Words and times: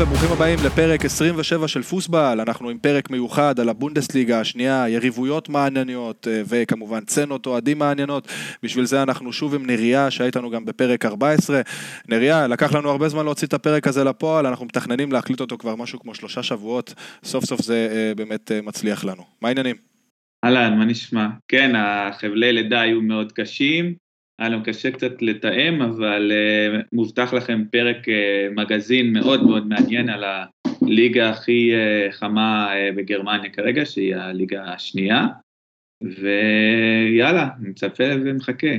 וברוכים 0.00 0.32
הבאים 0.32 0.58
לפרק 0.66 1.04
27 1.04 1.68
של 1.68 1.82
פוסבל, 1.82 2.40
אנחנו 2.40 2.68
עם 2.68 2.78
פרק 2.78 3.10
מיוחד 3.10 3.60
על 3.60 3.68
הבונדסליגה 3.68 4.40
השנייה, 4.40 4.88
יריבויות 4.88 5.48
מעניינות 5.48 6.28
אה, 6.30 6.42
וכמובן 6.48 7.04
צנות 7.04 7.46
אוהדים 7.46 7.78
מעניינות, 7.78 8.28
בשביל 8.62 8.84
זה 8.84 9.02
אנחנו 9.02 9.32
שוב 9.32 9.54
עם 9.54 9.66
נריה 9.66 10.10
שהייתנו 10.10 10.50
גם 10.50 10.64
בפרק 10.64 11.04
14. 11.04 11.60
נריה, 12.08 12.46
לקח 12.46 12.74
לנו 12.74 12.90
הרבה 12.90 13.08
זמן 13.08 13.24
להוציא 13.24 13.46
את 13.46 13.54
הפרק 13.54 13.86
הזה 13.86 14.04
לפועל, 14.04 14.46
אנחנו 14.46 14.64
מתכננים 14.64 15.12
להקליט 15.12 15.40
אותו 15.40 15.58
כבר 15.58 15.76
משהו 15.76 16.00
כמו 16.00 16.14
שלושה 16.14 16.42
שבועות, 16.42 16.94
סוף 17.24 17.44
סוף 17.44 17.62
זה 17.62 17.88
אה, 17.90 18.14
באמת 18.14 18.52
אה, 18.52 18.62
מצליח 18.62 19.04
לנו. 19.04 19.22
מה 19.42 19.48
העניינים? 19.48 19.76
אהלן, 20.44 20.78
מה 20.78 20.84
נשמע? 20.84 21.26
כן, 21.48 21.72
החבלי 21.76 22.52
לידה 22.52 22.80
היו 22.80 23.02
מאוד 23.02 23.32
קשים, 23.32 23.94
היה 24.38 24.48
לנו 24.48 24.62
קשה 24.64 24.90
קצת 24.90 25.22
לתאם, 25.22 25.82
אבל 25.82 26.32
uh, 26.32 26.84
מובטח 26.92 27.32
לכם 27.32 27.64
פרק 27.70 28.08
uh, 28.08 28.54
מגזין 28.54 29.12
מאוד 29.12 29.42
מאוד 29.44 29.66
מעניין 29.66 30.08
על 30.08 30.24
הליגה 30.24 31.30
הכי 31.30 31.72
uh, 31.72 32.12
חמה 32.12 32.72
uh, 32.72 32.96
בגרמניה 32.96 33.50
כרגע, 33.50 33.86
שהיא 33.86 34.16
הליגה 34.16 34.64
השנייה, 34.64 35.26
ויאללה, 36.02 37.48
מצפה 37.60 38.04
ומחכה. 38.24 38.76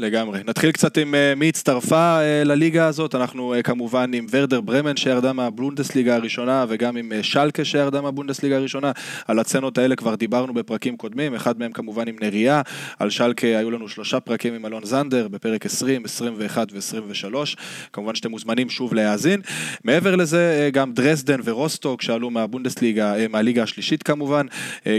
לגמרי. 0.00 0.40
נתחיל 0.46 0.72
קצת 0.72 0.98
עם 0.98 1.14
uh, 1.14 1.38
מי 1.38 1.48
הצטרפה 1.48 2.18
uh, 2.18 2.44
לליגה 2.44 2.86
הזאת, 2.86 3.14
אנחנו 3.14 3.54
uh, 3.54 3.62
כמובן 3.62 4.10
עם 4.14 4.26
ורדר 4.30 4.60
ברמן 4.60 4.96
שירדה 4.96 5.32
מהבונדסליגה 5.32 6.14
הראשונה 6.14 6.64
וגם 6.68 6.96
עם 6.96 7.12
שלקה 7.22 7.64
שירדה 7.64 8.00
מהבונדסליגה 8.00 8.56
הראשונה, 8.56 8.92
על 9.26 9.38
הצנות 9.38 9.78
האלה 9.78 9.96
כבר 9.96 10.14
דיברנו 10.14 10.54
בפרקים 10.54 10.96
קודמים, 10.96 11.34
אחד 11.34 11.58
מהם 11.58 11.72
כמובן 11.72 12.08
עם 12.08 12.16
נריה, 12.20 12.62
על 12.98 13.10
שלקה 13.10 13.46
היו 13.46 13.70
לנו 13.70 13.88
שלושה 13.88 14.20
פרקים 14.20 14.54
עם 14.54 14.66
אלון 14.66 14.84
זנדר 14.84 15.28
בפרק 15.28 15.66
20, 15.66 16.04
21 16.04 16.68
ו-23, 16.72 17.34
כמובן 17.92 18.14
שאתם 18.14 18.30
מוזמנים 18.30 18.70
שוב 18.70 18.94
להאזין. 18.94 19.40
מעבר 19.84 20.16
לזה 20.16 20.70
גם 20.72 20.92
דרסדן 20.92 21.40
ורוסטוק 21.44 22.02
שעלו 22.02 22.30
מהבונדסליגה, 22.30 23.14
מהליגה 23.28 23.62
השלישית 23.62 24.02
כמובן, 24.02 24.46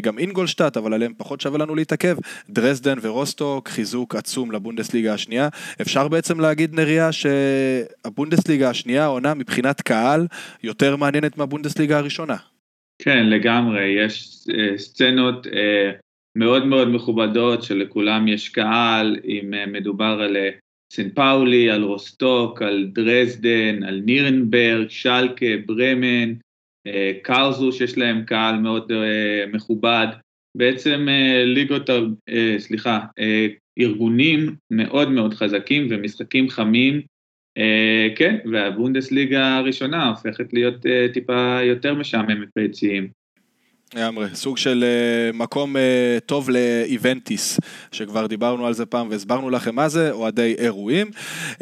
גם 0.02 0.20
אינגולשטאט, 0.20 0.78
אבל 0.78 0.94
עליהם 0.94 1.14
פחות 1.18 1.42
שווה 1.42 1.60
לנו 1.60 1.76
להתעכב, 1.76 2.18
דרסדן 2.50 2.98
ורוסטוק, 3.02 3.70
חיזוק 3.70 4.16
עצום 4.16 4.52
הבונדסליגה 4.88 5.14
השנייה. 5.14 5.50
אפשר 5.82 6.08
בעצם 6.08 6.40
להגיד, 6.40 6.74
נריה, 6.74 7.10
שהבונדסליגה 7.12 8.70
השנייה 8.70 9.06
עונה 9.06 9.34
מבחינת 9.34 9.82
קהל 9.82 10.28
יותר 10.64 10.96
מעניינת 10.96 11.38
מהבונדסליגה 11.38 11.98
הראשונה. 11.98 12.36
כן, 13.02 13.30
לגמרי, 13.30 13.84
יש 13.84 14.28
uh, 14.50 14.78
סצנות 14.78 15.46
uh, 15.46 15.50
מאוד 16.38 16.66
מאוד 16.66 16.88
מכובדות 16.88 17.64
שלכולם 17.64 18.28
יש 18.28 18.50
קהל, 18.50 19.18
אם 19.26 19.54
uh, 19.54 19.70
מדובר 19.70 20.20
על 20.22 20.38
סן 20.94 21.10
פאולי, 21.10 21.70
על 21.70 21.84
רוסטוק, 21.84 22.62
על 22.62 22.90
דרזדן, 22.94 23.84
על 23.84 24.02
נירנברג, 24.06 24.90
שלקה, 24.90 25.46
ברמן, 25.66 26.34
קרזו 27.24 27.72
שיש 27.72 27.98
להם 27.98 28.24
קהל 28.26 28.56
מאוד 28.56 28.92
מכובד. 29.54 30.08
בעצם 30.58 31.08
ליגות, 31.46 31.90
uh, 31.90 31.94
סליחה, 32.58 33.00
uh, 33.00 33.24
ארגונים 33.80 34.56
מאוד 34.72 35.12
מאוד 35.12 35.34
חזקים 35.34 35.88
ומשחקים 35.90 36.50
חמים, 36.50 37.02
אה, 37.58 38.08
כן, 38.16 38.38
והבונדסליגה 38.52 39.58
הראשונה 39.58 40.10
הופכת 40.10 40.54
להיות 40.54 40.86
אה, 40.86 41.08
טיפה 41.14 41.60
יותר 41.64 41.94
משעממת 41.94 42.48
ביציעים. 42.56 43.17
לגמרי, 43.96 44.26
סוג 44.34 44.58
של 44.58 44.86
uh, 45.34 45.38
מקום 45.38 45.76
uh, 45.76 45.80
טוב 46.26 46.50
לאיבנטיס, 46.50 47.60
שכבר 47.92 48.28
דיברנו 48.28 48.68
על 48.68 48.74
זה 48.74 48.86
פעם 48.86 49.08
והסברנו 49.10 49.50
לכם 49.50 49.76
מה 49.76 49.90
זה, 49.90 50.12
אוהדי 50.12 50.56
אירועים. 50.58 51.08
Uh, 51.54 51.60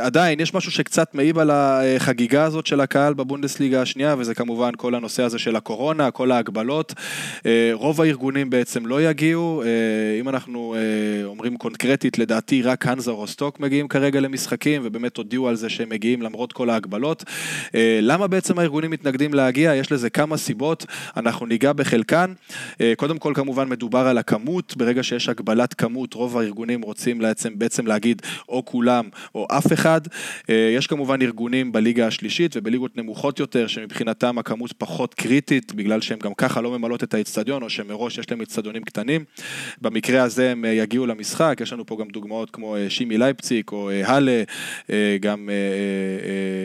עדיין, 0.00 0.40
יש 0.40 0.54
משהו 0.54 0.72
שקצת 0.72 1.14
מעיב 1.14 1.38
על 1.38 1.50
החגיגה 1.50 2.44
הזאת 2.44 2.66
של 2.66 2.80
הקהל 2.80 3.14
בבונדסליגה 3.14 3.82
השנייה, 3.82 4.14
וזה 4.18 4.34
כמובן 4.34 4.70
כל 4.76 4.94
הנושא 4.94 5.22
הזה 5.22 5.38
של 5.38 5.56
הקורונה, 5.56 6.10
כל 6.10 6.30
ההגבלות. 6.30 6.94
רוב 7.72 8.00
הארגונים 8.00 8.50
בעצם 8.50 8.86
לא 8.86 9.02
יגיעו, 9.02 9.62
אם 10.20 10.28
אנחנו 10.28 10.74
אומרים 11.24 11.56
קונקרטית, 11.56 12.18
לדעתי 12.18 12.62
רק 12.62 12.86
הנזה 12.86 13.10
רוסטוק 13.10 13.60
מגיעים 13.60 13.88
כרגע 13.88 14.20
למשחקים, 14.20 14.82
ובאמת 14.84 15.16
הודיעו 15.16 15.48
על 15.48 15.56
זה 15.56 15.68
שהם 15.68 15.88
מגיעים 15.88 16.22
למרות 16.22 16.52
כל 16.52 16.70
ההגבלות. 16.70 17.24
למה 18.02 18.26
בעצם 18.26 18.58
הארגונים 18.58 18.90
מתנגדים 18.90 19.34
להגיע? 19.34 19.74
יש 19.74 19.92
לזה 19.92 20.10
כמה 20.10 20.36
סיבות, 20.36 20.86
אנחנו 21.16 21.46
ניגע 21.46 21.61
ניגע 21.62 21.72
בחלקן. 21.72 22.32
אה, 22.80 22.92
קודם 22.96 23.18
כל 23.18 23.32
כמובן 23.34 23.68
מדובר 23.68 23.98
על 24.06 24.18
הכמות, 24.18 24.76
ברגע 24.76 25.02
שיש 25.02 25.28
הגבלת 25.28 25.74
כמות 25.74 26.14
רוב 26.14 26.38
הארגונים 26.38 26.82
רוצים 26.82 27.18
בעצם, 27.18 27.58
בעצם 27.58 27.86
להגיד 27.86 28.22
או 28.48 28.64
כולם 28.64 29.08
או 29.34 29.46
אף 29.50 29.72
אחד. 29.72 30.00
אה, 30.50 30.72
יש 30.76 30.86
כמובן 30.86 31.22
ארגונים 31.22 31.72
בליגה 31.72 32.06
השלישית 32.06 32.56
ובליגות 32.56 32.96
נמוכות 32.96 33.38
יותר 33.38 33.66
שמבחינתם 33.66 34.38
הכמות 34.38 34.72
פחות 34.72 35.14
קריטית 35.14 35.72
בגלל 35.74 36.00
שהם 36.00 36.18
גם 36.18 36.34
ככה 36.34 36.60
לא 36.60 36.78
ממלאות 36.78 37.04
את 37.04 37.14
האצטדיון 37.14 37.62
או 37.62 37.70
שמראש 37.70 38.18
יש 38.18 38.30
להם 38.30 38.40
אצטדיונים 38.40 38.82
קטנים. 38.84 39.24
במקרה 39.82 40.22
הזה 40.22 40.50
הם 40.50 40.64
אה, 40.64 40.70
יגיעו 40.70 41.06
למשחק, 41.06 41.58
יש 41.60 41.72
לנו 41.72 41.86
פה 41.86 41.96
גם 42.00 42.08
דוגמאות 42.08 42.50
כמו 42.50 42.76
שימי 42.88 43.18
לייפציק 43.18 43.72
או 43.72 43.90
הלה, 43.90 44.42
גם 45.20 45.50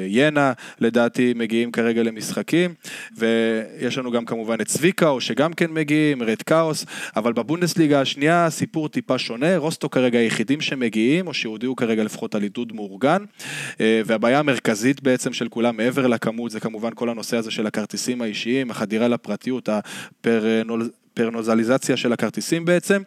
ינה 0.07 0.53
לדעתי 0.79 1.33
מגיעים 1.35 1.71
כרגע 1.71 2.03
למשחקים 2.03 2.73
ויש 3.17 3.97
לנו 3.97 4.11
גם 4.11 4.25
כמובן 4.25 4.61
את 4.61 4.67
צבי 4.67 4.86
צביקאו 4.87 5.21
שגם 5.21 5.53
כן 5.53 5.71
מגיעים, 5.71 6.23
רד 6.23 6.41
כאוס, 6.41 6.85
אבל 7.15 7.33
בבונדסליגה 7.33 8.01
השנייה 8.01 8.45
הסיפור 8.45 8.89
טיפה 8.89 9.17
שונה, 9.17 9.57
רוסטו 9.57 9.89
כרגע 9.89 10.19
היחידים 10.19 10.61
שמגיעים, 10.61 11.27
או 11.27 11.33
שהודיעו 11.33 11.75
כרגע 11.75 12.03
לפחות 12.03 12.35
על 12.35 12.43
עידוד 12.43 12.73
מאורגן, 12.73 13.23
אה, 13.81 14.01
והבעיה 14.05 14.39
המרכזית 14.39 15.03
בעצם 15.03 15.33
של 15.33 15.49
כולם 15.49 15.77
מעבר 15.77 16.07
לכמות 16.07 16.51
זה 16.51 16.59
כמובן 16.59 16.89
כל 16.95 17.09
הנושא 17.09 17.37
הזה 17.37 17.51
של 17.51 17.67
הכרטיסים 17.67 18.21
האישיים, 18.21 18.71
החדירה 18.71 19.07
לפרטיות, 19.07 19.69
הפרנול... 19.69 20.89
פרנוזליזציה 21.13 21.97
של 21.97 22.13
הכרטיסים 22.13 22.65
בעצם. 22.65 23.01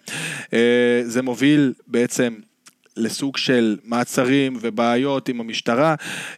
אה, 0.53 1.03
זה 1.05 1.23
מוביל 1.23 1.73
בעצם 1.87 2.35
לסוג 2.97 3.37
של 3.37 3.77
מעצרים 3.85 4.57
ובעיות 4.61 5.29
עם 5.29 5.41
המשטרה. 5.41 5.95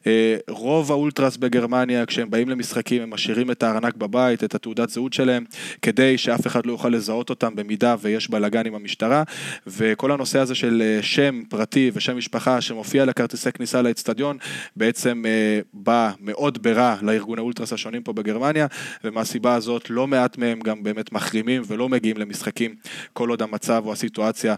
אה, 0.06 0.36
רוב 0.48 0.92
האולטרס 0.92 1.36
בגרמניה, 1.36 2.06
כשהם 2.06 2.30
באים 2.30 2.48
למשחקים, 2.48 3.02
הם 3.02 3.10
משאירים 3.10 3.50
את 3.50 3.62
הארנק 3.62 3.94
בבית, 3.94 4.44
את 4.44 4.54
התעודת 4.54 4.90
זהות 4.90 5.12
שלהם, 5.12 5.44
כדי 5.82 6.18
שאף 6.18 6.46
אחד 6.46 6.66
לא 6.66 6.72
יוכל 6.72 6.88
לזהות 6.88 7.30
אותם 7.30 7.56
במידה 7.56 7.96
ויש 8.00 8.30
בלאגן 8.30 8.66
עם 8.66 8.74
המשטרה. 8.74 9.22
וכל 9.66 10.12
הנושא 10.12 10.38
הזה 10.38 10.54
של 10.54 10.82
אה, 10.82 11.02
שם 11.02 11.42
פרטי 11.48 11.90
ושם 11.94 12.16
משפחה 12.16 12.60
שמופיע 12.60 13.04
לכרטיסי 13.04 13.52
כניסה 13.52 13.82
לאצטדיון, 13.82 14.36
בעצם 14.76 15.22
אה, 15.26 15.60
בא 15.74 16.10
מאוד 16.20 16.62
ברע 16.62 16.96
לארגוני 17.02 17.40
אולטרס 17.40 17.72
השונים 17.72 18.02
פה 18.02 18.12
בגרמניה, 18.12 18.66
ומהסיבה 19.04 19.54
הזאת 19.54 19.90
לא 19.90 20.06
מעט 20.06 20.38
מהם 20.38 20.60
גם 20.60 20.82
באמת 20.82 21.12
מחרימים 21.12 21.62
ולא 21.66 21.88
מגיעים 21.88 22.16
למשחקים 22.16 22.74
כל 23.12 23.28
עוד 23.28 23.42
המצב 23.42 23.82
או 23.86 23.92
הסיטואציה 23.92 24.54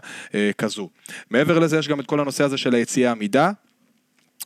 כזו. 0.57 0.89
מעבר 1.29 1.59
לזה, 1.59 1.81
יש 1.85 1.89
גם 1.89 1.99
את 1.99 2.05
כל 2.05 2.19
הנושא 2.19 2.43
הזה 2.43 2.57
של 2.57 2.75
היציאה 2.75 3.11
עמידה, 3.11 3.51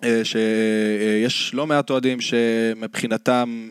אה, 0.04 0.22
שיש 0.24 1.54
לא 1.54 1.68
מעט 1.68 1.90
אוהדים 1.90 2.22
שמבחינתם 2.22 3.70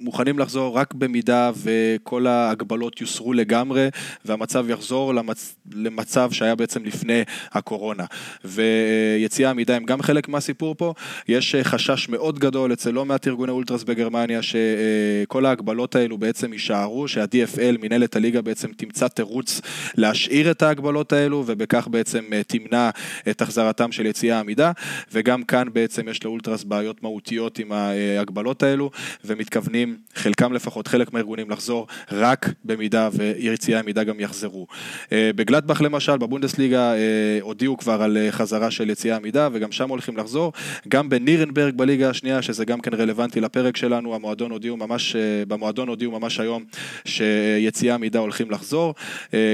מוכנים 0.00 0.38
לחזור 0.38 0.78
רק 0.78 0.94
במידה 0.94 1.50
וכל 1.56 2.26
ההגבלות 2.26 3.00
יוסרו 3.00 3.32
לגמרי 3.32 3.88
והמצב 4.24 4.70
יחזור 4.70 5.14
למצ... 5.14 5.56
למצב 5.72 6.30
שהיה 6.32 6.54
בעצם 6.54 6.84
לפני 6.84 7.22
הקורונה. 7.52 8.04
ויציאה 8.44 9.50
עמידה 9.50 9.76
הם 9.76 9.84
גם 9.84 10.02
חלק 10.02 10.28
מהסיפור 10.28 10.74
פה. 10.74 10.94
יש 11.28 11.54
חשש 11.62 12.08
מאוד 12.08 12.38
גדול 12.38 12.72
אצל 12.72 12.90
לא 12.90 13.04
מעט 13.04 13.28
ארגוני 13.28 13.52
אולטרס 13.52 13.82
בגרמניה 13.82 14.40
שכל 14.42 15.46
ההגבלות 15.46 15.96
האלו 15.96 16.18
בעצם 16.18 16.52
יישארו, 16.52 17.08
שה-DFL, 17.08 17.78
מנהלת 17.82 18.16
הליגה 18.16 18.42
בעצם 18.42 18.68
תמצא 18.76 19.08
תירוץ 19.08 19.60
להשאיר 19.94 20.50
את 20.50 20.62
ההגבלות 20.62 21.12
האלו 21.12 21.44
ובכך 21.46 21.88
בעצם 21.88 22.24
תמנע 22.46 22.90
את 23.30 23.42
החזרתם 23.42 23.92
של 23.92 24.06
יציאה 24.06 24.40
עמידה. 24.40 24.72
וגם 25.12 25.42
כאן 25.42 25.68
בעצם 25.72 26.08
יש 26.08 26.24
לאולטרס 26.24 26.64
בעיות 26.64 27.02
מהותיות 27.02 27.58
עם 27.58 27.72
ההגבלות 27.72 28.62
האלו 28.62 28.90
ומתכוונים 29.24 29.85
מתכוונים, 29.86 29.96
חלקם 30.14 30.52
לפחות, 30.52 30.88
חלק 30.88 31.12
מהארגונים, 31.12 31.50
לחזור 31.50 31.86
רק 32.12 32.48
במידה 32.64 33.08
ויציאה 33.12 33.78
עמידה 33.78 34.04
גם 34.04 34.20
יחזרו. 34.20 34.66
אה, 35.12 35.30
בגלדבך 35.36 35.80
למשל, 35.80 36.16
בבונדסליגה 36.18 36.94
אה, 36.94 37.38
הודיעו 37.40 37.76
כבר 37.76 38.02
על 38.02 38.16
אה, 38.16 38.32
חזרה 38.32 38.70
של 38.70 38.90
יציאה 38.90 39.16
עמידה 39.16 39.48
וגם 39.52 39.72
שם 39.72 39.88
הולכים 39.88 40.16
לחזור. 40.16 40.52
גם 40.88 41.08
בנירנברג 41.08 41.74
בליגה 41.74 42.10
השנייה, 42.10 42.42
שזה 42.42 42.64
גם 42.64 42.80
כן 42.80 42.94
רלוונטי 42.94 43.40
לפרק 43.40 43.76
שלנו, 43.76 44.14
המועדון 44.14 44.50
הודיעו 44.50 44.76
ממש, 44.76 45.16
במועדון 45.48 45.88
הודיעו 45.88 46.12
ממש 46.12 46.40
היום 46.40 46.64
שיציאה 47.04 47.94
עמידה 47.94 48.18
הולכים 48.18 48.50
לחזור. 48.50 48.94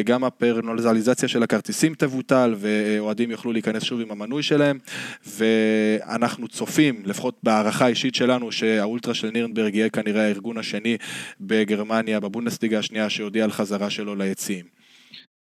גם 0.04 0.24
הפרנליזציה 0.24 1.28
של 1.28 1.42
הכרטיסים 1.42 1.94
תבוטל 1.94 2.54
ואוהדים 2.58 3.30
יוכלו 3.30 3.52
להיכנס 3.52 3.82
שוב 3.82 4.00
עם 4.00 4.10
המנוי 4.10 4.42
שלהם. 4.42 4.78
ואנחנו 5.26 6.48
צופים, 6.48 7.02
לפחות 7.04 7.34
בהערכה 7.42 7.84
האישית 7.84 8.14
שלנו, 8.14 8.52
שהאולטרה 8.52 9.14
של 9.14 9.30
נירנברג 9.30 9.74
יהיה 9.74 9.88
כנראה 9.88 10.21
הארגון 10.22 10.58
השני 10.58 10.96
בגרמניה, 11.40 12.20
בבונדסליגה 12.20 12.78
השנייה, 12.78 13.10
שהודיע 13.10 13.44
על 13.44 13.50
חזרה 13.50 13.90
שלו 13.90 14.14
ליציעים. 14.14 14.64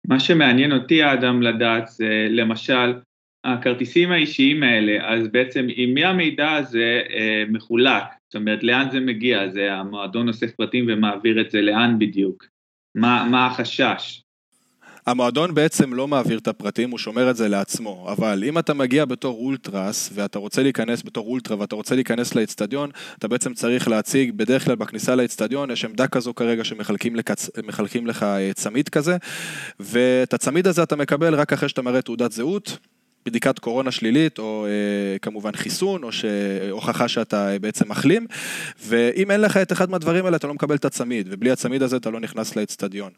מה 0.08 0.20
שמעניין 0.20 0.72
אותי, 0.72 1.14
אדם, 1.14 1.42
לדעת, 1.42 1.88
זה 1.88 2.28
למשל, 2.30 2.94
הכרטיסים 3.46 4.12
האישיים 4.12 4.64
האלה, 4.64 5.14
אז 5.14 5.28
בעצם 5.28 5.68
עם 5.76 5.94
מי 5.94 6.06
המידע 6.06 6.52
הזה 6.52 7.02
אה, 7.10 7.44
מחולק? 7.50 8.04
זאת 8.28 8.36
אומרת, 8.36 8.64
לאן 8.64 8.92
זה 8.92 9.00
מגיע? 9.00 9.50
זה 9.50 9.74
המועדון 9.74 10.28
אוסף 10.28 10.52
פרטים 10.52 10.86
ומעביר 10.90 11.42
את 11.42 11.52
זה 11.52 11.62
לאן 11.62 12.00
בדיוק? 12.00 12.46
מה, 12.96 13.28
מה 13.32 13.46
החשש? 13.46 14.22
המועדון 15.06 15.54
בעצם 15.54 15.94
לא 15.94 16.08
מעביר 16.08 16.38
את 16.38 16.48
הפרטים, 16.48 16.92
הוא 16.92 17.00
שומר 17.00 17.30
את 17.30 17.36
זה 17.36 17.48
לעצמו, 17.48 18.08
אבל 18.12 18.44
אם 18.48 18.58
אתה 18.58 18.74
מגיע 18.74 19.06
בתור 19.06 19.38
אולטרס 19.38 20.10
ואתה 20.14 20.40
רוצה 20.40 20.64
להיכנס 20.64 21.04
בתור 21.06 21.28
אולטרה 21.28 21.60
ואתה 21.60 21.76
רוצה 21.76 21.96
להיכנס 21.96 22.36
לאצטדיון, 22.36 22.90
אתה 23.20 23.28
בעצם 23.28 23.54
צריך 23.54 23.88
להציג, 23.88 24.32
בדרך 24.32 24.66
כלל 24.66 24.76
בכניסה 24.76 25.16
לאצטדיון 25.16 25.72
יש 25.72 25.86
עמדה 25.86 26.08
כזו 26.08 26.34
כרגע 26.34 26.64
שמחלקים 26.64 27.16
לקצ... 27.16 27.50
לך 28.06 28.24
אה, 28.24 28.52
צמיד 28.54 28.90
כזה, 28.90 29.18
ואת 29.80 30.34
הצמיד 30.34 30.68
הזה 30.68 30.84
אתה 30.84 30.96
מקבל 30.96 31.36
רק 31.36 31.54
אחרי 31.54 31.70
שאתה 31.70 31.82
מראה 31.82 32.02
תעודת 32.02 32.32
זהות, 32.32 32.78
בדיקת 33.26 33.60
קורונה 33.60 33.92
שלילית, 33.92 34.40
או 34.40 34.66
אה, 34.66 35.20
כמובן 35.20 35.56
חיסון, 35.56 36.04
או 36.04 36.10
הוכחה 36.72 37.08
שאתה 37.08 37.52
אה, 37.52 37.60
בעצם 37.60 37.90
מחלים, 37.90 38.28
ואם 38.86 39.32
אין 39.32 39.42
לך 39.42 39.58
את 39.58 39.72
אחד 39.72 39.90
מהדברים 39.90 40.26
האלה, 40.26 40.38
אתה 40.38 40.48
לא 40.48 40.54
מקבל 40.54 40.76
את 40.76 40.86
הצמיד, 40.86 41.28
ובלי 41.32 41.52
הצמיד 41.52 41.84
הזה 41.84 41.98
אתה 41.98 42.10
לא 42.10 42.20
נכנס 42.20 42.56
לאצטדיון. 42.56 43.12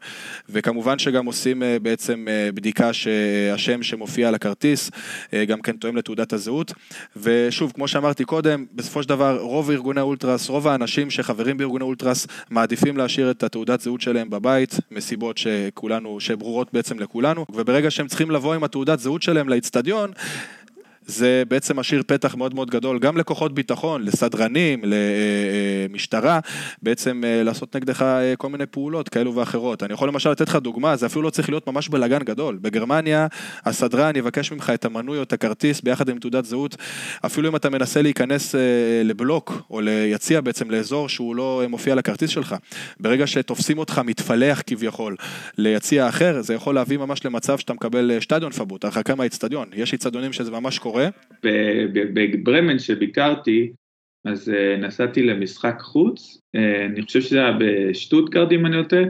וכמובן 0.48 0.98
שגם 0.98 1.26
עושים 1.26 1.62
אה, 1.62 1.78
בעצם 1.82 2.26
אה, 2.28 2.52
בדיקה 2.54 2.92
שהשם 2.92 3.82
שמופיע 3.82 4.28
על 4.28 4.34
הכרטיס, 4.34 4.90
אה, 5.32 5.44
גם 5.44 5.60
כן 5.60 5.76
תואם 5.76 5.96
לתעודת 5.96 6.32
הזהות, 6.32 6.72
ושוב, 7.16 7.72
כמו 7.74 7.88
שאמרתי 7.88 8.24
קודם, 8.24 8.64
בסופו 8.74 9.02
של 9.02 9.08
דבר, 9.08 9.38
רוב 9.40 9.70
ארגוני 9.70 10.00
אולטרס, 10.00 10.48
רוב 10.48 10.68
האנשים 10.68 11.10
שחברים 11.10 11.56
בארגוני 11.56 11.84
אולטרס, 11.84 12.26
מעדיפים 12.50 12.96
להשאיר 12.96 13.30
את 13.30 13.42
התעודת 13.42 13.80
זהות 13.80 14.00
שלהם 14.00 14.30
בבית, 14.30 14.74
מסיבות 14.90 15.38
שכולנו, 15.38 16.20
שברורות 16.20 16.68
בעצם 16.72 16.98
לכולנו, 16.98 17.46
וברגע 17.52 17.90
שהם 17.90 18.06
צריכים 18.06 18.30
לבוא 18.30 18.54
עם 18.54 18.64
התעודת 18.64 18.98
זהות 18.98 19.22
שלהם 19.22 19.48
לאצטדיון, 19.48 19.97
הראשון, 19.98 20.12
זה 21.08 21.42
בעצם 21.48 21.78
משאיר 21.78 22.02
פתח 22.06 22.34
מאוד 22.34 22.54
מאוד 22.54 22.70
גדול 22.70 22.98
גם 22.98 23.16
לכוחות 23.16 23.54
ביטחון, 23.54 24.02
לסדרנים, 24.02 24.82
למשטרה, 24.84 26.40
בעצם 26.82 27.22
אה, 27.24 27.42
לעשות 27.42 27.76
נגדך 27.76 28.02
אה, 28.02 28.36
כל 28.36 28.48
מיני 28.48 28.66
פעולות 28.66 29.08
כאלו 29.08 29.34
ואחרות. 29.34 29.82
אני 29.82 29.92
יכול 29.92 30.08
למשל 30.08 30.30
לתת 30.30 30.48
לך 30.48 30.56
דוגמה, 30.56 30.96
זה 30.96 31.06
אפילו 31.06 31.22
לא 31.22 31.30
צריך 31.30 31.48
להיות 31.48 31.66
ממש 31.66 31.88
בלאגן 31.88 32.18
גדול. 32.18 32.58
בגרמניה, 32.62 33.26
הסדרן 33.64 34.16
יבקש 34.16 34.52
ממך 34.52 34.72
את 34.74 34.84
המנוי 34.84 35.18
או 35.18 35.22
את 35.22 35.32
הכרטיס 35.32 35.80
ביחד 35.80 36.08
עם 36.08 36.18
תעודת 36.18 36.44
זהות, 36.44 36.76
אפילו 37.26 37.48
אם 37.48 37.56
אתה 37.56 37.70
מנסה 37.70 38.02
להיכנס 38.02 38.54
אה, 38.54 38.60
לבלוק 39.04 39.62
או 39.70 39.80
ליציע 39.80 40.40
בעצם 40.40 40.70
לאזור 40.70 41.08
שהוא 41.08 41.36
לא 41.36 41.62
מופיע 41.68 41.92
על 41.92 41.98
הכרטיס 41.98 42.30
שלך. 42.30 42.56
ברגע 43.00 43.26
שתופסים 43.26 43.78
אותך 43.78 44.00
מתפלח 44.04 44.62
כביכול 44.66 45.16
ליציע 45.58 46.08
אחר, 46.08 46.40
זה 46.40 46.54
יכול 46.54 46.74
להביא 46.74 46.98
ממש 46.98 47.26
למצב 47.26 47.58
שאתה 47.58 47.72
מקבל 47.72 48.20
שטדיון 48.20 48.52
פבוט, 48.52 48.84
הרחקה 48.84 49.14
מהאיצטדיון. 49.14 49.68
יש 49.74 49.92
איצטדיונים 49.92 50.32
שזה 50.32 50.50
ממש 50.50 50.78
קורה. 50.78 50.97
קורה? 50.98 51.10
בברמן 52.14 52.78
שביקרתי, 52.78 53.72
אז 54.24 54.50
אה, 54.50 54.76
נסעתי 54.76 55.22
למשחק 55.22 55.76
חוץ, 55.80 56.40
אה, 56.56 56.86
אני 56.86 57.02
חושב 57.02 57.20
שזה 57.20 57.38
היה 57.38 57.56
בשטוטגרד 57.60 58.52
אם 58.52 58.66
אני 58.66 58.76
לא 58.76 58.82
טועה, 58.82 59.02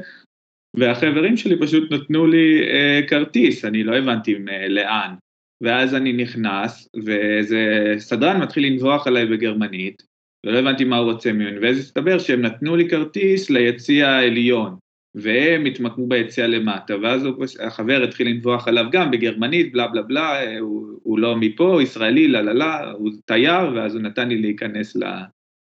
והחברים 0.76 1.36
שלי 1.36 1.60
פשוט 1.60 1.92
נתנו 1.92 2.26
לי 2.26 2.68
אה, 2.68 3.00
כרטיס, 3.08 3.64
אני 3.64 3.84
לא 3.84 3.96
הבנתי 3.96 4.34
לאן. 4.68 5.14
ואז 5.62 5.94
אני 5.94 6.12
נכנס, 6.12 6.88
ואיזה 7.04 7.94
סדרן 7.98 8.40
מתחיל 8.40 8.66
לנבוח 8.66 9.06
עליי 9.06 9.26
בגרמנית, 9.26 10.02
ולא 10.46 10.58
הבנתי 10.58 10.84
מה 10.84 10.96
הוא 10.96 11.12
רוצה 11.12 11.32
ממני, 11.32 11.58
ואז 11.58 11.78
הסתבר 11.78 12.18
שהם 12.18 12.42
נתנו 12.42 12.76
לי 12.76 12.88
כרטיס 12.88 13.50
ליציע 13.50 14.08
העליון. 14.08 14.76
והם 15.22 15.64
התמקמו 15.64 16.06
ביציאה 16.06 16.46
למטה, 16.46 16.94
ואז 17.02 17.28
החבר 17.60 18.02
התחיל 18.02 18.28
לנבוח 18.28 18.68
עליו 18.68 18.84
גם 18.92 19.10
בגרמנית, 19.10 19.72
בלה 19.72 19.88
בלה 19.88 20.02
בלה, 20.02 20.58
הוא, 20.58 20.98
הוא 21.02 21.18
לא 21.18 21.36
מפה, 21.36 21.72
הוא 21.72 21.80
ישראלי, 21.80 22.28
לה 22.28 22.42
לה 22.42 22.52
לה, 22.52 22.90
הוא 22.90 23.10
תייר, 23.24 23.72
ואז 23.74 23.94
הוא 23.94 24.02
נתן 24.02 24.28
לי 24.28 24.40
להיכנס 24.40 24.96
ל, 24.96 25.04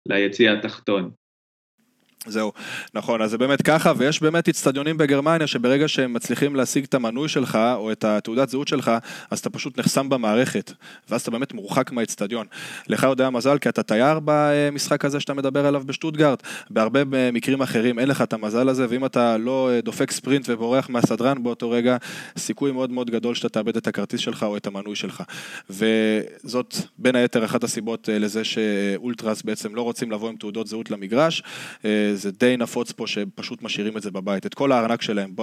ליציע 0.06 0.54
התחתון. 0.54 1.12
זהו, 2.28 2.52
נכון, 2.94 3.22
אז 3.22 3.32
זה 3.32 3.38
באמת 3.38 3.62
ככה, 3.62 3.94
ויש 3.98 4.22
באמת 4.22 4.50
אצטדיונים 4.50 4.98
בגרמניה 4.98 5.48
שברגע 5.48 5.88
שהם 5.88 6.14
מצליחים 6.14 6.56
להשיג 6.56 6.84
את 6.84 6.94
המנוי 6.94 7.30
שלך, 7.30 7.60
או 7.76 7.92
את 7.92 8.04
התעודת 8.04 8.50
זהות 8.50 8.68
שלך, 8.68 8.92
אז 9.32 9.40
אתה 9.40 9.50
פשוט 9.50 9.80
נחסם 9.80 10.10
במערכת, 10.10 10.72
ואז 11.10 11.22
אתה 11.22 11.32
באמת 11.32 11.54
מורחק 11.54 11.92
מהאצטדיון. 11.92 12.46
לך 12.88 13.08
היה 13.20 13.30
מזל, 13.30 13.58
כי 13.58 13.70
אתה 13.70 13.84
תייר 13.84 14.20
במשחק 14.26 15.06
הזה 15.06 15.20
שאתה 15.20 15.34
מדבר 15.34 15.66
עליו 15.66 15.84
בשטוטגרד, 15.86 16.38
בהרבה 16.70 17.32
מקרים 17.32 17.62
אחרים 17.62 18.00
אין 18.00 18.08
לך 18.08 18.22
את 18.22 18.34
המזל 18.34 18.70
הזה, 18.70 18.86
ואם 18.90 19.06
אתה 19.06 19.38
לא 19.38 19.70
דופק 19.84 20.12
ספרינט 20.12 20.46
ובורח 20.50 20.90
מהסדרן 20.90 21.44
באותו 21.44 21.70
רגע, 21.70 21.98
סיכוי 22.38 22.72
מאוד 22.72 22.92
מאוד 22.92 23.10
גדול 23.10 23.36
שאתה 23.36 23.50
תאבד 23.50 23.78
את 23.78 23.88
הכרטיס 23.88 24.20
שלך 24.20 24.44
או 24.44 24.58
את 24.58 24.68
המנוי 24.68 24.96
שלך. 24.96 25.24
וזאת 25.70 26.76
בין 26.98 27.16
היתר 27.16 27.46
אחת 27.46 27.64
הסיבות 27.64 28.10
אה, 28.10 28.20
לזה 28.20 28.44
שאולטרס 28.44 29.42
בעצם 29.42 29.76
לא 29.76 29.82
רוצים 29.82 30.12
לבוא 30.12 30.30
עם 30.30 30.36
תעודות 30.36 30.68
זהות 30.68 30.92
למגרש. 30.92 31.44
אה, 32.16 32.20
זה 32.20 32.32
די 32.32 32.58
נפוץ 32.58 32.92
פה 32.92 33.08
שפשוט 33.08 33.62
משאירים 33.62 33.98
את 33.98 34.02
זה 34.02 34.12
בבית, 34.12 34.46
את 34.46 34.54
כל 34.54 34.72
הארנק 34.72 35.02
שלהם. 35.02 35.36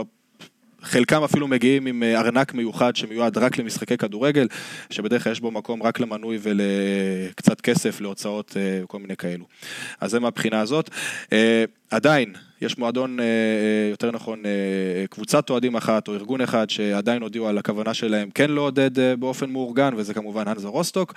חלקם 0.82 1.22
אפילו 1.22 1.48
מגיעים 1.48 1.86
עם 1.86 2.02
אה, 2.02 2.20
ארנק 2.20 2.54
מיוחד 2.54 2.96
שמיועד 2.96 3.38
רק 3.38 3.58
למשחקי 3.58 3.96
כדורגל, 3.96 4.46
שבדרך 4.90 5.24
כלל 5.24 5.32
יש 5.32 5.40
בו 5.40 5.50
מקום 5.50 5.82
רק 5.82 6.00
למנוי 6.00 6.38
ולקצת 6.42 7.60
כסף 7.60 8.00
להוצאות 8.00 8.56
אה, 8.56 8.86
כל 8.86 8.98
מיני 8.98 9.16
כאלו. 9.16 9.44
אז 10.00 10.10
זה 10.10 10.20
מהבחינה 10.20 10.60
הזאת. 10.60 10.90
אה, 11.32 11.64
עדיין, 11.90 12.32
יש 12.60 12.78
מועדון, 12.78 13.18
יותר 13.90 14.10
נכון, 14.10 14.42
קבוצת 15.10 15.50
אוהדים 15.50 15.76
אחת 15.76 16.08
או 16.08 16.14
ארגון 16.14 16.40
אחד 16.40 16.70
שעדיין 16.70 17.22
הודיעו 17.22 17.48
על 17.48 17.58
הכוונה 17.58 17.94
שלהם 17.94 18.30
כן 18.30 18.50
לעודד 18.50 19.18
באופן 19.18 19.50
מאורגן, 19.50 19.94
וזה 19.96 20.14
כמובן 20.14 20.48
הנזה 20.48 20.68
רוסטוק. 20.68 21.14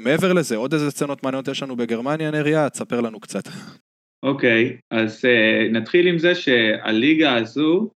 מעבר 0.00 0.32
לזה, 0.32 0.56
עוד 0.56 0.72
איזה 0.72 0.90
סצנות 0.90 1.22
מעניינות 1.22 1.48
יש 1.48 1.62
לנו 1.62 1.76
בגרמניה, 1.76 2.30
נריה, 2.30 2.70
תספר 2.70 3.00
לנו 3.00 3.20
קצת. 3.20 3.48
אוקיי, 4.24 4.76
אז 4.90 5.24
uh, 5.24 5.72
נתחיל 5.72 6.06
עם 6.06 6.18
זה 6.18 6.34
שהליגה 6.34 7.36
הזו, 7.36 7.90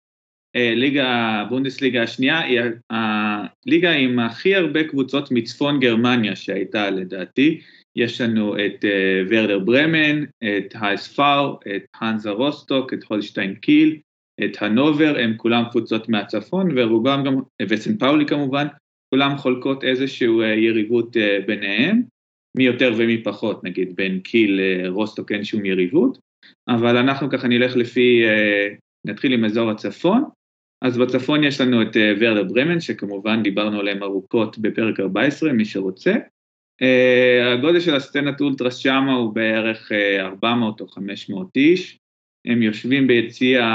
uh, 0.57 0.59
ליגה, 0.75 1.43
בונדסליגה 1.49 2.03
השנייה, 2.03 2.39
היא 2.39 2.61
הליגה 2.89 3.91
עם 3.91 4.19
הכי 4.19 4.55
הרבה 4.55 4.83
קבוצות 4.83 5.31
מצפון 5.31 5.79
גרמניה 5.79 6.35
שהייתה 6.35 6.89
לדעתי. 6.89 7.59
יש 7.95 8.21
לנו 8.21 8.55
את 8.55 8.85
uh, 8.85 9.27
ורדר 9.29 9.59
ברמן, 9.59 10.23
את 10.23 10.73
הייס 10.81 11.07
פאר, 11.07 11.55
את 11.75 11.83
האנזה 11.95 12.29
רוסטוק, 12.29 12.93
את 12.93 13.03
הולשטיין 13.07 13.55
קיל, 13.55 13.97
את 14.43 14.61
הנובר, 14.61 15.15
הם 15.19 15.33
כולם 15.37 15.63
קבוצות 15.71 16.09
מהצפון, 16.09 16.69
ורובם 16.75 17.23
גם, 17.25 17.35
וסן 17.69 17.97
פאולי 17.97 18.25
כמובן, 18.25 18.67
כולם 19.09 19.37
חולקות 19.37 19.83
איזושהי 19.83 20.27
יריבות 20.57 21.15
uh, 21.15 21.45
ביניהם. 21.45 22.01
מי 22.57 22.63
יותר 22.63 22.93
ומי 22.97 23.23
פחות, 23.23 23.63
נגיד 23.63 23.95
בין 23.95 24.19
קיל 24.19 24.61
לרוסטוק 24.61 25.31
אין 25.31 25.43
שום 25.43 25.65
יריבות, 25.65 26.26
אבל 26.67 26.97
אנחנו 26.97 27.29
ככה 27.29 27.47
נלך 27.47 27.75
לפי, 27.75 28.25
אה, 28.25 28.67
נתחיל 29.05 29.33
עם 29.33 29.45
אזור 29.45 29.69
הצפון, 29.69 30.23
אז 30.81 30.97
בצפון 30.97 31.43
יש 31.43 31.61
לנו 31.61 31.81
את 31.81 31.97
אה, 31.97 32.13
ורדה 32.19 32.43
ברמן, 32.43 32.79
שכמובן 32.79 33.43
דיברנו 33.43 33.79
עליהם 33.79 34.03
ארוכות 34.03 34.57
בפרק 34.57 34.99
14, 34.99 35.53
מי 35.53 35.65
שרוצה. 35.65 36.15
אה, 36.81 37.53
הגודל 37.53 37.79
של 37.79 37.95
הסצנת 37.95 38.41
אולטרס 38.41 38.77
שמה 38.77 39.13
הוא 39.13 39.33
בערך 39.33 39.91
400 40.19 40.81
או 40.81 40.87
500 40.87 41.47
איש. 41.55 41.97
הם 42.47 42.61
יושבים 42.61 43.07
ביציע 43.07 43.65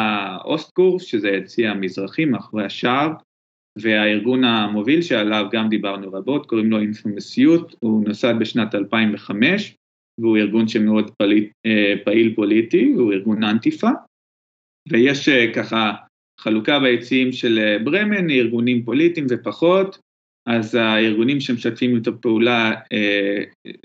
אוסטקורס, 0.45 1.03
שזה 1.03 1.29
יציע 1.29 1.71
המזרחי, 1.71 2.25
מאחורי 2.25 2.65
השער, 2.65 3.13
והארגון 3.79 4.45
המוביל 4.45 5.03
שעליו 5.03 5.47
גם 5.53 5.69
דיברנו 5.69 6.13
רבות, 6.13 6.47
קוראים 6.47 6.71
לו 6.71 6.81
אינפומסיוט, 6.81 7.75
הוא 7.81 8.05
נוסד 8.09 8.35
בשנת 8.41 8.75
2005, 8.75 9.77
והוא 10.23 10.37
ארגון 10.37 10.69
שמאוד 10.69 11.11
פעיל, 11.11 11.47
אה, 11.67 11.95
פעיל 12.05 12.35
פוליטי, 12.35 12.93
הוא 12.97 13.13
ארגון 13.13 13.45
אנטיפה, 13.45 13.91
ויש 14.89 15.29
אה, 15.29 15.53
ככה 15.55 15.93
חלוקה 16.41 16.81
ביציעים 16.81 17.33
של 17.33 17.59
אה, 17.59 17.79
ברמן, 17.85 18.31
ארגונים 18.31 18.85
פוליטיים 18.85 19.27
ופחות, 19.31 19.99
אז 20.47 20.75
הארגונים 20.75 21.41
שמשתפים 21.41 21.97
את 21.97 22.07
הפעולה, 22.07 22.73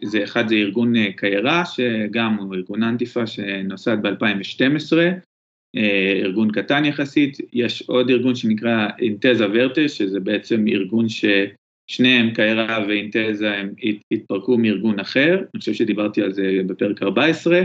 זה 0.04 0.24
אחד 0.24 0.48
זה 0.48 0.56
ארגון 0.56 1.12
קיירה, 1.12 1.66
שגם 1.66 2.38
הוא 2.40 2.56
ארגון 2.56 2.84
אנטיפה 2.84 3.28
שנוסד 3.28 3.98
ב-2012, 4.02 4.98
ארגון 6.22 6.52
קטן 6.52 6.86
יחסית, 6.86 7.38
יש 7.54 7.82
עוד 7.82 8.10
ארגון 8.10 8.36
שנקרא 8.36 8.88
אינטזה 9.00 9.46
ורטה, 9.54 9.88
שזה 9.88 10.20
בעצם 10.20 10.68
ארגון 10.68 11.10
ששניהם, 11.88 12.34
קיירה 12.34 12.86
ואינטזה, 12.88 13.56
הם 13.56 13.70
התפרקו 14.12 14.58
מארגון 14.58 15.00
אחר, 15.00 15.36
אני 15.36 15.60
חושב 15.60 15.74
שדיברתי 15.74 16.22
על 16.22 16.34
זה 16.34 16.60
בפרק 16.68 17.04
14, 17.04 17.62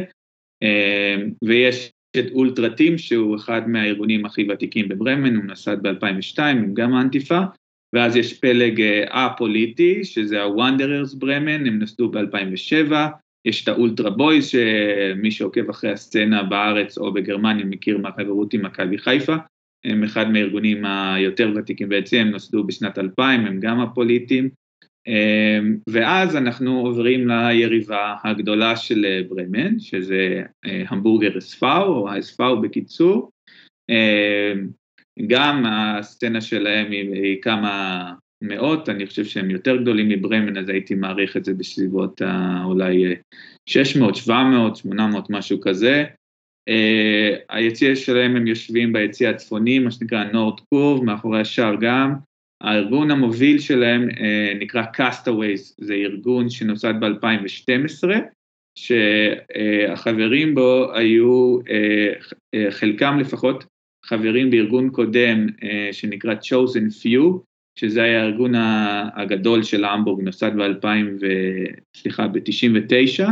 ויש 1.44 1.92
את 2.18 2.24
אולטרטים, 2.32 2.98
שהוא 2.98 3.36
אחד 3.36 3.68
מהארגונים 3.68 4.26
הכי 4.26 4.46
ותיקים 4.50 4.88
בברמן, 4.88 5.36
הוא 5.36 5.44
נוסד 5.44 5.76
ב-2002, 5.82 6.42
הם 6.42 6.74
גם 6.74 6.94
אנטיפה, 6.94 7.40
ואז 7.94 8.16
יש 8.16 8.40
פלג 8.40 8.82
א-פוליטי, 9.08 10.04
שזה 10.04 10.42
ה-Wanderers 10.42 11.18
ברמן, 11.18 11.66
הם 11.66 11.78
נוסדו 11.78 12.10
ב-2007, 12.10 12.92
יש 13.44 13.62
את 13.62 13.68
האולטרה 13.68 14.10
בויז, 14.10 14.48
שמי 14.48 15.30
שעוקב 15.30 15.70
אחרי 15.70 15.90
הסצנה 15.90 16.42
בארץ 16.42 16.98
או 16.98 17.12
בגרמניה 17.12 17.64
מכיר 17.64 17.98
מהחברות 17.98 18.54
עם 18.54 18.62
מכבי 18.62 18.98
חיפה, 18.98 19.36
הם 19.84 20.04
אחד 20.04 20.30
מהארגונים 20.30 20.84
היותר 20.84 21.52
ותיקים 21.56 21.88
בעצם, 21.88 22.16
הם 22.16 22.30
נוסדו 22.30 22.64
בשנת 22.64 22.98
2000, 22.98 23.46
הם 23.46 23.60
גם 23.60 23.80
הפוליטיים, 23.80 24.48
ואז 25.88 26.36
אנחנו 26.36 26.80
עוברים 26.80 27.28
ליריבה 27.28 28.14
הגדולה 28.24 28.76
של 28.76 29.22
ברמן, 29.28 29.78
שזה 29.78 30.42
המבורגר 30.64 31.38
אספאו, 31.38 31.94
או 31.94 32.08
האספאו 32.08 32.60
בקיצור. 32.60 33.30
גם 35.26 35.64
הסצנה 35.66 36.40
שלהם 36.40 36.90
היא 36.90 37.42
כמה 37.42 38.12
מאות, 38.42 38.88
אני 38.88 39.06
חושב 39.06 39.24
שהם 39.24 39.50
יותר 39.50 39.76
גדולים 39.76 40.08
מברמן, 40.08 40.56
אז 40.56 40.68
הייתי 40.68 40.94
מעריך 40.94 41.36
את 41.36 41.44
זה 41.44 41.54
בסביבות 41.54 42.22
אולי 42.64 43.14
600, 43.68 44.16
700, 44.16 44.76
800, 44.76 45.30
משהו 45.30 45.60
כזה. 45.60 46.04
Uh, 46.70 47.38
היציע 47.48 47.96
שלהם 47.96 48.36
הם 48.36 48.46
יושבים 48.46 48.92
ביציע 48.92 49.30
הצפוני, 49.30 49.78
מה 49.78 49.90
שנקרא 49.90 50.24
נורד 50.24 50.60
קורב, 50.60 51.04
מאחורי 51.04 51.40
השער 51.40 51.74
גם. 51.80 52.14
הארגון 52.60 53.10
המוביל 53.10 53.58
שלהם 53.58 54.08
uh, 54.08 54.14
נקרא 54.60 54.82
Castaways, 54.96 55.74
זה 55.78 55.94
ארגון 55.94 56.50
שנוסד 56.50 56.94
ב-2012, 57.00 58.08
שהחברים 58.78 60.54
בו 60.54 60.94
היו, 60.94 61.58
uh, 61.60 62.70
חלקם 62.70 63.18
לפחות, 63.20 63.64
חברים 64.04 64.50
בארגון 64.50 64.90
קודם 64.90 65.46
שנקרא 65.92 66.34
Chosen 66.34 67.04
Few, 67.04 67.38
שזה 67.78 68.02
היה 68.02 68.22
הארגון 68.22 68.52
הגדול 69.14 69.62
של 69.62 69.84
המבורג, 69.84 70.22
נוסד 70.22 70.50
ב-2000, 70.56 71.24
סליחה, 71.96 72.28
ב-99, 72.28 73.24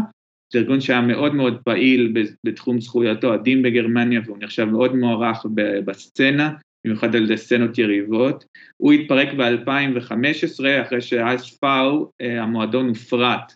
זה 0.52 0.58
ארגון 0.58 0.80
שהיה 0.80 1.00
מאוד 1.00 1.34
מאוד 1.34 1.60
פעיל 1.64 2.14
בתחום 2.44 2.80
זכויות 2.80 3.24
אוהדים 3.24 3.62
בגרמניה 3.62 4.20
והוא 4.24 4.38
נחשב 4.40 4.64
מאוד 4.64 4.96
מוערך 4.96 5.46
בסצנה, 5.84 6.52
במיוחד 6.84 7.16
על 7.16 7.24
ידי 7.24 7.36
סצנות 7.36 7.78
יריבות. 7.78 8.44
הוא 8.76 8.92
התפרק 8.92 9.28
ב-2015 9.34 10.64
אחרי 10.82 11.00
שאספאו, 11.00 12.10
אה, 12.20 12.42
המועדון 12.42 12.88
הופרט. 12.88 13.52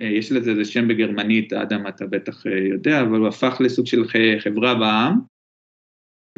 אה, 0.00 0.06
יש 0.06 0.32
לזה 0.32 0.50
איזה 0.50 0.64
שם 0.64 0.88
בגרמנית, 0.88 1.52
אדם 1.52 1.86
אתה 1.86 2.06
בטח 2.06 2.46
אה, 2.46 2.58
יודע, 2.58 3.00
אבל 3.00 3.18
הוא 3.18 3.28
הפך 3.28 3.56
לסוג 3.60 3.86
של 3.86 4.04
חברה 4.38 4.74
בעם, 4.74 5.18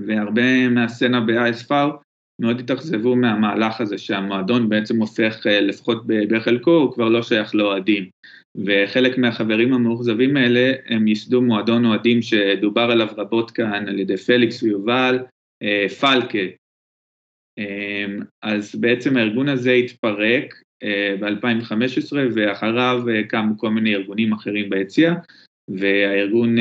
והרבה 0.01 0.69
מהסצנה 0.69 1.21
ב-ISFAO 1.21 2.10
מאוד 2.41 2.61
התאכזבו 2.61 3.17
מהמהלך 3.17 3.81
הזה 3.81 3.99
שהמועדון 3.99 4.69
בעצם 4.69 5.01
הופך, 5.01 5.47
לפחות 5.47 6.07
בחלקו, 6.07 6.71
הוא 6.71 6.93
כבר 6.93 7.09
לא 7.09 7.23
שייך 7.23 7.55
לאוהדים. 7.55 8.09
וחלק 8.57 9.19
מהחברים 9.19 9.73
המאוכזבים 9.73 10.37
האלה 10.37 10.73
הם 10.87 11.09
ייסדו 11.09 11.43
מועדון 11.43 11.85
אוהדים 11.85 12.23
שדובר 12.23 12.91
עליו 12.91 13.09
רבות 13.17 13.51
כאן 13.51 13.89
על 13.89 13.99
ידי 13.99 14.17
פליקס 14.17 14.63
ויובל, 14.63 15.19
אה, 15.63 15.89
פלקה. 16.01 16.39
אמ, 17.59 18.21
אז 18.43 18.75
בעצם 18.75 19.17
הארגון 19.17 19.49
הזה 19.49 19.73
התפרק 19.73 20.63
אה, 20.83 21.15
ב-2015 21.21 22.17
ואחריו 22.35 23.03
אה, 23.09 23.23
קמו 23.29 23.59
כל 23.59 23.71
מיני 23.71 23.95
ארגונים 23.95 24.33
אחרים 24.33 24.71
ביציע 24.71 25.15
והארגון 25.71 26.57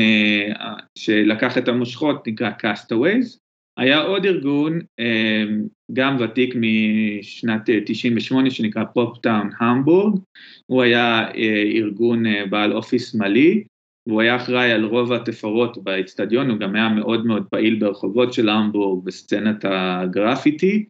שלקח 0.98 1.58
את 1.58 1.68
המושכות 1.68 2.28
נקרא 2.28 2.50
Castaways 2.50 3.38
היה 3.76 4.00
עוד 4.00 4.26
ארגון, 4.26 4.80
אמ, 4.98 5.62
גם 5.92 6.16
ותיק 6.20 6.54
משנת 6.56 7.70
98 7.86 8.50
שנקרא 8.50 8.84
פופטאון 8.84 9.50
המבורג, 9.60 10.18
הוא 10.66 10.82
היה 10.82 11.28
אה, 11.34 11.62
ארגון 11.74 12.26
אה, 12.26 12.46
בעל 12.46 12.72
אופי 12.72 12.98
שמאלי, 12.98 13.64
והוא 14.06 14.20
היה 14.20 14.36
אחראי 14.36 14.72
על 14.72 14.84
רוב 14.84 15.12
התפאורות 15.12 15.84
באצטדיון, 15.84 16.50
הוא 16.50 16.58
גם 16.58 16.74
היה 16.74 16.88
מאוד 16.88 17.26
מאוד 17.26 17.46
פעיל 17.50 17.74
ברחובות 17.74 18.32
של 18.32 18.48
המבורג 18.48 19.04
בסצנת 19.04 19.64
הגרפיטי. 19.64 20.84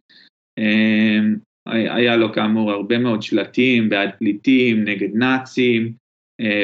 אמ, 0.57 1.35
היה 1.65 2.15
לו 2.15 2.33
כאמור 2.33 2.71
הרבה 2.71 2.97
מאוד 2.97 3.21
שלטים 3.21 3.89
בעד 3.89 4.09
פליטים, 4.19 4.83
נגד 4.83 5.09
נאצים, 5.13 5.83
אה, 5.83 5.91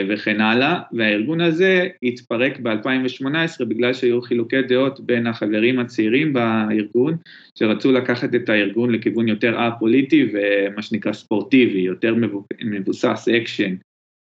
וכן 0.09 0.41
הלאה, 0.41 0.79
והארגון 0.93 1.41
הזה 1.41 1.87
התפרק 2.03 2.59
ב-2018 2.59 3.65
בגלל 3.67 3.93
שהיו 3.93 4.21
חילוקי 4.21 4.61
דעות 4.61 4.99
בין 4.99 5.27
החברים 5.27 5.79
הצעירים 5.79 6.33
בארגון, 6.33 7.15
שרצו 7.55 7.91
לקחת 7.91 8.35
את 8.35 8.49
הארגון 8.49 8.91
לכיוון 8.91 9.27
יותר 9.27 9.59
א-פוליטי 9.59 10.29
ומה 10.33 10.81
שנקרא 10.81 11.13
ספורטיבי, 11.13 11.79
יותר 11.79 12.15
מבוסס 12.63 13.27
אקשן, 13.37 13.75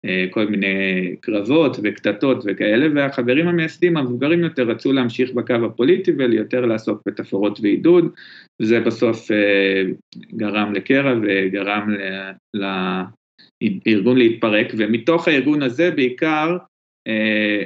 אה, 0.04 0.26
כל 0.30 0.46
מיני 0.46 1.16
קרבות 1.20 1.76
וקטטות 1.82 2.44
וכאלה, 2.46 2.86
והחברים 2.94 3.48
המייסדים 3.48 3.96
המבוגרים 3.96 4.44
יותר 4.44 4.62
רצו 4.62 4.92
להמשיך 4.92 5.32
בקו 5.32 5.54
הפוליטי 5.54 6.12
וליותר 6.18 6.66
לעסוק 6.66 7.02
בתפאורות 7.06 7.58
ועידוד, 7.62 8.08
וזה 8.62 8.80
בסוף 8.80 9.30
אה, 9.30 9.82
גרם 10.36 10.72
לקרע 10.72 11.14
וגרם 11.22 11.90
ל... 12.54 12.64
ארגון 13.86 14.18
להתפרק, 14.18 14.66
ומתוך 14.76 15.28
הארגון 15.28 15.62
הזה 15.62 15.90
בעיקר 15.90 16.56
אה, 17.08 17.62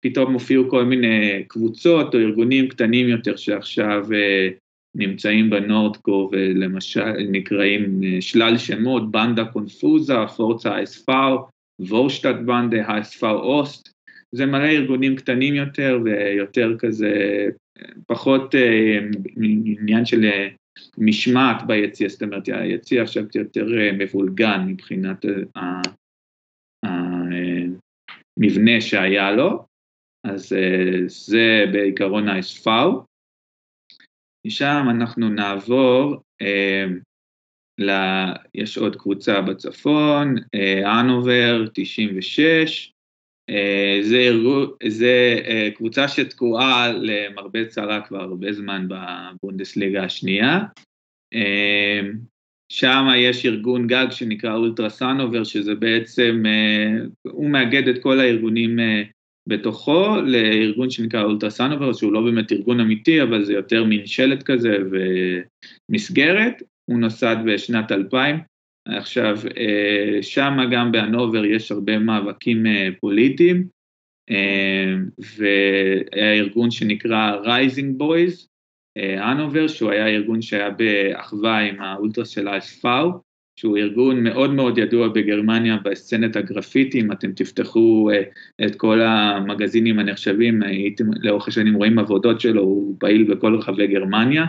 פתאום 0.00 0.32
הופיעו 0.32 0.70
כל 0.70 0.84
מיני 0.84 1.44
קבוצות 1.48 2.14
או 2.14 2.20
ארגונים 2.20 2.68
קטנים 2.68 3.08
יותר 3.08 3.36
שעכשיו 3.36 4.04
אה, 4.14 4.48
נמצאים 4.94 5.50
בנורדקו 5.50 6.28
ולמשל 6.32 7.12
נקראים 7.30 8.00
אה, 8.04 8.20
שלל 8.20 8.58
שמות, 8.58 9.10
בנדה 9.10 9.44
קונפוזה, 9.44 10.14
פורצה 10.36 10.82
האספאו, 10.82 11.38
וורשטאט 11.80 12.36
בנדה, 12.36 13.00
אספאו 13.00 13.38
אוסט, 13.38 13.88
זה 14.32 14.46
מלא 14.46 14.68
ארגונים 14.68 15.16
קטנים 15.16 15.54
יותר 15.54 15.98
ויותר 16.04 16.74
כזה, 16.78 17.46
פחות 18.06 18.54
עניין 19.36 20.04
של 20.04 20.30
משמעת 20.98 21.66
ביציע, 21.66 22.08
זאת 22.08 22.22
אומרת 22.22 22.48
היציע 22.48 23.02
עכשיו 23.02 23.24
יותר 23.34 23.66
אה, 23.78 23.92
מבולגן 23.92 24.66
מבחינת 24.66 25.24
אה, 25.56 25.80
המבנה 28.36 28.80
שהיה 28.80 29.32
לו, 29.32 29.64
אז 30.24 30.52
אה, 30.52 30.98
זה 31.06 31.64
בעיקרון 31.72 32.28
האספאו. 32.28 33.04
משם 34.46 34.86
אנחנו 34.90 35.28
נעבור, 35.28 36.22
ל... 37.78 37.90
יש 38.54 38.78
עוד 38.78 38.96
קבוצה 38.96 39.40
בצפון, 39.40 40.34
אנובר 41.00 41.64
96, 41.74 42.92
זה, 44.02 44.16
ארגו, 44.18 44.66
זה 44.88 45.38
קבוצה 45.74 46.08
שתקועה 46.08 46.92
למרבה 46.92 47.64
צרה 47.64 48.00
כבר 48.00 48.20
הרבה 48.20 48.52
זמן 48.52 48.88
בבונדסליגה 48.88 50.04
השנייה. 50.04 50.60
שם 52.72 53.06
יש 53.16 53.46
ארגון 53.46 53.86
גג 53.86 54.06
שנקרא 54.10 54.54
אולטרה 54.54 54.90
סאנובר, 54.90 55.44
שזה 55.44 55.74
בעצם, 55.74 56.42
הוא 57.26 57.50
מאגד 57.50 57.88
את 57.88 58.02
כל 58.02 58.20
הארגונים 58.20 58.78
בתוכו 59.48 60.16
לארגון 60.26 60.90
שנקרא 60.90 61.22
אולטרה 61.22 61.50
סאנובר, 61.50 61.92
שהוא 61.92 62.12
לא 62.12 62.20
באמת 62.20 62.52
ארגון 62.52 62.80
אמיתי, 62.80 63.22
אבל 63.22 63.44
זה 63.44 63.52
יותר 63.52 63.84
מין 63.84 64.06
שלט 64.06 64.42
כזה 64.42 64.76
ומסגרת. 65.90 66.62
הוא 66.90 66.98
נוסד 66.98 67.36
בשנת 67.46 67.92
2000, 67.92 68.36
עכשיו, 68.96 69.38
אה, 69.56 70.22
שם 70.22 70.56
גם 70.70 70.92
בהנובר 70.92 71.44
יש 71.44 71.72
הרבה 71.72 71.98
מאבקים 71.98 72.66
אה, 72.66 72.88
פוליטיים, 73.00 73.64
אה, 74.30 74.94
והיה 75.18 76.32
ארגון 76.32 76.70
שנקרא 76.70 77.36
Rising 77.44 78.02
Boys, 78.02 78.46
הנובר, 78.96 79.68
שהוא 79.68 79.90
היה 79.90 80.06
ארגון 80.06 80.42
שהיה 80.42 80.70
באחווה 80.70 81.58
עם 81.58 81.80
האולטרס 81.80 82.28
של 82.28 82.48
האספאו, 82.48 83.10
שהוא 83.56 83.78
ארגון 83.78 84.24
מאוד 84.24 84.50
מאוד 84.50 84.78
ידוע 84.78 85.08
בגרמניה 85.08 85.76
בסצנת 85.84 86.36
הגרפיטי, 86.36 87.00
אם 87.00 87.12
אתם 87.12 87.32
תפתחו 87.32 88.10
את 88.66 88.74
כל 88.74 89.00
המגזינים 89.00 89.98
הנחשבים, 89.98 90.62
הייתם 90.62 91.04
לאורך 91.20 91.48
השנים 91.48 91.74
רואים 91.74 91.98
עבודות 91.98 92.40
שלו, 92.40 92.62
הוא 92.62 92.96
פעיל 93.00 93.34
בכל 93.34 93.54
רחבי 93.54 93.86
גרמניה, 93.86 94.44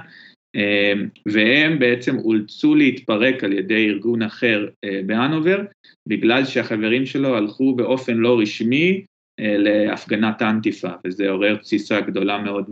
והם 1.25 1.79
בעצם 1.79 2.17
אולצו 2.17 2.75
להתפרק 2.75 3.43
על 3.43 3.53
ידי 3.53 3.89
ארגון 3.89 4.21
אחר 4.21 4.67
אה, 4.83 5.01
בהנובר, 5.05 5.61
בגלל 6.07 6.45
שהחברים 6.45 7.05
שלו 7.05 7.37
הלכו 7.37 7.75
באופן 7.75 8.17
לא 8.17 8.39
רשמי 8.39 9.05
אה, 9.39 9.57
להפגנת 9.57 10.41
אנטיפה, 10.41 10.89
וזה 11.05 11.29
עורר 11.29 11.55
תסיסה 11.55 12.01
גדולה 12.01 12.37
מאוד 12.37 12.69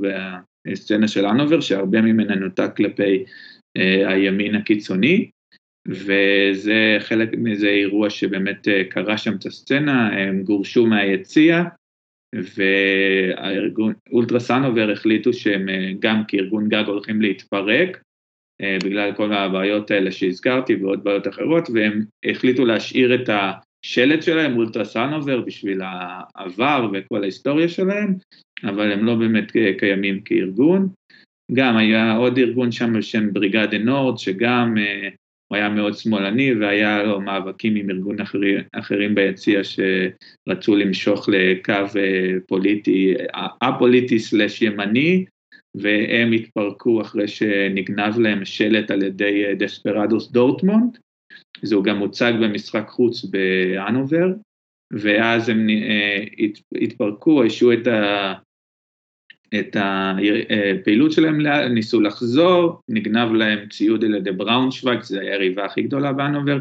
בסצנה 0.68 1.08
של 1.08 1.26
הנובר, 1.26 1.60
שהרבה 1.60 2.02
ממנה 2.02 2.36
נותק 2.36 2.70
כלפי 2.78 3.24
אה, 3.78 4.14
הימין 4.14 4.56
הקיצוני, 4.56 5.30
וזה 5.88 6.98
חלק 7.00 7.30
מאיזה 7.38 7.68
אירוע 7.68 8.10
שבאמת 8.10 8.68
קרה 8.90 9.18
שם 9.18 9.36
את 9.36 9.46
הסצנה, 9.46 10.08
הם 10.08 10.44
גורשו 10.44 10.86
מהיציע, 10.86 11.64
והארגון, 12.36 13.94
אולטרה 14.12 14.40
סאנובר 14.40 14.92
החליטו 14.92 15.34
שהם 15.34 15.70
אה, 15.70 15.92
גם 16.00 16.24
כארגון 16.28 16.70
גג 16.70 16.84
הולכים 16.88 17.22
להתפרק, 17.22 18.02
אה, 18.62 18.78
בגלל 18.84 19.14
כל 19.14 19.34
הבעיות 19.34 19.92
האלה 19.92 20.12
שהזכרתי 20.12 20.76
ועוד 20.76 21.04
בעיות 21.04 21.28
אחרות, 21.28 21.70
והם 21.74 22.04
החליטו 22.26 22.66
להשאיר 22.66 23.16
את 23.16 23.30
השלט 23.30 24.24
שלהם, 24.24 24.58
אולטרה 24.58 24.86
סאנובר, 24.86 25.42
בשביל 25.42 25.82
העבר 25.84 26.90
וכל 26.94 27.22
ההיסטוריה 27.22 27.70
שלהם, 27.70 28.16
אבל 28.64 28.92
הם 28.92 29.06
לא 29.06 29.16
באמת 29.16 29.52
קיימים 29.78 30.22
כארגון. 30.22 30.90
גם 31.54 31.78
היה 31.78 32.16
עוד 32.16 32.38
ארגון 32.38 32.72
שם 32.72 32.94
בשם 32.94 33.34
בריגדה 33.34 33.78
נורד, 33.78 34.18
שגם 34.18 34.76
הוא 35.50 35.58
היה 35.58 35.70
מאוד 35.70 35.94
שמאלני 35.94 36.54
והיה 36.54 37.04
לו 37.04 37.22
מאבקים 37.22 37.76
עם 37.76 37.90
ארגון 37.90 38.22
אחרי, 38.22 38.58
אחרים 38.72 39.16
ביציע 39.16 39.62
שרצו 39.64 40.76
למשוך 40.76 41.30
לקו 41.30 42.00
פוליטי, 42.48 43.14
א-פוליטי 43.62 44.20
סלש 44.20 44.62
ימני, 44.62 45.26
והם 45.76 46.32
התפרקו 46.32 47.02
אחרי 47.02 47.28
שנגנב 47.28 48.20
להם 48.20 48.46
שלט 48.46 48.92
על 48.92 49.04
ידי 49.04 49.56
דספרדוס 49.58 50.32
דורטמונד, 50.32 50.98
זה 51.62 51.76
גם 51.84 51.98
הוצג 51.98 52.34
במשחק 52.42 52.88
חוץ 52.88 53.26
באנובר, 53.26 54.28
ואז 54.94 55.50
הם 55.50 55.68
התפרקו, 56.82 57.44
השעו 57.44 57.74
את 57.74 57.88
ה... 57.88 58.34
את 59.60 59.76
הפעילות 59.80 61.12
שלהם, 61.12 61.42
ניסו 61.74 62.02
לחזור, 62.02 62.82
נגנב 62.90 63.32
להם 63.32 63.70
ציוד 63.70 64.04
על 64.04 64.16
ידי 64.16 64.32
בראונשוויג, 64.32 65.04
זו 65.04 65.20
היריבה 65.20 65.66
הכי 65.66 65.82
גדולה 65.82 66.14
באנובר, 66.14 66.60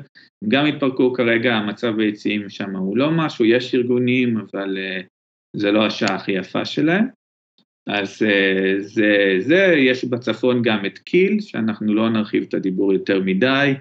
גם 0.49 0.67
התפרקו 0.67 1.13
כרגע, 1.13 1.55
המצב 1.55 1.97
ביציעים 1.97 2.49
שם 2.49 2.77
הוא 2.77 2.97
לא 2.97 3.11
משהו, 3.11 3.45
יש 3.45 3.75
ארגונים, 3.75 4.37
אבל 4.39 4.79
זה 5.57 5.73
לא 5.73 5.87
השעה 5.87 6.15
הכי 6.15 6.33
יפה 6.33 6.65
שלהם. 6.65 7.05
אז 7.87 8.19
זה, 8.79 9.37
זה, 9.39 9.75
יש 9.77 10.05
בצפון 10.05 10.63
גם 10.63 10.87
את 10.87 10.99
קיל, 10.99 11.41
שאנחנו 11.41 11.95
לא 11.95 12.11
נרחיב 12.11 12.45
את 12.49 12.55
הדיבור 12.55 12.93
יותר 12.93 13.21
מדי, 13.21 13.75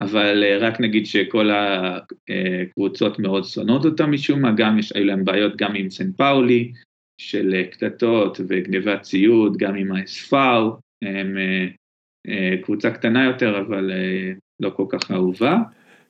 אבל 0.00 0.44
רק 0.60 0.80
נגיד 0.80 1.06
שכל 1.06 1.50
הקבוצות 1.52 3.18
מאוד 3.18 3.44
שונאות 3.44 3.84
אותם 3.84 4.12
משום 4.12 4.42
מה, 4.42 4.52
גם 4.56 4.78
יש, 4.78 4.92
היו 4.92 5.04
להם 5.04 5.24
בעיות 5.24 5.56
גם 5.56 5.74
עם 5.74 5.90
סן 5.90 6.12
פאולי, 6.12 6.72
של 7.20 7.62
קטטות 7.70 8.40
וגניבת 8.48 9.02
ציוד, 9.02 9.56
גם 9.56 9.74
עם 9.74 9.92
האספאו, 9.92 10.76
הם 11.02 11.36
קבוצה 12.62 12.90
קטנה 12.90 13.24
יותר, 13.24 13.60
אבל 13.66 13.90
לא 14.60 14.70
כל 14.70 14.84
כך 14.88 15.10
אהובה. 15.10 15.56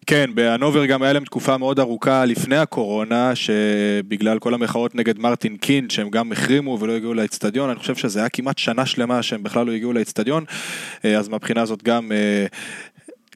כן, 0.07 0.31
בהנובר 0.35 0.87
גם 0.87 1.02
היה 1.02 1.12
להם 1.12 1.25
תקופה 1.25 1.59
מאוד 1.59 1.79
ארוכה 1.79 2.25
לפני 2.25 2.57
הקורונה, 2.57 3.35
שבגלל 3.35 4.38
כל 4.38 4.55
המחאות 4.55 4.95
נגד 4.95 5.19
מרטין 5.19 5.57
קין, 5.57 5.90
שהם 5.90 6.11
גם 6.11 6.33
החרימו 6.33 6.79
ולא 6.81 6.93
הגיעו 6.93 7.14
לאצטדיון, 7.14 7.71
אני 7.71 7.79
חושב 7.79 7.95
שזה 7.95 8.21
היה 8.21 8.29
כמעט 8.29 8.59
שנה 8.59 8.87
שלמה 8.87 9.23
שהם 9.23 9.43
בכלל 9.43 9.67
לא 9.67 9.73
הגיעו 9.73 9.93
לאצטדיון, 9.93 10.45
אז 11.05 11.29
מהבחינה 11.29 11.62
הזאת 11.62 11.83
גם 11.83 12.12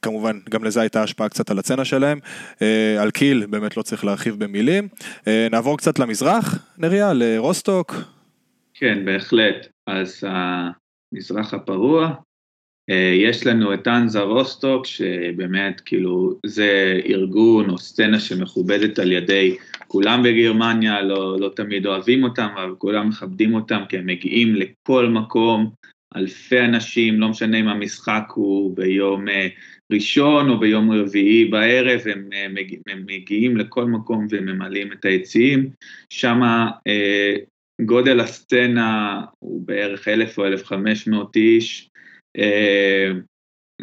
כמובן, 0.05 0.39
גם 0.51 0.65
לזה 0.65 0.81
הייתה 0.81 1.03
השפעה 1.03 1.29
קצת 1.29 1.51
על 1.51 1.59
הצצנה 1.59 1.85
שלהם. 1.85 2.19
אה, 2.63 3.03
על 3.03 3.11
קיל, 3.11 3.47
באמת 3.47 3.77
לא 3.77 3.83
צריך 3.83 4.05
להרחיב 4.05 4.45
במילים. 4.45 4.89
אה, 5.27 5.49
נעבור 5.51 5.79
קצת 5.79 5.99
למזרח, 5.99 6.59
נריה, 6.79 7.13
לרוסטוק. 7.13 7.95
כן, 8.75 9.05
בהחלט. 9.05 9.67
אז 9.87 10.25
המזרח 10.27 11.55
הפרוע, 11.55 12.15
אה, 12.91 13.15
יש 13.17 13.47
לנו 13.47 13.75
את 13.75 13.89
אנזה 13.89 14.21
רוסטוק, 14.21 14.87
שבאמת, 14.87 15.81
כאילו, 15.81 16.39
זה 16.47 17.01
ארגון 17.07 17.71
או 17.71 17.79
סצנה 17.79 18.21
שמכובדת 18.21 18.99
על 18.99 19.13
ידי 19.13 19.57
כולם 19.87 20.23
בגרמניה, 20.23 21.03
לא, 21.03 21.37
לא 21.41 21.51
תמיד 21.57 21.87
אוהבים 21.87 22.25
אותם, 22.25 22.49
אבל 22.57 22.75
כולם 22.79 23.09
מכבדים 23.09 23.55
אותם, 23.55 23.83
כי 23.89 23.99
הם 23.99 24.07
מגיעים 24.07 24.55
לכל 24.55 25.09
מקום, 25.09 25.71
אלפי 26.17 26.61
אנשים, 26.61 27.21
לא 27.21 27.29
משנה 27.29 27.61
אם 27.61 27.69
המשחק 27.69 28.25
הוא 28.35 28.77
ביום 28.77 29.25
ראשון 29.93 30.51
או 30.51 30.59
ביום 30.59 30.91
רביעי 30.91 31.45
בערב, 31.45 32.01
הם, 32.07 32.29
מגיע, 32.55 32.79
הם 32.89 33.05
מגיעים 33.07 33.57
לכל 33.57 33.85
מקום 33.85 34.27
וממלאים 34.31 34.93
את 34.93 35.05
היציעים. 35.05 35.71
שם 36.11 36.41
אה, 36.87 37.35
גודל 37.83 38.21
הסצנה 38.21 39.23
הוא 39.39 39.67
בערך 39.67 40.09
אלף 40.09 40.39
או 40.39 40.47
אלף 40.47 40.65
חמש 40.65 41.07
מאות 41.07 41.37
איש, 41.37 41.89
אה, 42.39 43.11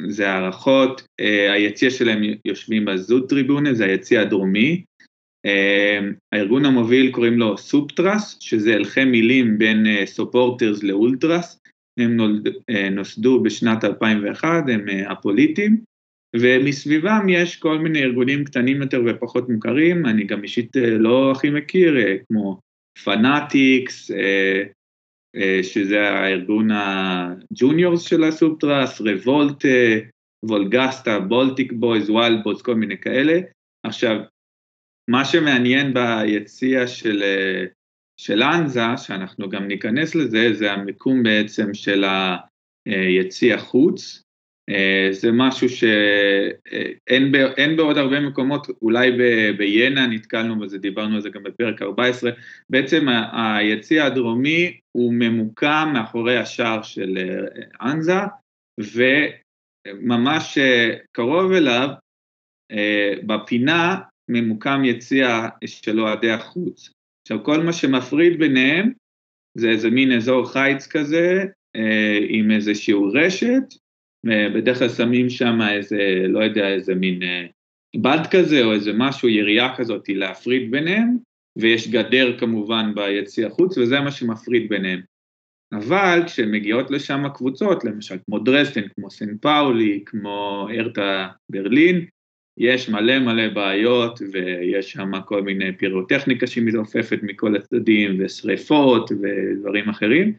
זה 0.08 0.30
הערכות, 0.30 1.08
אה, 1.20 1.54
היציע 1.54 1.90
שלהם 1.90 2.22
יושבים 2.46 2.86
בזוד 2.86 3.30
טריבונה, 3.30 3.74
זה 3.74 3.86
היציע 3.86 4.22
הדרומי. 4.22 4.84
אה, 5.46 6.00
הארגון 6.32 6.66
המוביל 6.66 7.12
קוראים 7.12 7.40
לו 7.40 7.58
סופטרס, 7.58 8.38
שזה 8.40 8.74
הלכי 8.74 9.06
מילים 9.06 9.58
בין 9.58 9.88
אה, 9.88 10.06
סופורטרס 10.06 10.84
לאולטרס, 10.84 11.60
הם 12.00 12.16
נולד, 12.18 12.48
אה, 12.70 12.90
נוסדו 12.90 13.44
בשנת 13.44 13.84
2001, 13.84 14.64
הם 14.70 14.90
אה, 14.90 15.12
הפוליטיים, 15.12 15.91
ומסביבם 16.36 17.30
יש 17.30 17.56
כל 17.56 17.80
מיני 17.80 18.04
ארגונים 18.04 18.44
קטנים 18.44 18.82
יותר 18.82 19.02
ופחות 19.06 19.50
מוכרים, 19.50 20.06
אני 20.06 20.24
גם 20.24 20.44
אישית 20.44 20.78
אה, 20.78 20.90
לא 20.90 21.32
הכי 21.32 21.50
מכיר, 21.50 21.98
אה, 21.98 22.16
כמו 22.28 22.60
פנאטיקס, 23.04 24.12
אה, 24.12 24.64
שזה 25.64 26.10
הארגון 26.10 26.68
ה 26.72 26.88
juniors 26.88 28.02
של 28.02 28.24
הסופטרס, 28.24 29.02
רבולט, 29.02 29.66
וולגסטה, 30.46 31.20
בולטיק 31.20 31.72
בויז, 31.72 32.10
וואלד 32.10 32.44
בויז, 32.44 32.62
כל 32.62 32.76
מיני 32.76 32.98
כאלה. 32.98 33.40
עכשיו, 33.86 34.20
מה 35.10 35.26
שמעניין 35.26 35.94
ביציע 35.94 36.88
של, 36.88 37.24
של 38.18 38.44
אנזה, 38.44 38.98
שאנחנו 38.98 39.50
גם 39.50 39.68
ניכנס 39.68 40.16
לזה, 40.16 40.54
זה 40.54 40.72
המיקום 40.72 41.24
בעצם 41.24 41.74
של 41.74 42.04
היציע 42.86 43.58
חוץ, 43.58 44.24
זה 45.12 45.32
משהו 45.32 45.70
שאין 45.70 47.36
אה, 47.36 47.76
בעוד 47.78 47.98
הרבה 47.98 48.20
מקומות, 48.20 48.68
אולי 48.82 49.12
בינה 49.58 50.08
נתקלנו 50.08 50.60
בזה, 50.60 50.78
דיברנו 50.78 51.16
על 51.16 51.22
זה 51.22 51.30
גם 51.30 51.44
בפרק 51.44 51.82
14, 51.82 52.32
בעצם 52.70 53.08
היציא 53.32 54.04
הדרומי 54.04 54.80
הוא 54.92 55.14
ממוקם 55.14 55.90
מאחורי 55.94 56.38
השער 56.38 56.82
של 56.82 57.18
אה, 57.18 57.92
אנזה, 57.92 58.20
וממש 59.88 60.58
קרוב 61.12 61.52
אליו, 61.52 61.90
בפינה, 63.26 64.00
ממוקם 64.30 64.82
יציע 64.86 65.48
של 65.66 66.00
אוהדי 66.00 66.32
החוץ. 66.32 66.90
עכשיו, 67.22 67.44
כל 67.44 67.64
מה 67.64 67.74
שמפריד 67.74 68.40
ביניהם 68.40 68.92
זה 69.58 69.70
איזה 69.70 69.90
מין 69.90 70.12
אזור 70.12 70.52
חיץ 70.52 70.88
כזה, 70.88 71.44
עם 72.30 72.52
איזושהי 72.52 72.94
רשת, 73.14 73.64
בדרך 74.26 74.80
כלל 74.80 74.90
שמים 74.90 75.30
שם 75.30 75.60
איזה, 75.72 76.26
לא 76.28 76.44
יודע, 76.44 76.70
איזה 76.70 76.96
מין 76.96 77.24
אה, 77.24 77.46
בד 77.96 78.20
כזה 78.32 78.64
או 78.64 78.74
איזה 78.74 78.92
משהו, 78.94 79.30
ירייה 79.30 79.76
כזאת 79.76 80.10
להפריד 80.10 80.72
ביניהם, 80.72 81.18
ויש 81.58 81.88
גדר 81.88 82.40
כמובן 82.40 82.92
ביציא 82.96 83.48
החוץ, 83.48 83.78
וזה 83.78 84.00
מה 84.00 84.12
שמפריד 84.12 84.70
ביניהם. 84.70 85.02
אבל 85.74 86.24
כשמגיעות 86.26 86.92
לשם 86.92 87.24
קבוצות, 87.34 87.84
למשל 87.84 88.16
כמו 88.26 88.40
דרסטן, 88.40 88.82
כמו 88.96 89.12
סן 89.12 89.38
פאולי, 89.38 90.04
כמו 90.06 90.68
ארטה 90.72 91.28
ברלין, 91.50 92.06
יש 92.58 92.90
מלא 92.90 93.20
מלא 93.20 93.50
בעיות 93.50 94.20
ויש 94.32 94.92
שם 94.92 95.12
כל 95.26 95.42
מיני 95.42 95.78
פירוטכניקה 95.78 96.48
שמתעופפת 96.48 97.20
מכל 97.24 97.56
הצדדים 97.56 98.18
ושריפות 98.20 99.12
ודברים 99.12 99.90
אחרים 99.90 100.34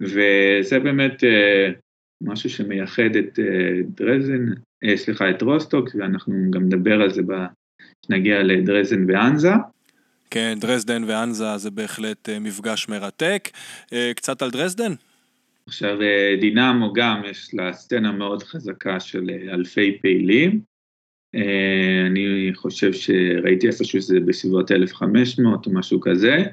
וזה 0.00 0.78
באמת 0.78 1.24
אה, 1.24 1.70
משהו 2.20 2.50
שמייחד 2.50 3.16
את 3.18 3.38
אה, 3.38 3.82
דרזן, 3.88 4.46
אה, 4.84 4.96
סליחה, 4.96 5.30
את 5.30 5.42
רוסטוק, 5.42 5.88
ואנחנו 5.94 6.34
גם 6.50 6.62
נדבר 6.62 7.02
על 7.02 7.10
זה 7.10 7.22
כשנגיע 8.02 8.42
לדרזן 8.42 9.10
ואנזה. 9.10 9.52
כן, 10.30 10.54
דרזדן 10.60 11.04
ואנזה 11.06 11.56
זה 11.56 11.70
בהחלט 11.70 12.28
אה, 12.28 12.38
מפגש 12.38 12.88
מרתק. 12.88 13.48
קצת 14.16 14.42
על 14.42 14.50
דרזדן? 14.50 14.92
עכשיו, 15.66 15.98
דינמו 16.40 16.92
גם, 16.92 17.22
יש 17.30 17.54
לה 17.54 17.72
סצנה 17.72 18.12
מאוד 18.12 18.42
חזקה 18.42 19.00
של 19.00 19.30
אלפי 19.30 19.98
פעילים. 20.02 20.60
אני 22.06 22.50
חושב 22.54 22.92
שראיתי 22.92 23.66
איפשהו 23.66 24.02
שזה 24.02 24.20
בסביבות 24.20 24.72
1500 24.72 25.66
או 25.66 25.72
משהו 25.72 26.00
כזה. 26.00 26.44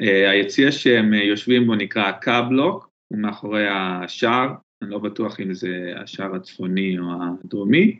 היציע 0.00 0.72
שהם 0.72 1.14
יושבים 1.14 1.66
בו 1.66 1.74
נקרא 1.74 2.12
קאבלוק, 2.12 2.88
הוא 3.08 3.18
מאחורי 3.18 3.66
השער, 3.68 4.54
אני 4.84 4.92
לא 4.92 4.98
בטוח 4.98 5.40
אם 5.40 5.54
זה 5.54 5.92
השער 5.96 6.34
הצפוני 6.34 6.98
או 6.98 7.04
הדרומי. 7.44 7.98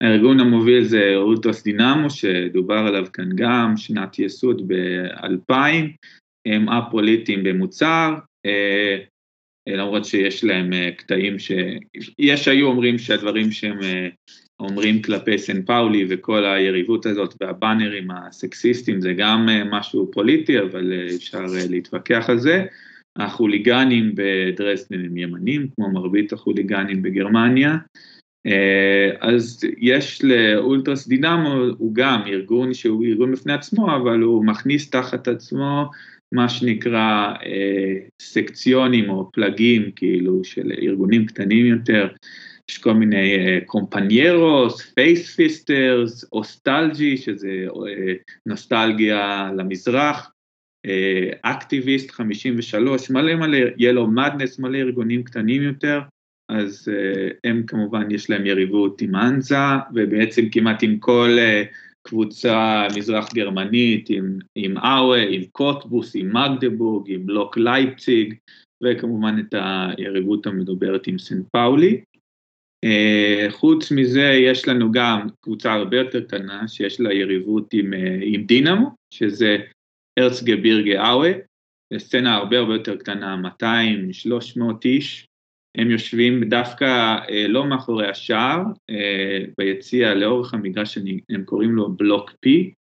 הארגון 0.00 0.40
המוביל 0.40 0.84
זה 0.84 1.16
אולטרס 1.16 1.62
דינמו, 1.62 2.10
שדובר 2.10 2.78
עליו 2.78 3.06
כאן 3.12 3.28
גם, 3.34 3.76
שנת 3.76 4.18
יסוד 4.18 4.62
ב-2000, 4.68 5.54
הם 6.46 6.68
א-פוליטיים 6.68 7.42
במוצר, 7.42 8.14
אה, 8.46 8.98
למרות 9.68 10.04
שיש 10.04 10.44
להם 10.44 10.72
אה, 10.72 10.90
קטעים 10.96 11.38
ש... 11.38 11.52
יש 12.18 12.48
היו 12.48 12.66
אומרים 12.66 12.98
שהדברים 12.98 13.50
שהם 13.50 13.82
אה, 13.82 14.08
אומרים 14.60 15.02
כלפי 15.02 15.38
סן 15.38 15.62
פאולי 15.62 16.06
וכל 16.08 16.44
היריבות 16.44 17.06
הזאת 17.06 17.34
והבאנרים 17.40 18.10
הסקסיסטיים 18.10 19.00
זה 19.00 19.12
גם 19.12 19.48
משהו 19.70 20.10
פוליטי, 20.12 20.60
אבל 20.60 20.92
אפשר 21.16 21.44
להתווכח 21.70 22.30
על 22.30 22.38
זה. 22.38 22.66
החוליגנים 23.16 24.12
בדרסדן 24.14 25.04
הם 25.04 25.16
ימנים, 25.16 25.68
כמו 25.74 25.90
מרבית 25.90 26.32
החוליגנים 26.32 27.02
בגרמניה. 27.02 27.76
אה, 28.46 29.10
אז 29.20 29.64
יש 29.78 30.24
לאולטרס 30.24 31.08
דינמו, 31.08 31.54
הוא 31.78 31.94
גם 31.94 32.22
ארגון 32.26 32.74
שהוא 32.74 33.04
ארגון 33.04 33.32
בפני 33.32 33.52
עצמו, 33.52 33.96
אבל 33.96 34.20
הוא 34.20 34.44
מכניס 34.44 34.90
תחת 34.90 35.28
עצמו 35.28 35.90
מה 36.32 36.48
שנקרא 36.48 37.34
אה, 37.46 37.94
סקציונים 38.22 39.10
או 39.10 39.30
פלגים, 39.32 39.90
כאילו, 39.96 40.44
של 40.44 40.72
ארגונים 40.82 41.26
קטנים 41.26 41.66
יותר, 41.66 42.08
יש 42.70 42.78
כל 42.78 42.94
מיני 42.94 43.36
קומפניירוס, 43.66 44.82
פייס 44.82 45.34
פיסטרס, 45.34 46.24
אוסטלג'י, 46.32 47.16
שזה 47.16 47.66
נוסטלגיה 48.46 49.50
למזרח, 49.56 50.30
אקטיביסט 51.42 52.10
53, 52.10 53.10
מלא 53.10 53.34
מלא, 53.34 53.58
ילו 53.76 54.06
מדנס, 54.06 54.58
מלא 54.58 54.78
ארגונים 54.78 55.22
קטנים 55.22 55.62
יותר, 55.62 56.00
אז 56.48 56.88
הם 57.44 57.62
כמובן 57.66 58.10
יש 58.10 58.30
להם 58.30 58.46
יריבות 58.46 59.02
עם 59.02 59.16
אנזה, 59.16 59.56
ובעצם 59.94 60.42
כמעט 60.52 60.82
עם 60.82 60.98
כל 60.98 61.36
קבוצה 62.02 62.86
מזרח 62.96 63.34
גרמנית, 63.34 64.10
עם, 64.10 64.38
עם 64.54 64.78
אאווה, 64.78 65.22
עם 65.28 65.42
קוטבוס, 65.52 66.12
עם 66.16 66.36
מגדבורג, 66.36 67.12
עם 67.12 67.26
לוק 67.26 67.56
לייפציג, 67.56 68.34
וכמובן 68.82 69.36
את 69.40 69.54
היריבות 69.58 70.46
המדוברת 70.46 71.06
עם 71.06 71.18
סן 71.18 71.42
פאולי. 71.52 72.00
Uh, 72.86 73.50
חוץ 73.50 73.92
מזה 73.92 74.22
יש 74.22 74.68
לנו 74.68 74.92
גם 74.92 75.26
קבוצה 75.40 75.72
הרבה 75.72 75.96
יותר 75.96 76.20
קטנה 76.20 76.68
שיש 76.68 77.00
לה 77.00 77.12
יריבות 77.12 77.72
עם, 77.72 77.92
uh, 77.92 77.96
עם 78.22 78.42
דינמו, 78.42 78.90
שזה 79.14 79.58
ארצגבירגה 80.20 81.10
אאווה, 81.10 81.32
זו 81.92 82.00
סצנה 82.00 82.34
הרבה 82.36 82.58
הרבה 82.58 82.74
יותר 82.74 82.96
קטנה, 82.96 83.36
200-300 83.62 83.64
איש, 84.84 85.26
הם 85.76 85.90
יושבים 85.90 86.44
דווקא 86.44 87.18
uh, 87.26 87.30
לא 87.48 87.66
מאחורי 87.66 88.08
השער, 88.08 88.62
uh, 88.90 89.50
ביציע 89.58 90.14
לאורך 90.14 90.54
המגרש, 90.54 90.98
הם 91.30 91.44
קוראים 91.44 91.70
לו 91.70 91.92
בלוק 91.92 92.32
פי, 92.40 92.72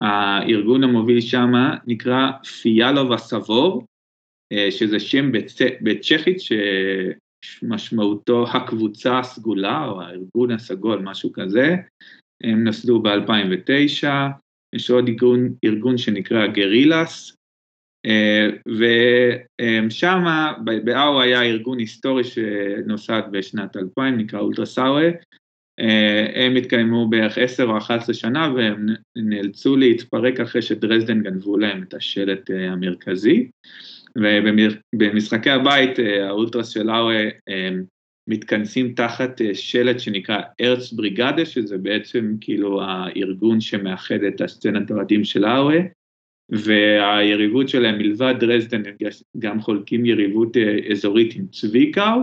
הארגון 0.00 0.84
המוביל 0.84 1.20
שם 1.20 1.52
נקרא 1.86 2.30
פיאלוב 2.62 3.12
הסבור, 3.12 3.84
uh, 4.54 4.70
שזה 4.70 5.00
שם 5.00 5.32
בצ'כית 5.82 6.38
שמשמעותו 7.40 8.44
הקבוצה 8.52 9.18
הסגולה 9.18 9.86
או 9.86 10.02
הארגון 10.02 10.50
הסגול, 10.50 10.98
משהו 10.98 11.32
כזה, 11.32 11.76
הם 12.42 12.64
נוסדו 12.64 13.02
ב-2009, 13.02 14.08
יש 14.74 14.90
עוד 14.90 15.08
ארגון, 15.08 15.54
ארגון 15.64 15.98
שנקרא 15.98 16.46
גרילס, 16.46 17.36
אה, 18.06 18.46
ושם 19.88 20.24
באאו 20.84 21.20
היה 21.20 21.42
ארגון 21.42 21.78
היסטורי 21.78 22.24
שנוסד 22.24 23.22
בשנת 23.30 23.76
2000, 23.76 24.16
נקרא 24.16 24.40
אולטרסאווה, 24.40 25.08
אה, 25.80 26.44
הם 26.46 26.56
התקיימו 26.56 27.08
בערך 27.08 27.38
10 27.38 27.64
או 27.64 27.78
11 27.78 28.14
שנה 28.14 28.52
והם 28.56 28.86
נאלצו 29.16 29.76
להתפרק 29.76 30.40
אחרי 30.40 30.62
שדרזדן 30.62 31.22
גנבו 31.22 31.58
להם 31.58 31.82
את 31.82 31.94
השלט 31.94 32.50
אה, 32.50 32.72
המרכזי. 32.72 33.50
ובמשחקי 34.16 35.50
הבית 35.50 35.98
האולטרס 36.20 36.68
של 36.68 36.90
האווה 36.90 37.24
מתכנסים 38.28 38.92
תחת 38.92 39.40
שלט 39.54 40.00
שנקרא 40.00 40.40
ארץ 40.60 40.92
בריגדה, 40.92 41.46
שזה 41.46 41.78
בעצם 41.78 42.34
כאילו 42.40 42.82
הארגון 42.82 43.60
שמאחד 43.60 44.22
את 44.28 44.40
הסצנת 44.40 44.90
האוהדים 44.90 45.24
של 45.24 45.44
האווה. 45.44 45.78
והיריבות 46.50 47.68
שלהם 47.68 47.98
מלבד 47.98 48.34
דרזדן 48.40 48.82
גם 49.38 49.60
חולקים 49.60 50.06
יריבות 50.06 50.56
אה, 50.56 50.78
אזורית 50.90 51.34
עם 51.36 51.46
צביקאו, 51.46 52.20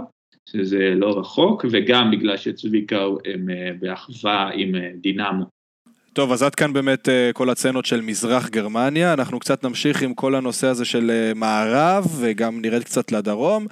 שזה 0.50 0.94
לא 0.96 1.20
רחוק, 1.20 1.66
וגם 1.72 2.12
בגלל 2.12 2.38
שצביקאו 2.38 3.18
הם 3.26 3.50
אה, 3.50 3.72
באחווה 3.80 4.50
עם 4.54 4.76
אה, 4.76 4.92
דינמו. 4.96 5.55
טוב, 6.16 6.32
אז 6.32 6.44
עד 6.44 6.56
כאן 6.56 6.74
באמת 6.74 7.10
אה, 7.10 7.32
כל 7.34 7.50
הצנות 7.50 7.86
של 7.86 8.02
מזרח 8.02 8.50
גרמניה. 8.50 9.14
אנחנו 9.14 9.40
קצת 9.40 9.64
נמשיך 9.64 10.02
עם 10.02 10.14
כל 10.14 10.36
הנושא 10.36 10.68
הזה 10.68 10.86
של 10.86 11.12
אה, 11.12 11.34
מערב, 11.34 12.08
וגם 12.20 12.62
נרד 12.62 12.84
קצת 12.84 13.12
לדרום. 13.12 13.68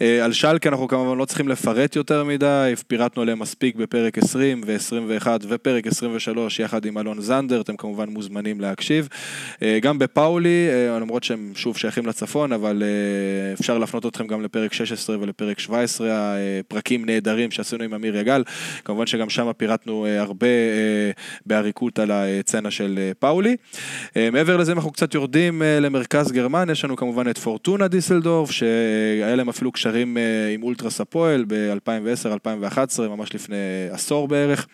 אה, 0.00 0.24
על 0.24 0.32
שלקה 0.32 0.68
אנחנו 0.68 0.88
כמובן 0.88 1.18
לא 1.18 1.24
צריכים 1.24 1.48
לפרט 1.48 1.96
יותר 1.96 2.24
מדי, 2.24 2.74
פירטנו 2.86 3.22
עליהם 3.22 3.38
מספיק 3.38 3.76
בפרק 3.76 4.18
20 4.18 4.60
ו-21 4.66 5.26
ופרק 5.48 5.86
23 5.86 6.60
יחד 6.60 6.84
עם 6.84 6.98
אלון 6.98 7.20
זנדר, 7.20 7.60
אתם 7.60 7.76
כמובן 7.76 8.08
מוזמנים 8.08 8.60
להקשיב. 8.60 9.08
גם 9.82 9.98
בפאולי, 9.98 10.68
למרות 11.00 11.24
שהם 11.24 11.52
שוב 11.54 11.76
שייכים 11.76 12.06
לצפון, 12.06 12.52
אבל 12.52 12.82
אפשר 13.60 13.78
להפנות 13.78 14.06
אתכם 14.06 14.26
גם 14.26 14.42
לפרק 14.42 14.72
16 14.72 15.16
ולפרק 15.20 15.58
17, 15.58 16.08
הפרקים 16.60 17.06
נהדרים 17.06 17.50
שעשינו 17.50 17.84
עם 17.84 17.94
אמיר 17.94 18.16
יגל. 18.16 18.44
כמובן 18.84 19.06
שגם 19.06 19.30
שם 19.30 19.52
פירטנו 19.56 20.06
הרבה 20.18 20.46
בעריקות. 21.46 21.81
התעסקות 21.88 21.98
על 21.98 22.10
הצצנה 22.10 22.70
של 22.70 22.98
אה, 22.98 23.12
פאולי. 23.18 23.56
אה, 24.16 24.30
מעבר 24.30 24.56
לזה, 24.56 24.72
אנחנו 24.72 24.90
קצת 24.90 25.14
יורדים 25.14 25.62
אה, 25.62 25.80
למרכז 25.80 26.32
גרמן, 26.32 26.70
יש 26.70 26.84
לנו 26.84 26.96
כמובן 26.96 27.30
את 27.30 27.38
פורטונה 27.38 27.88
דיסלדורף, 27.88 28.50
שהיה 28.50 29.36
להם 29.36 29.48
אפילו 29.48 29.72
קשרים 29.72 30.16
עם 30.54 30.62
אולטרס 30.62 31.00
הפועל 31.00 31.44
ב-2010-2011, 31.48 33.00
ממש 33.00 33.34
לפני 33.34 33.56
עשור 33.90 34.28
בערך. 34.28 34.66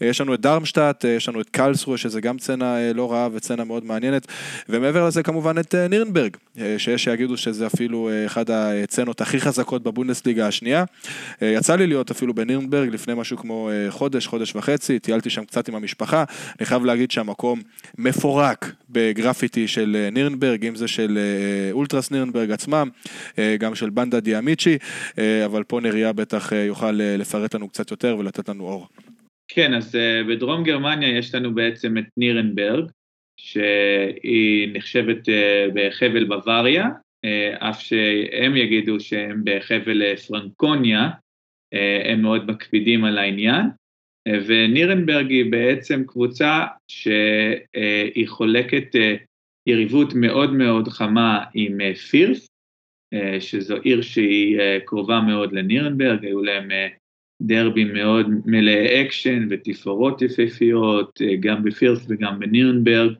יש 0.00 0.20
לנו 0.20 0.34
את 0.34 0.40
דרמשטאט, 0.40 1.04
יש 1.04 1.28
לנו 1.28 1.40
את 1.40 1.50
קלסרו, 1.50 1.98
שזה 1.98 2.20
גם 2.20 2.38
צצנה 2.38 2.92
לא 2.94 3.12
רעה 3.12 3.28
וצצנה 3.32 3.64
מאוד 3.64 3.84
מעניינת, 3.84 4.26
ומעבר 4.68 5.06
לזה 5.06 5.22
כמובן 5.22 5.58
את 5.58 5.74
נירנברג, 5.74 6.36
שיש 6.78 7.04
שיגידו 7.04 7.36
שזה 7.36 7.66
אפילו 7.66 8.10
אחד 8.26 8.50
הצצנות 8.50 9.20
הכי 9.20 9.40
חזקות 9.40 9.82
בבונדסליגה 9.82 10.46
השנייה. 10.46 10.84
יצא 11.42 11.76
לי 11.76 11.86
להיות 11.86 12.10
אפילו 12.10 12.34
בנירנברג 12.34 12.88
לפני 12.88 13.14
משהו 13.14 13.36
כמו 13.36 13.70
חודש, 13.88 14.26
חודש 14.26 14.56
וחצי, 14.56 14.98
טיילתי 14.98 15.30
שם 15.30 15.44
קצת 15.44 15.68
עם 15.68 15.74
המשפחה, 15.74 16.24
אני 16.58 16.66
חייב 16.66 16.84
להגיד 16.84 17.10
שהמקום 17.10 17.60
מפורק 17.98 18.72
בגרפיטי 18.90 19.68
של 19.68 19.96
אה, 19.96 20.10
נירנברג, 20.10 20.66
אם 20.66 20.74
זה 20.74 20.88
של 20.88 21.18
אה, 21.18 21.72
אולטרס 21.72 22.10
נירנברג 22.10 22.50
עצמם, 22.50 22.88
אה, 23.38 23.56
גם 23.58 23.74
של 23.74 23.90
בנדה 23.90 24.20
דיאמיצ'י, 24.20 24.78
אבל 25.44 25.64
פה 25.64 25.80
נריה 25.80 26.12
בטח 26.12 26.52
יוכל 26.52 26.92
לפרט 26.92 27.54
לנו 27.54 27.68
קצת 27.68 27.90
יותר 27.90 28.16
ולתת 28.18 28.48
לנו 28.48 28.64
אור. 28.64 28.88
כן, 29.48 29.74
אז 29.74 29.98
בדרום 30.28 30.64
גרמניה 30.64 31.18
יש 31.18 31.34
לנו 31.34 31.54
בעצם 31.54 31.98
את 31.98 32.04
נירנברג, 32.16 32.84
שהיא 33.36 34.68
נחשבת 34.72 35.28
בחבל 35.74 36.24
בוואריה, 36.24 36.88
אף 37.58 37.80
שהם 37.80 38.56
יגידו 38.56 39.00
שהם 39.00 39.42
בחבל 39.44 40.16
פרנקוניה, 40.16 41.08
הם 42.04 42.22
מאוד 42.22 42.50
מקפידים 42.50 43.04
על 43.04 43.18
העניין. 43.18 43.66
ונירנברג 44.26 45.30
היא 45.30 45.50
בעצם 45.50 46.04
קבוצה 46.06 46.64
שהיא 46.88 48.28
חולקת 48.28 48.96
אה, 48.96 49.14
יריבות 49.66 50.14
מאוד 50.14 50.52
מאוד 50.52 50.88
חמה 50.88 51.44
עם 51.54 51.80
אה, 51.80 51.94
פירט, 51.94 52.48
אה, 53.14 53.40
שזו 53.40 53.76
עיר 53.76 54.02
שהיא 54.02 54.58
קרובה 54.84 55.20
מאוד 55.20 55.52
לנירנברג, 55.52 56.24
היו 56.24 56.42
להם 56.42 56.68
דרבים 57.42 57.92
מאוד 57.92 58.26
מלאי 58.46 59.02
אקשן 59.02 59.46
ותפאורות 59.50 60.22
יפהפיות, 60.22 61.20
גם 61.40 61.64
בפירט 61.64 62.06
וגם 62.08 62.38
בנירנברג, 62.38 63.12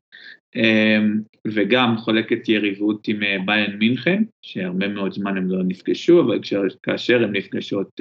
וגם 1.46 1.96
חולקת 1.96 2.48
יריבות 2.48 3.08
עם 3.08 3.20
ביין 3.46 3.76
מינכן, 3.78 4.22
שהרבה 4.42 4.88
מאוד 4.88 5.12
זמן 5.12 5.36
הם 5.36 5.50
לא 5.50 5.62
נפגשו, 5.62 6.20
אבל 6.20 6.40
כאשר 6.82 7.24
הם 7.24 7.32
נפגשות 7.32 8.00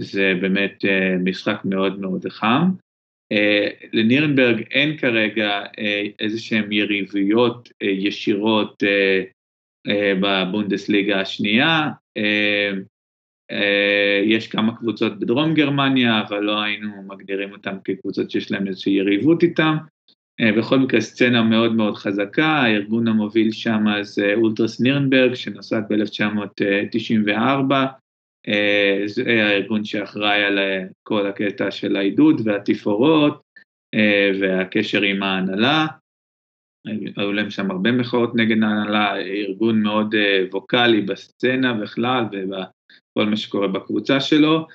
זה 0.00 0.32
באמת 0.40 0.84
אה, 0.84 1.16
משחק 1.24 1.60
מאוד 1.64 2.00
מאוד 2.00 2.28
חם. 2.28 2.70
אה, 3.32 3.68
לנירנברג 3.92 4.62
אין 4.70 4.96
כרגע 4.96 5.62
אה, 5.78 6.06
איזה 6.20 6.40
שהן 6.40 6.72
יריבויות 6.72 7.68
ישירות 7.82 8.82
בבונדסליגה 10.20 11.20
השנייה. 11.20 11.90
יש 14.24 14.48
כמה 14.48 14.76
קבוצות 14.76 15.18
בדרום 15.18 15.54
גרמניה, 15.54 16.20
אבל 16.20 16.40
לא 16.40 16.62
היינו 16.62 17.02
מגדירים 17.02 17.52
אותן 17.52 17.76
כקבוצות 17.84 18.30
שיש 18.30 18.50
להן 18.50 18.68
איזושהי 18.68 18.92
יריבות 18.92 19.42
איתן. 19.42 19.76
בכל 20.40 20.78
מקרה 20.78 21.00
סצנה 21.00 21.42
מאוד 21.42 21.74
מאוד 21.74 21.96
חזקה, 21.96 22.46
הארגון 22.46 23.08
המוביל 23.08 23.52
שם 23.52 23.84
זה 24.02 24.34
אולטרס 24.34 24.80
נירנברג 24.80 25.34
שנוסד 25.34 25.82
ב-1994, 25.88 27.72
אה, 27.72 27.86
זה 29.06 29.22
הארגון 29.26 29.84
שאחראי 29.84 30.44
על 30.44 30.58
אה, 30.58 30.84
כל 31.02 31.26
הקטע 31.26 31.70
של 31.70 31.96
העידוד 31.96 32.40
והתפאורות 32.44 33.42
אה, 33.94 34.30
והקשר 34.40 35.02
עם 35.02 35.22
ההנהלה. 35.22 35.86
היו 37.16 37.32
להם 37.32 37.50
שם 37.50 37.70
הרבה 37.70 37.92
מחאות 37.92 38.34
נגד 38.34 38.62
ההנהלה, 38.62 39.16
ארגון 39.16 39.82
מאוד 39.82 40.14
ווקאלי 40.52 41.00
בסצנה 41.00 41.74
בכלל 41.74 42.24
ובכל 42.32 43.26
מה 43.30 43.36
שקורה 43.36 43.68
בקבוצה 43.68 44.20
שלו. 44.20 44.66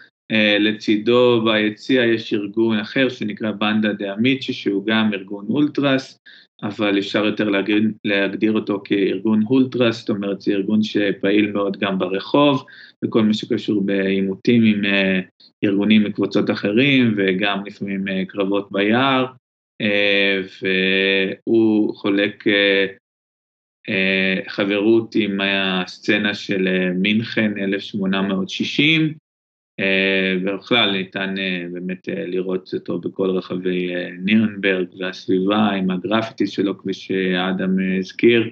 לצידו 0.60 1.46
ביציע 1.46 2.04
יש 2.04 2.34
ארגון 2.34 2.80
אחר 2.80 3.10
שנקרא 3.10 3.52
בנדה 3.52 3.94
דה 3.94 4.14
אמיצ'י 4.14 4.54
שהוא 4.54 4.86
גם 4.86 5.14
ארגון 5.14 5.46
אולטרס, 5.50 6.20
אבל 6.64 7.00
אפשר 7.00 7.26
יותר 7.26 7.50
להגדיר, 7.50 7.92
להגדיר 8.06 8.52
אותו 8.52 8.82
כארגון 8.86 9.44
אולטרס, 9.50 10.00
זאת 10.00 10.10
אומרת 10.10 10.42
זה 10.42 10.52
ארגון 10.52 10.84
שפעיל 10.84 11.52
מאוד 11.52 11.78
גם 11.78 12.00
ברחוב, 12.00 12.66
וכל 13.06 13.24
מה 13.24 13.34
שקשור 13.34 13.82
בעימותים 13.82 14.64
עם 14.64 14.86
אה, 14.86 15.20
ארגונים 15.64 16.04
מקבוצות 16.04 16.50
אחרים, 16.50 17.14
וגם 17.18 17.66
לפעמים 17.66 18.08
אה, 18.08 18.24
קרבות 18.28 18.72
ביער, 18.72 19.26
אה, 19.82 20.42
והוא 21.48 21.96
חולק 21.96 22.44
חברות 24.48 25.16
עם 25.16 25.40
הסצנה 25.44 26.34
של 26.34 26.92
מינכן 26.96 27.58
1860, 27.58 29.14
ובכלל 30.42 30.92
ניתן 30.92 31.36
באמת 31.74 32.08
לראות 32.08 32.70
אותו 32.74 33.00
בכל 33.00 33.30
רחבי 33.30 33.92
נירנברג 34.24 34.88
והסביבה 35.00 35.70
עם 35.70 35.92
הגרפיטי 35.92 36.48
שלו 36.48 36.78
כפי 36.78 36.94
שאדם 36.94 37.78
הזכיר. 38.00 38.50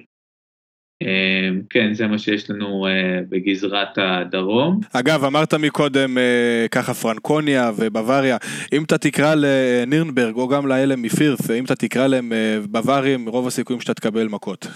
אמ, 1.02 1.60
כן, 1.70 1.94
זה 1.94 2.06
מה 2.06 2.18
שיש 2.18 2.50
לנו 2.50 2.86
אה, 2.86 3.20
בגזרת 3.28 3.88
הדרום. 3.96 4.80
אגב, 4.92 5.24
אמרת 5.24 5.54
מקודם 5.54 6.18
אה, 6.18 6.66
ככה 6.70 6.94
פרנקוניה 6.94 7.70
ובוואריה, 7.76 8.36
אם 8.72 8.84
אתה 8.84 8.98
תקרא 8.98 9.34
לנירנברג 9.36 10.34
או 10.34 10.48
גם 10.48 10.66
לאלה 10.66 10.96
מפירס, 10.96 11.50
אם 11.50 11.64
אתה 11.64 11.74
תקרא 11.74 12.06
להם 12.06 12.32
אה, 12.32 12.58
בווארים, 12.70 13.28
רוב 13.28 13.46
הסיכויים 13.46 13.80
שאתה 13.80 13.94
תקבל 13.94 14.28
מכות. 14.28 14.66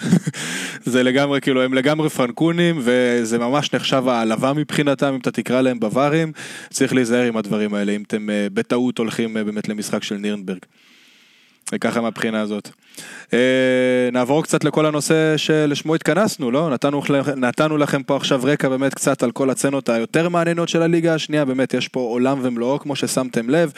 זה 0.93 1.03
לגמרי, 1.03 1.41
כאילו, 1.41 1.63
הם 1.63 1.75
לגמרי 1.75 2.09
פרנקונים, 2.09 2.79
וזה 2.79 3.39
ממש 3.39 3.75
נחשב 3.75 4.09
העלבה 4.09 4.53
מבחינתם, 4.53 5.13
אם 5.15 5.21
אתה 5.21 5.31
תקרא 5.31 5.61
להם 5.61 5.81
בווארים, 5.81 6.33
צריך 6.71 6.95
להיזהר 6.95 7.23
עם 7.23 7.37
הדברים 7.37 7.75
האלה, 7.75 7.93
אם 7.93 8.03
אתם 8.07 8.29
בטעות 8.55 8.99
הולכים 8.99 9.35
באמת 9.35 9.69
למשחק 9.69 10.03
של 10.03 10.17
נירנברג. 10.17 10.59
וככה 11.73 12.01
מהבחינה 12.01 12.41
הזאת. 12.41 12.71
אה, 13.33 13.39
נעבור 14.13 14.43
קצת 14.43 14.65
לכל 14.65 14.87
הנושא 14.87 15.37
שלשמו 15.37 15.95
התכנסנו, 15.95 16.51
לא? 16.51 16.71
נתנו, 16.71 17.03
נתנו 17.37 17.77
לכם 17.77 18.03
פה 18.03 18.17
עכשיו 18.17 18.41
רקע 18.45 18.69
באמת 18.69 18.95
קצת 18.95 19.23
על 19.23 19.31
כל 19.31 19.51
הצנות 19.51 19.89
היותר 19.89 20.29
מעניינות 20.29 20.69
של 20.69 20.83
הליגה 20.83 21.15
השנייה, 21.15 21.45
באמת 21.45 21.75
יש 21.75 21.89
פה 21.89 22.01
עולם 22.01 22.39
ומלואו 22.43 22.79
כמו 22.79 22.97
ששמתם 22.97 23.51
לב, 23.51 23.73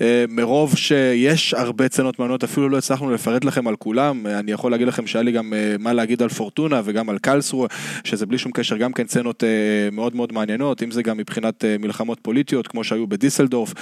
אה, 0.00 0.24
מרוב 0.28 0.76
שיש 0.76 1.54
הרבה 1.54 1.88
צנות 1.88 2.18
מעניינות, 2.18 2.44
אפילו 2.44 2.68
לא 2.68 2.78
הצלחנו 2.78 3.10
לפרט 3.10 3.44
לכם 3.44 3.68
על 3.68 3.76
כולם, 3.76 4.26
אני 4.26 4.52
יכול 4.52 4.70
להגיד 4.70 4.88
לכם 4.88 5.06
שהיה 5.06 5.22
לי 5.22 5.32
גם 5.32 5.54
אה, 5.54 5.76
מה 5.78 5.92
להגיד 5.92 6.22
על 6.22 6.28
פורטונה 6.28 6.80
וגם 6.84 7.10
על 7.10 7.18
קלסרו, 7.18 7.66
שזה 8.04 8.26
בלי 8.26 8.38
שום 8.38 8.52
קשר 8.52 8.76
גם 8.76 8.92
כן 8.92 9.04
צנות 9.04 9.44
מאוד 9.92 10.16
מאוד 10.16 10.32
מעניינות, 10.32 10.82
אם 10.82 10.90
זה 10.90 11.02
גם 11.02 11.16
מבחינת 11.16 11.64
מלחמות 11.78 12.18
פוליטיות 12.22 12.66
כמו 12.66 12.84
שהיו 12.84 13.06
בדיסלדורף, 13.06 13.74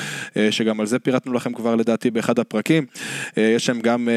שגם 0.50 0.80
על 0.80 0.86
זה 0.86 0.98
פירטנו 0.98 1.32
לכם 1.32 1.52
כבר 1.52 1.76
לדעתי 1.76 2.10
באחד 2.10 2.38
הפרקים, 2.38 2.86
יש 3.36 3.66
שם 3.66 3.80
גם 3.80 4.08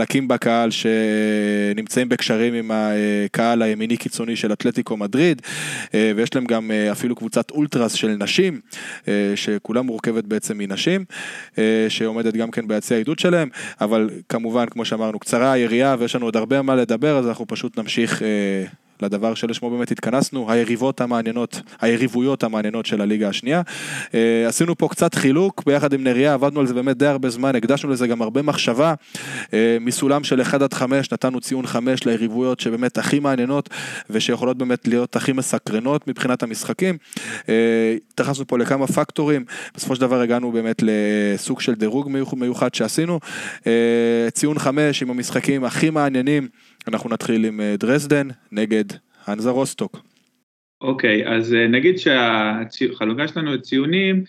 חלקים 0.00 0.28
בקהל 0.28 0.70
שנמצאים 0.70 2.08
בקשרים 2.08 2.54
עם 2.54 2.70
הקהל 2.74 3.62
הימיני 3.62 3.96
קיצוני 3.96 4.36
של 4.36 4.52
אתלטיקו 4.52 4.96
מדריד, 4.96 5.42
אה, 5.94 6.12
ויש 6.16 6.34
להם 6.34 6.44
גם 6.44 6.70
אה, 6.70 6.92
אפילו 6.92 7.16
קבוצת 7.16 7.50
אולטרס 7.50 7.92
של 7.92 8.08
נשים, 8.08 8.60
אה, 9.08 9.32
שכולה 9.36 9.82
מורכבת 9.82 10.24
בעצם 10.24 10.58
מנשים, 10.58 11.04
שעומדת 11.88 12.34
גם 12.34 12.50
כן 12.50 12.68
ביציע 12.68 12.96
העידוד 12.96 13.18
שלהם, 13.18 13.48
אבל 13.80 14.10
כמובן, 14.28 14.66
כמו 14.66 14.84
שאמרנו, 14.84 15.18
קצרה 15.18 15.52
היריעה 15.52 15.96
ויש 15.98 16.16
לנו 16.16 16.26
עוד 16.26 16.36
הרבה 16.36 16.62
מה 16.62 16.74
לדבר, 16.74 17.18
אז 17.18 17.28
אנחנו 17.28 17.46
פשוט 17.46 17.78
נמשיך 17.78 18.22
לדבר 19.02 19.34
שלשמו 19.34 19.70
באמת 19.70 19.90
התכנסנו, 19.90 20.50
היריבות 20.50 21.00
המעניינות, 21.00 21.60
היריבויות 21.80 22.44
המעניינות 22.44 22.86
של 22.86 23.00
הליגה 23.00 23.28
השנייה. 23.28 23.62
אה, 24.14 24.48
עשינו 24.48 24.78
פה 24.78 24.88
קצת 24.88 25.14
חילוק, 25.14 25.62
ביחד 25.66 25.92
עם 25.92 26.04
נריה 26.04 26.34
עבדנו 26.34 26.60
על 26.60 26.66
זה 26.66 26.74
באמת 26.74 26.96
די 26.96 27.06
הרבה 27.06 27.30
זמן, 27.30 27.56
הקדשנו 27.56 27.90
לזה 27.90 28.06
גם 28.06 28.22
הרבה 28.22 28.42
מחשבה. 28.42 28.94
אה, 29.52 29.76
מסולם 29.80 30.24
של 30.24 30.42
1 30.42 30.62
עד 30.62 30.74
5 30.74 31.12
נתנו 31.12 31.40
ציון 31.40 31.66
5 31.66 32.04
ליריבויות 32.06 32.60
שבאמת 32.60 32.98
הכי 32.98 33.18
מעניינות 33.20 33.68
ושיכולות 34.10 34.58
באמת 34.58 34.88
להיות 34.88 35.16
הכי 35.16 35.32
מסקרנות 35.32 36.08
מבחינת 36.08 36.42
המשחקים. 36.42 36.98
אה, 37.48 37.96
התייחסנו 38.12 38.46
פה 38.46 38.58
לכמה 38.58 38.86
פקטורים, 38.86 39.44
בסופו 39.76 39.94
של 39.94 40.00
דבר 40.00 40.20
הגענו 40.20 40.52
באמת 40.52 40.82
לסוג 40.82 41.60
של 41.60 41.74
דירוג 41.74 42.08
מיוחד 42.32 42.74
שעשינו. 42.74 43.20
ציון 44.32 44.58
5 44.58 45.02
עם 45.02 45.10
המשחקים 45.10 45.64
הכי 45.64 45.90
מעניינים. 45.90 46.48
אנחנו 46.92 47.10
נתחיל 47.10 47.44
עם 47.44 47.60
אה, 47.60 47.74
דרזדן 47.78 48.28
נגד 48.52 48.84
הנזה 49.26 49.50
רוסטוק. 49.50 49.96
אוקיי, 50.80 51.26
okay, 51.26 51.28
אז 51.28 51.54
אה, 51.54 51.68
נגיד 51.68 51.98
שהחלוקה 51.98 53.28
שלנו 53.28 53.54
לציונים 53.54 54.24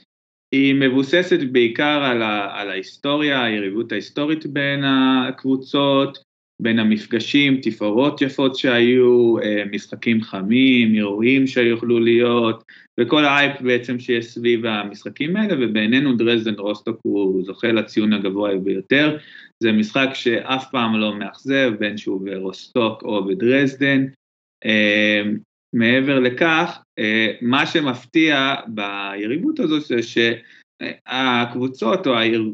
היא 0.51 0.75
מבוססת 0.75 1.39
בעיקר 1.51 2.03
על, 2.03 2.21
ה, 2.21 2.59
על 2.59 2.69
ההיסטוריה, 2.69 3.43
היריבות 3.43 3.91
ההיסטורית 3.91 4.45
בין 4.45 4.83
הקבוצות, 4.83 6.17
בין 6.61 6.79
המפגשים, 6.79 7.59
תפאורות 7.61 8.21
יפות 8.21 8.55
שהיו, 8.55 9.39
אה, 9.39 9.63
משחקים 9.71 10.21
חמים, 10.21 10.95
אירועים 10.95 11.47
שיוכלו 11.47 11.99
להיות, 11.99 12.63
וכל 12.99 13.25
האייפ 13.25 13.61
בעצם 13.61 13.99
שיש 13.99 14.25
סביב 14.25 14.65
המשחקים 14.65 15.35
האלה, 15.35 15.55
ובעינינו 15.59 16.15
דרזדן 16.15 16.53
רוסטוק 16.53 16.99
הוא 17.03 17.45
זוכה 17.45 17.67
לציון 17.67 18.13
הגבוה 18.13 18.55
ביותר. 18.57 19.17
זה 19.63 19.71
משחק 19.71 20.09
שאף 20.13 20.71
פעם 20.71 20.95
לא 20.95 21.15
מאכזב, 21.15 21.73
בין 21.79 21.97
שהוא 21.97 22.25
ברוסטוק 22.25 23.03
או 23.03 23.25
בדרזדן. 23.25 24.05
אה, 24.65 25.21
מעבר 25.73 26.19
לכך, 26.19 26.79
אה, 26.99 27.31
מה 27.41 27.65
שמפתיע 27.65 28.55
ביריבות 28.67 29.59
הזו 29.59 29.79
זה 29.79 29.99
שהקבוצות 31.07 32.07
או 32.07 32.13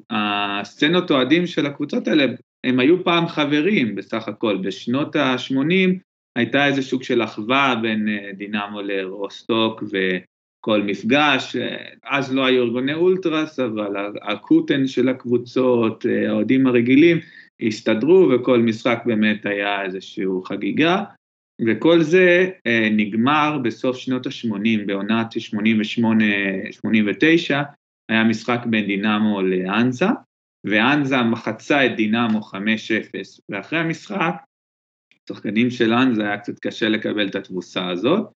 הסצנות 0.10 1.12
אוהדים 1.12 1.48
של 1.48 1.65
הקבוצות 1.65 2.08
האלה, 2.08 2.26
הם 2.63 2.80
היו 2.80 3.04
פעם 3.04 3.28
חברים 3.28 3.96
בסך 3.96 4.28
הכל. 4.28 4.58
בשנות 4.58 5.15
ה-80 5.15 5.89
הייתה 6.36 6.65
איזה 6.65 6.82
שוק 6.82 7.04
של 7.04 7.24
אחווה 7.24 7.76
בין 7.82 8.10
אה, 8.10 8.32
דינמו 8.34 8.82
לרוסטוק 8.82 9.84
וכל 9.84 10.82
מפגש, 10.82 11.56
אז 12.04 12.34
לא 12.34 12.46
היו 12.46 12.63
ארגוני 12.63 12.93
אולטרס, 12.93 13.60
אבל 13.60 13.96
הקוטן 14.22 14.88
של 14.88 15.10
הקבוצות, 15.10 16.06
האוהדים 16.28 16.67
הרגילים, 16.67 17.17
הסתדרו 17.62 18.30
וכל 18.30 18.60
משחק 18.60 19.04
באמת 19.06 19.46
היה 19.46 19.84
איזושהי 19.84 20.26
חגיגה. 20.46 21.04
וכל 21.65 22.02
זה 22.02 22.50
אה, 22.67 22.89
נגמר 22.91 23.58
בסוף 23.63 23.98
שנות 23.98 24.28
ה-80, 24.28 24.86
בעונת 24.86 25.34
88-89, 25.34 25.46
היה 28.10 28.24
משחק 28.24 28.60
בין 28.65 28.86
דינמו 28.86 29.41
לאנזה, 29.41 30.06
ואנזה 30.65 31.24
מחצה 31.24 31.86
את 31.86 31.96
דינמו 31.96 32.39
5-0, 32.39 32.54
ואחרי 33.50 33.80
המשחק, 33.80 34.34
שחקנים 35.30 35.70
של 35.70 35.93
אנזה 35.93 36.24
היה 36.24 36.38
קצת 36.38 36.60
קשה 36.60 36.89
לקבל 36.89 37.28
את 37.28 37.36
התבוסה 37.36 37.89
הזאת, 37.89 38.28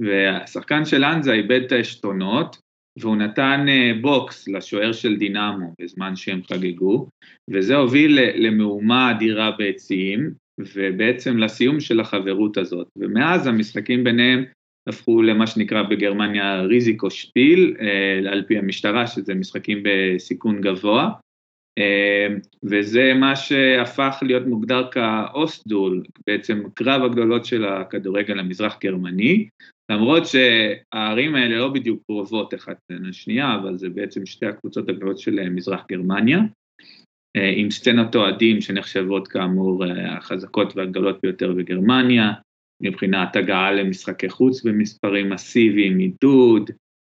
והשחקן 0.00 0.84
של 0.84 1.04
אנזה 1.04 1.32
איבד 1.32 1.60
את 1.66 1.72
העשתונות, 1.72 2.56
והוא 2.98 3.16
נתן 3.16 3.66
אה, 3.68 3.92
בוקס 4.00 4.48
לשוער 4.48 4.92
של 4.92 5.16
דינמו 5.16 5.74
בזמן 5.80 6.16
שהם 6.16 6.40
חגגו, 6.42 7.08
וזה 7.50 7.76
הוביל 7.76 8.18
למהומה 8.34 9.10
אדירה 9.10 9.50
ביציעים, 9.50 10.30
ובעצם 10.74 11.38
לסיום 11.38 11.80
של 11.80 12.00
החברות 12.00 12.56
הזאת. 12.56 12.88
ומאז 12.98 13.46
המשחקים 13.46 14.04
ביניהם 14.04 14.44
הפכו 14.88 15.22
למה 15.22 15.46
שנקרא 15.46 15.82
בגרמניה 15.82 16.62
Risikospiel, 16.62 17.76
אה, 17.80 18.32
על 18.32 18.44
פי 18.46 18.58
המשטרה, 18.58 19.06
שזה 19.06 19.34
משחקים 19.34 19.82
בסיכון 19.82 20.60
גבוה, 20.60 21.10
וזה 22.64 23.14
מה 23.14 23.36
שהפך 23.36 24.18
להיות 24.22 24.46
מוגדר 24.46 24.88
כ 24.90 25.10
Ostduell, 25.10 26.02
בעצם 26.26 26.62
קרב 26.74 27.02
הגדולות 27.02 27.44
של 27.44 27.64
הכדורגל 27.64 28.38
המזרח 28.38 28.78
גרמני, 28.82 29.48
למרות 29.90 30.22
שהערים 30.26 31.34
האלה 31.34 31.58
לא 31.58 31.68
בדיוק 31.68 32.02
קרובות 32.06 32.54
אחת 32.54 32.76
לשנייה, 32.90 33.54
אבל 33.54 33.76
זה 33.76 33.88
בעצם 33.88 34.26
שתי 34.26 34.46
הקבוצות 34.46 34.88
הגדולות 34.88 35.18
של 35.18 35.48
מזרח 35.50 35.84
גרמניה. 35.90 36.40
אה, 37.36 37.52
עם 37.56 37.70
סצנות 37.70 38.16
אוהדים 38.16 38.60
שנחשבות 38.60 39.28
כאמור 39.28 39.84
אה, 39.84 40.16
החזקות 40.16 40.76
והגדולות 40.76 41.18
ביותר 41.22 41.52
בגרמניה, 41.52 42.32
מבחינת 42.82 43.36
הגעה 43.36 43.72
למשחקי 43.72 44.28
חוץ 44.28 44.62
במספרים 44.62 45.30
מסיביים, 45.30 45.98
עידוד, 45.98 46.70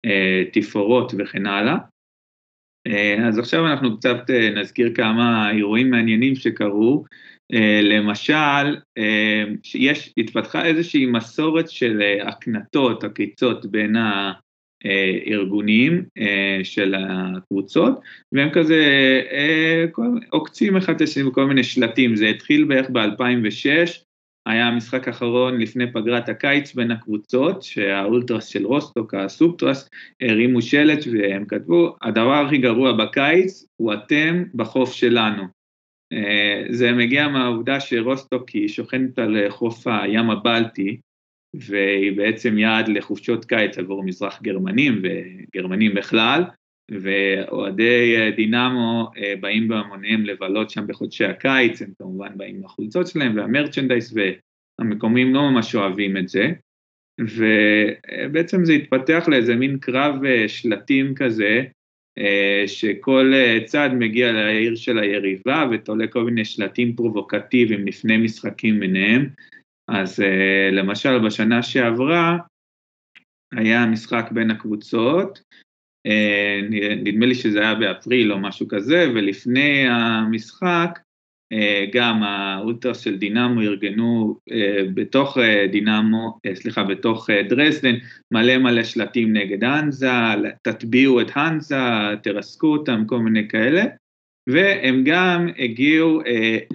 אה, 0.06 0.43
תפאורות 0.54 1.12
וכן 1.17 1.46
הלאה. 1.46 1.78
אז 3.28 3.39
עכשיו 3.39 3.67
אנחנו 3.67 3.97
קצת 3.97 4.17
נזכיר 4.56 4.91
כמה 4.95 5.52
אירועים 5.52 5.89
מעניינים 5.89 6.36
שקרו. 6.36 7.04
למשל, 7.84 8.76
יש, 9.76 10.13
התפתחה 10.17 10.65
איזושהי 10.65 11.06
מסורת 11.06 11.69
של 11.69 12.02
הקנטות, 12.26 13.04
עקיצות 13.04 13.65
בין 13.65 13.95
ה... 13.95 14.32
אה, 14.86 15.19
ארגונים 15.28 16.04
אה, 16.17 16.60
של 16.63 16.95
הקבוצות, 16.97 18.00
והם 18.32 18.50
כזה 18.50 18.84
אה, 19.32 19.86
עוקצים 20.30 20.78
אחד 20.78 20.95
את 20.95 21.02
השני 21.02 21.23
בכל 21.23 21.45
מיני 21.45 21.63
שלטים, 21.63 22.15
זה 22.15 22.28
התחיל 22.28 22.63
בערך 22.63 22.89
ב-2006, 22.89 24.07
היה 24.48 24.68
המשחק 24.68 25.08
האחרון 25.08 25.62
לפני 25.62 25.92
פגרת 25.92 26.30
הקיץ 26.30 26.74
בין 26.74 26.92
הקבוצות, 26.92 27.64
שהאולטרס 27.64 28.46
של 28.46 28.66
רוסטוק, 28.66 29.14
הסופטרס, 29.14 29.90
הרימו 30.22 30.62
שלט 30.62 31.00
והם 31.12 31.46
כתבו, 31.46 31.96
הדבר 32.02 32.34
הכי 32.34 32.58
גרוע 32.58 32.92
בקיץ 32.92 33.66
הוא 33.76 33.94
אתם 33.94 34.44
בחוף 34.56 34.94
שלנו. 34.94 35.44
זה 36.70 36.92
מגיע 36.92 37.28
מהעובדה 37.28 37.80
שרוסטוק 37.80 38.50
היא 38.50 38.68
שוכנת 38.68 39.20
על 39.20 39.50
חוף 39.50 39.88
הים 39.88 40.30
הבלטי, 40.30 40.98
והיא 41.54 42.18
בעצם 42.18 42.58
יעד 42.58 42.88
לחופשות 42.88 43.46
קיץ 43.46 43.78
עבור 43.78 44.04
מזרח 44.04 44.42
גרמנים 44.42 45.02
וגרמנים 45.04 45.94
בכלל, 45.94 46.44
ואוהדי 46.91 48.15
אה, 48.17 48.32
דינמו 48.32 49.10
אה, 49.17 49.34
באים 49.39 49.67
בהמוניהם 49.67 50.26
לבלות 50.26 50.69
שם 50.69 50.88
בחודשי 50.88 51.26
הקיץ, 51.26 51.82
הם 51.82 51.91
כמובן 52.00 52.38
באים 52.38 52.56
עם 52.56 52.65
החולצות 52.65 53.08
שלהם 53.08 53.38
והמרצ'נדייס 53.38 54.13
והמקומים 54.80 55.36
לא 55.36 55.41
ממש 55.41 55.76
אוהבים 55.76 56.17
את 56.17 56.28
זה. 56.28 56.52
ובעצם 57.21 58.65
זה 58.65 58.73
התפתח 58.73 59.26
לאיזה 59.28 59.56
מין 59.56 59.78
קרב 59.80 60.15
שלטים 60.47 61.15
כזה, 61.15 61.63
שכל 62.67 63.34
צד 63.65 63.89
מגיע 63.93 64.32
לעיר 64.32 64.76
של 64.76 65.00
היריבה 65.00 65.69
ותולה 65.71 66.08
כל 66.08 66.23
מיני 66.23 66.45
שלטים 66.45 66.95
פרובוקטיביים 66.95 67.88
לפני 67.88 68.17
משחקים 68.17 68.80
ביניהם. 68.80 69.30
אז 69.88 70.23
למשל 70.71 71.19
בשנה 71.26 71.63
שעברה 71.63 72.38
היה 73.52 73.86
משחק 73.86 74.30
בין 74.32 74.52
הקבוצות, 74.52 75.39
נדמה 77.04 77.26
לי 77.26 77.36
שזה 77.36 77.60
היה 77.60 77.76
באפריל 77.76 78.34
או 78.34 78.39
משהו 78.39 78.67
כזה, 78.67 79.12
ולפני 79.15 79.88
המשחק 79.89 81.00
גם 81.93 82.24
האולטרס 82.24 83.00
של 83.00 83.17
דינמו 83.17 83.62
ארגנו 83.62 84.38
בתוך 84.93 85.38
דינמו, 85.72 86.39
סליחה, 86.54 86.84
בתוך 86.84 87.30
דרזדן 87.50 87.96
מלא 88.32 88.58
מלא 88.58 88.84
שלטים 88.84 89.34
נגד 89.34 89.63
האנזה, 89.63 90.12
תטביעו 90.62 91.22
את 91.22 91.28
האנזה, 91.34 91.76
תרסקו 92.24 92.67
אותם, 92.67 93.04
כל 93.08 93.20
מיני 93.20 93.48
כאלה, 93.48 93.84
והם 94.50 95.04
גם 95.06 95.48
הגיעו 95.58 96.22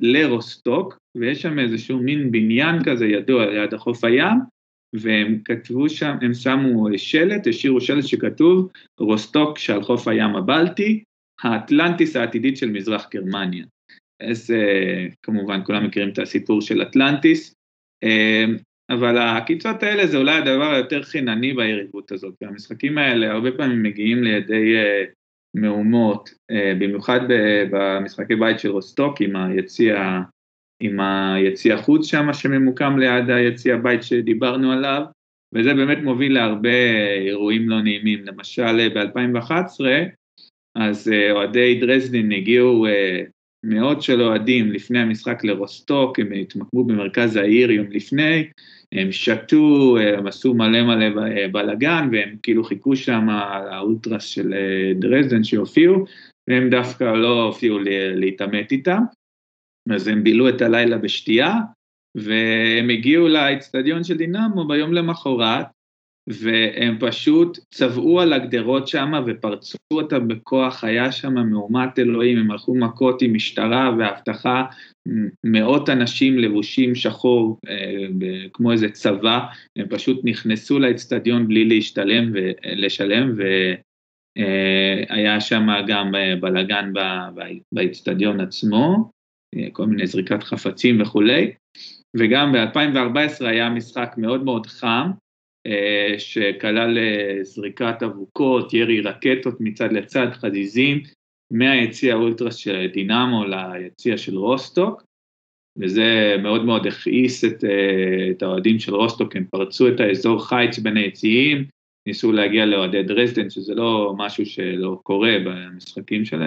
לרוסטוק, 0.01 0.99
ויש 1.17 1.43
שם 1.43 1.59
איזשהו 1.59 1.99
מין 1.99 2.33
בניין 2.33 2.85
כזה 2.85 3.07
ידוע 3.07 3.47
ליד 3.47 3.75
החוף 3.75 4.05
הים, 4.05 4.39
והם 4.95 5.39
כתבו 5.45 5.89
שם, 5.89 6.17
הם 6.23 6.35
שמו 6.35 6.87
שלט, 6.97 7.47
השאירו 7.47 7.81
שלט 7.81 8.07
שכתוב 8.07 8.71
רוסטוק 9.01 9.59
שעל 9.59 9.83
חוף 9.83 10.09
הים 10.09 10.37
הבלטי, 10.37 11.03
האטלנטיס 11.43 12.17
העתידית 12.17 12.57
של 12.57 12.71
מזרח 12.71 13.09
גרמניה. 13.15 13.65
אז 14.23 14.55
כמובן 15.23 15.61
כולם 15.65 15.87
מכירים 15.87 16.09
את 16.09 16.19
הסיפור 16.19 16.61
של 16.61 16.83
אטלנטיס, 16.83 17.55
אבל 18.91 19.19
הקיצות 19.19 19.83
האלה 19.83 20.07
זה 20.07 20.17
אולי 20.17 20.37
הדבר 20.37 20.73
היותר 20.73 21.03
חינני 21.03 21.53
ביריבות 21.53 22.13
הזאת, 22.13 22.35
והמשחקים 22.43 22.99
האלה 22.99 23.33
הרבה 23.33 23.53
פעמים 23.53 23.83
מגיעים 23.83 24.23
לידי 24.25 24.75
מהומות, 25.57 26.31
במיוחד 26.79 27.21
במשחקי 27.71 28.37
בית 28.37 28.59
של 28.59 28.71
רוסטוק 28.71 29.21
עם 29.21 29.37
היציע, 29.37 30.21
עם 30.83 31.01
היציע 31.01 31.77
חוץ 31.77 32.07
שם 32.07 32.33
שממוקם 32.33 32.99
ליד 32.99 33.31
היציע 33.31 33.77
בית 33.77 34.03
שדיברנו 34.03 34.73
עליו, 34.73 35.03
וזה 35.55 35.75
באמת 35.75 35.99
מוביל 36.03 36.35
להרבה 36.35 36.69
אירועים 37.27 37.69
לא 37.69 37.83
נעימים, 37.83 38.25
למשל 38.25 38.89
ב-2011, 38.89 39.81
אז 40.77 41.13
אוהדי 41.31 41.81
דרזדין 41.81 42.33
הגיעו 42.33 42.87
מאות 43.65 44.03
של 44.03 44.23
אוהדים 44.23 44.73
לפני 44.73 44.99
המשחק 44.99 45.45
לרוסטוק, 45.45 46.19
הם 46.19 46.33
התמקמו 46.33 46.85
במרכז 46.85 47.37
העיר 47.37 47.71
יום 47.71 47.87
לפני, 47.91 48.49
הם 48.93 49.13
שתו, 49.13 49.97
הם 49.99 50.27
עשו 50.27 50.55
מלא 50.55 50.83
מלא 50.83 51.07
בלאגן, 51.53 52.09
והם 52.13 52.37
כאילו 52.43 52.65
חיכו 52.65 52.97
שם 52.97 53.29
על 53.29 53.69
האולטרס 53.69 54.25
של 54.25 54.55
דרזדן 54.95 55.45
שהופיעו, 55.45 56.05
והם 56.51 56.71
דווקא 56.71 57.05
לא 57.05 57.43
הופיעו 57.43 57.79
להתעמת 58.15 58.73
איתם, 58.73 59.03
אז 59.91 60.09
הם 60.09 60.25
בילו 60.25 60.49
את 60.49 60.63
הלילה 60.63 60.99
בשתייה, 60.99 61.55
והם 62.15 62.91
הגיעו 62.91 63.29
לאצטדיון 63.29 64.05
של 64.05 64.17
דינמו 64.17 64.69
ביום 64.69 64.93
למחרת, 64.93 65.67
והם 66.29 66.97
פשוט 67.01 67.59
צבעו 67.71 68.21
על 68.21 68.33
הגדרות 68.33 68.89
שם 68.89 69.13
ופרצו 69.27 69.79
אותם 69.93 70.29
בכוח, 70.29 70.85
היה 70.85 71.13
שם 71.13 71.35
מהומת 71.35 71.99
אלוהים, 71.99 72.39
הם 72.39 72.51
הלכו 72.51 72.75
מכות 72.75 73.23
עם 73.23 73.35
משטרה 73.35 73.95
ואבטחה, 73.99 74.65
מאות 75.45 75.89
אנשים 75.89 76.39
לבושים 76.39 76.95
שחור 76.95 77.61
כמו 78.53 78.73
איזה 78.73 78.89
צבא, 78.91 79.41
הם 79.77 79.87
פשוט 79.89 80.21
נכנסו 80.25 80.79
לאצטדיון 80.79 81.49
בלי 81.49 81.65
להשתלם 81.65 82.33
ולשלם, 82.33 83.33
והיה 84.37 85.41
שם 85.41 85.67
גם 85.87 86.13
בלאגן 86.41 86.93
באצטדיון 87.73 88.41
עצמו, 88.41 89.11
כל 89.73 89.87
מיני 89.87 90.07
זריקת 90.07 90.43
חפצים 90.43 91.01
וכולי, 91.01 91.53
וגם 92.17 92.53
ב-2014 92.53 93.47
היה 93.47 93.71
משחק 93.71 94.15
מאוד 94.17 94.45
מאוד 94.45 94.67
חם, 94.67 95.11
שכלל 96.19 96.99
זריקת 97.43 98.03
אבוקות, 98.03 98.75
ירי 98.75 99.01
רקטות 99.01 99.55
מצד 99.61 99.93
לצד, 99.93 100.27
חזיזים, 100.33 101.03
מהיציע 101.53 102.15
האולטרס 102.15 102.57
של 102.57 102.87
דינמו 102.93 103.45
ליציע 103.45 104.19
של 104.19 104.39
רוסטוק, 104.39 105.03
וזה 105.79 106.37
מאוד 106.43 106.65
מאוד 106.65 106.87
הכעיס 106.87 107.45
את 108.31 108.43
האוהדים 108.43 108.79
של 108.79 108.95
רוסטוק, 108.95 109.37
הם 109.37 109.45
פרצו 109.51 109.89
את 109.89 110.01
האזור 110.01 110.49
חיץ 110.49 110.79
בין 110.79 110.97
היציעים, 110.97 111.65
ניסו 112.07 112.33
להגיע 112.33 112.67
לאוהדי 112.67 113.03
דרזדן, 113.03 113.51
שזה 113.51 113.75
לא 113.75 114.15
משהו 114.19 114.47
שלא 114.47 115.01
קורה 115.03 115.37
במשחקים 115.45 116.25
של 116.25 116.43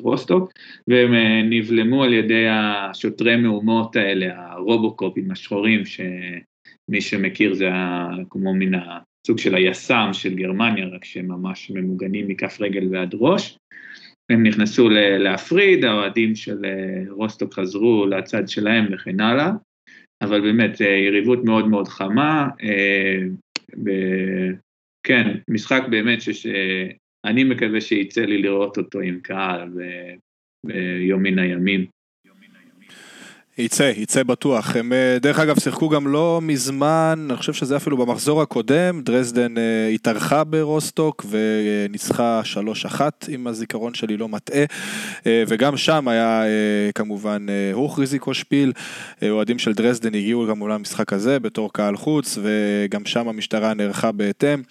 רוסטוק, 0.00 0.52
והם 0.88 1.14
נבלמו 1.50 2.04
על 2.04 2.12
ידי 2.12 2.46
השוטרי 2.48 3.36
מהומות 3.36 3.96
האלה, 3.96 4.34
הרובוקופים 4.36 5.30
השחורים, 5.30 5.84
ש... 5.84 6.00
מי 6.88 7.00
שמכיר 7.00 7.54
זה 7.54 7.68
כמו 8.30 8.54
מן 8.54 8.74
הסוג 8.74 9.38
של 9.38 9.54
היס"מ 9.54 10.10
של 10.12 10.34
גרמניה, 10.34 10.86
רק 10.86 11.04
שהם 11.04 11.28
ממש 11.28 11.70
ממוגנים 11.70 12.28
מכף 12.28 12.60
רגל 12.60 12.88
ועד 12.90 13.14
ראש. 13.18 13.58
הם 14.30 14.46
נכנסו 14.46 14.88
להפריד, 15.18 15.84
האוהדים 15.84 16.34
של 16.34 16.58
רוסטוק 17.10 17.54
חזרו 17.54 18.06
לצד 18.06 18.48
שלהם 18.48 18.86
וכן 18.92 19.20
הלאה, 19.20 19.50
אבל 20.22 20.40
באמת 20.40 20.80
יריבות 20.80 21.44
מאוד 21.44 21.68
מאוד 21.68 21.88
חמה, 21.88 22.48
כן, 25.04 25.36
משחק 25.48 25.82
באמת 25.90 26.18
שאני 26.22 27.44
מקווה 27.44 27.80
שיצא 27.80 28.20
לי 28.20 28.42
לראות 28.42 28.78
אותו 28.78 29.00
עם 29.00 29.20
קהל 29.20 29.68
ביום 30.64 31.22
מן 31.22 31.38
הימים. 31.38 31.86
יצא, 33.58 33.92
יצא 33.96 34.22
בטוח. 34.22 34.76
הם 34.76 34.92
דרך 35.20 35.38
אגב 35.38 35.60
שיחקו 35.60 35.88
גם 35.88 36.08
לא 36.08 36.40
מזמן, 36.42 37.26
אני 37.30 37.38
חושב 37.38 37.52
שזה 37.52 37.76
אפילו 37.76 37.96
במחזור 37.96 38.42
הקודם, 38.42 39.00
דרזדן 39.02 39.54
התארחה 39.94 40.44
ברוסטוק 40.44 41.26
וניצחה 41.30 42.40
3-1 42.98 43.00
אם 43.34 43.46
הזיכרון 43.46 43.94
שלי 43.94 44.16
לא 44.16 44.28
מטעה, 44.28 44.64
וגם 45.26 45.76
שם 45.76 46.08
היה 46.08 46.42
כמובן 46.94 47.46
הוך 47.72 47.98
ריזיקו 47.98 48.34
שפיל, 48.34 48.72
אוהדים 49.22 49.58
של 49.58 49.72
דרזדן 49.72 50.14
הגיעו 50.14 50.46
גם 50.46 50.60
אולי 50.60 50.74
למשחק 50.74 51.12
הזה 51.12 51.40
בתור 51.40 51.72
קהל 51.72 51.96
חוץ, 51.96 52.38
וגם 52.42 53.06
שם 53.06 53.28
המשטרה 53.28 53.74
נערכה 53.74 54.12
בהתאם, 54.12 54.62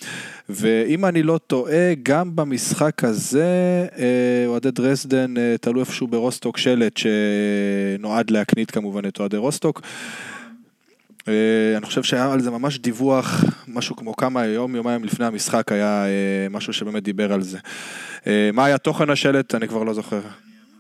ואם 0.50 1.06
אני 1.06 1.24
לא 1.24 1.40
טועה, 1.48 1.94
גם 2.04 2.36
במשחק 2.36 3.04
הזה, 3.04 3.48
אוהדי 4.48 4.72
דרזדן 4.72 5.34
תלו 5.62 5.80
איפשהו 5.80 6.08
ברוסטוק 6.08 6.58
שלט 6.58 6.98
שנועד 6.98 8.32
להקנית 8.32 8.72
כמובן 8.72 9.08
את 9.08 9.20
אוהדי 9.20 9.38
רוסטוק. 9.38 9.82
אני 11.28 11.86
חושב 11.86 12.04
שהיה 12.04 12.32
על 12.32 12.42
זה 12.42 12.52
ממש 12.52 12.80
דיווח, 12.80 13.44
משהו 13.68 13.96
כמו 13.96 14.16
כמה 14.16 14.46
יום, 14.46 14.76
יומיים 14.76 15.04
לפני 15.04 15.26
המשחק 15.26 15.72
היה 15.72 16.06
משהו 16.50 16.74
שבאמת 16.74 17.04
דיבר 17.04 17.34
על 17.34 17.42
זה. 17.42 17.58
מה 18.54 18.66
היה 18.66 18.78
תוכן 18.78 19.10
השלט? 19.10 19.56
אני 19.56 19.68
כבר 19.68 19.84
לא 19.84 19.94
זוכר. 19.94 20.22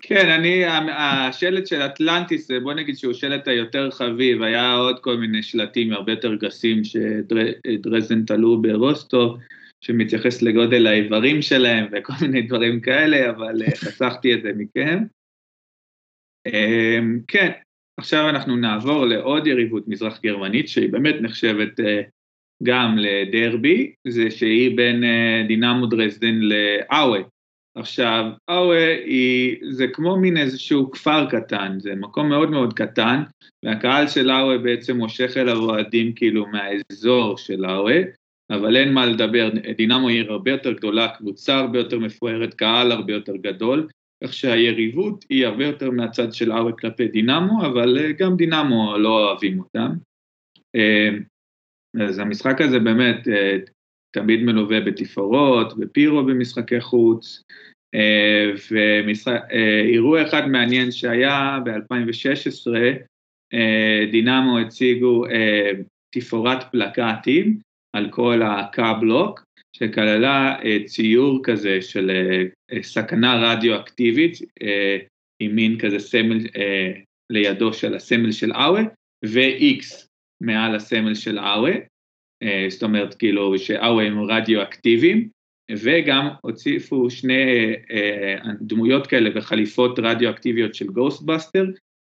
כן, 0.05 0.29
אני, 0.29 0.65
השלט 0.97 1.67
של 1.67 1.81
אטלנטיס, 1.81 2.51
בוא 2.63 2.73
נגיד 2.73 2.97
שהוא 2.97 3.13
שלט 3.13 3.47
היותר 3.47 3.91
חביב, 3.91 4.41
היה 4.41 4.73
עוד 4.73 4.99
כל 4.99 5.17
מיני 5.17 5.43
שלטים 5.43 5.93
הרבה 5.93 6.11
יותר 6.11 6.35
גסים 6.35 6.81
שדרזן 6.83 8.25
תלו 8.25 8.61
ברוסטו, 8.61 9.37
שמתייחס 9.81 10.41
לגודל 10.41 10.87
האיברים 10.87 11.41
שלהם 11.41 11.85
וכל 11.91 12.13
מיני 12.21 12.41
דברים 12.41 12.81
כאלה, 12.81 13.29
אבל 13.29 13.61
חסכתי 13.75 14.33
את 14.33 14.41
זה 14.41 14.51
מכם. 14.57 15.03
כן, 17.27 17.51
עכשיו 17.99 18.29
אנחנו 18.29 18.55
נעבור 18.55 19.05
לעוד 19.05 19.47
יריבות 19.47 19.87
מזרח 19.87 20.19
גרמנית, 20.23 20.67
שהיא 20.67 20.91
באמת 20.91 21.15
נחשבת 21.21 21.79
גם 22.63 22.97
לדרבי, 22.97 23.93
זה 24.07 24.31
שהיא 24.31 24.77
בין 24.77 25.03
דינמו 25.47 25.85
דרזדן 25.85 26.35
לאווי. 26.35 27.23
עכשיו, 27.75 28.25
אווי 28.49 29.59
זה 29.69 29.87
כמו 29.87 30.17
מין 30.17 30.37
איזשהו 30.37 30.91
כפר 30.91 31.29
קטן, 31.29 31.79
זה 31.79 31.95
מקום 31.95 32.29
מאוד 32.29 32.49
מאוד 32.49 32.73
קטן, 32.73 33.23
והקהל 33.65 34.07
של 34.07 34.31
אווי 34.31 34.57
בעצם 34.57 34.97
מושך 34.97 35.37
אליו 35.37 35.57
אוהדים 35.57 36.13
כאילו 36.13 36.45
מהאזור 36.47 37.37
של 37.37 37.65
אווי, 37.65 38.03
אבל 38.51 38.75
אין 38.75 38.93
מה 38.93 39.05
לדבר, 39.05 39.49
דינמו 39.77 40.09
היא 40.09 40.21
הרבה 40.29 40.51
יותר 40.51 40.71
גדולה, 40.71 41.07
קבוצה 41.07 41.55
הרבה 41.55 41.79
יותר 41.79 41.99
מפוארת, 41.99 42.53
קהל 42.53 42.91
הרבה 42.91 43.13
יותר 43.13 43.35
גדול, 43.35 43.87
כך 44.23 44.33
שהיריבות 44.33 45.25
היא 45.29 45.45
הרבה 45.45 45.65
יותר 45.65 45.91
מהצד 45.91 46.33
של 46.33 46.51
אווי 46.51 46.71
כלפי 46.79 47.07
דינמו, 47.07 47.65
אבל 47.65 48.11
גם 48.11 48.35
דינמו 48.35 48.97
לא 48.97 49.29
אוהבים 49.29 49.59
אותם. 49.59 49.89
אז 52.01 52.19
המשחק 52.19 52.61
הזה 52.61 52.79
באמת 52.79 53.27
תמיד 54.13 54.43
מלווה 54.43 54.79
בתפאורות, 54.79 55.77
בפירו 55.77 56.23
במשחקי 56.23 56.81
חוץ, 56.81 57.43
ואירוע 58.71 60.27
אחד 60.27 60.47
מעניין 60.47 60.91
שהיה 60.91 61.59
ב-2016, 61.65 62.71
דינמו 64.11 64.59
הציגו 64.59 65.25
תפאורת 66.15 66.71
פלקטים, 66.71 67.57
על 67.95 68.09
כל 68.09 68.41
הקו-בלוק, 68.41 69.43
שכללה 69.77 70.57
ציור 70.85 71.39
כזה 71.43 71.81
של 71.81 72.11
סכנה 72.81 73.35
רדיואקטיבית, 73.35 74.37
עם 75.39 75.55
מין 75.55 75.79
כזה 75.79 75.99
סמל 75.99 76.39
לידו 77.31 77.73
של 77.73 77.95
הסמל 77.95 78.31
של 78.31 78.51
אאווה, 78.51 78.81
ו-X 79.25 80.07
מעל 80.43 80.75
הסמל 80.75 81.15
של 81.15 81.39
אאווה, 81.39 81.73
זאת 82.69 82.83
אומרת 82.83 83.13
כאילו 83.13 83.59
שאאווה 83.59 84.03
הם 84.03 84.19
רדיואקטיביים, 84.21 85.27
וגם 85.71 86.27
הוסיפו 86.41 87.09
שני 87.09 87.73
דמויות 88.61 89.07
כאלה 89.07 89.29
בחליפות 89.29 89.99
רדיואקטיביות 89.99 90.75
של 90.75 90.87
Ghostbusters, 90.87 91.65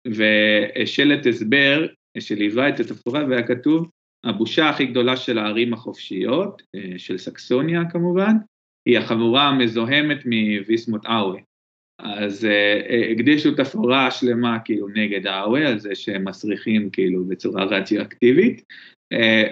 ושלט 0.07 1.27
הסבר 1.27 1.87
שליווה 2.19 2.69
את 2.69 2.81
התפאורה 2.81 3.25
והיה 3.29 3.43
כתוב, 3.43 3.91
הבושה 4.25 4.69
הכי 4.69 4.87
גדולה 4.87 5.17
של 5.17 5.39
הערים 5.39 5.73
החופשיות, 5.73 6.63
של 6.97 7.19
סקסוניה 7.19 7.83
כמובן, 7.91 8.37
היא 8.89 8.99
החבורה 8.99 9.49
המזוהמת 9.49 10.19
מוויסמוט 10.27 11.07
אאווה. 11.07 11.41
אז 11.99 12.49
הקדישו 13.13 13.55
תפאורה 13.55 14.11
שלמה 14.11 14.59
כאילו 14.65 14.89
נגד 14.89 15.27
אאווה, 15.27 15.69
על 15.69 15.79
זה 15.79 15.95
שהם 15.95 16.29
מסריחים 16.29 16.91
כאילו 16.91 17.25
בצורה 17.25 17.65
רדיואקטיבית, 17.65 18.63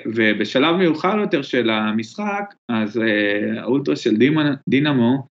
ובשלב 0.07 0.77
מאוחר 0.77 1.19
יותר 1.19 1.43
של 1.43 1.71
המשחק, 1.71 2.55
אז 2.69 3.01
האולטרה 3.57 3.97
של 3.97 4.17
דינמו 4.69 5.27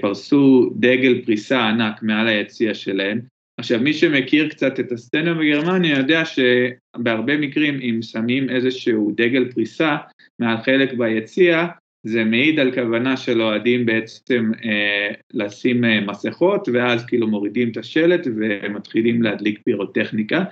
פרסו 0.00 0.70
דגל 0.76 1.22
פריסה 1.24 1.68
ענק 1.68 2.02
מעל 2.02 2.28
היציע 2.28 2.74
שלהם, 2.74 3.20
עכשיו 3.60 3.80
מי 3.80 3.92
שמכיר 3.92 4.48
קצת 4.48 4.80
את 4.80 4.92
הסצנה 4.92 5.34
בגרמניה 5.34 5.98
יודע 5.98 6.22
שבהרבה 6.24 7.36
מקרים 7.36 7.80
אם 7.82 8.02
שמים 8.02 8.50
איזשהו 8.50 9.12
דגל 9.16 9.52
פריסה 9.52 9.96
מעל 10.38 10.56
חלק 10.62 10.92
ביציע 10.92 11.66
זה 12.06 12.24
מעיד 12.24 12.60
על 12.60 12.74
כוונה 12.74 13.16
של 13.16 13.42
אוהדים 13.42 13.86
בעצם 13.86 14.50
אה, 14.64 15.14
לשים 15.34 15.84
אה, 15.84 16.00
מסכות 16.00 16.68
ואז 16.72 17.06
כאילו 17.06 17.28
מורידים 17.28 17.70
את 17.70 17.76
השלט 17.76 18.26
ומתחילים 18.36 19.22
להדליק 19.22 19.60
פירוטכניקה 19.64 20.44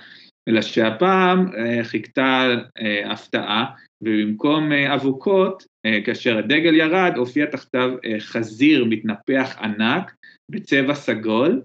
אלא 0.47 0.61
שהפעם 0.61 1.55
אה, 1.57 1.83
חיכתה 1.83 2.47
אה, 2.81 3.11
הפתעה 3.11 3.65
ובמקום 4.01 4.71
אה, 4.71 4.95
אבוקות 4.95 5.63
כאשר 6.05 6.37
הדגל 6.37 6.75
ירד 6.75 7.13
הופיע 7.15 7.45
תחתיו 7.45 7.91
חזיר 8.19 8.85
מתנפח 8.85 9.57
ענק 9.61 10.15
בצבע 10.49 10.93
סגול 10.93 11.61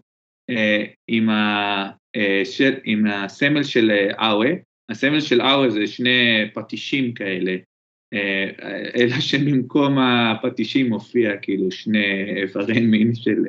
עם, 1.08 1.30
ה, 1.30 1.90
של, 2.44 2.72
עם 2.84 3.06
הסמל 3.06 3.62
של 3.62 3.90
אאווה, 4.18 4.50
הסמל 4.90 5.20
של 5.20 5.40
אאווה 5.40 5.70
זה 5.70 5.86
שני 5.86 6.50
פטישים 6.54 7.14
כאלה, 7.14 7.56
אלא 8.96 9.20
שבמקום 9.20 9.98
הפטישים 9.98 10.88
מופיע 10.88 11.36
כאילו 11.36 11.70
שני 11.70 12.34
איברי 12.36 12.80
מין 12.80 13.14
של... 13.14 13.44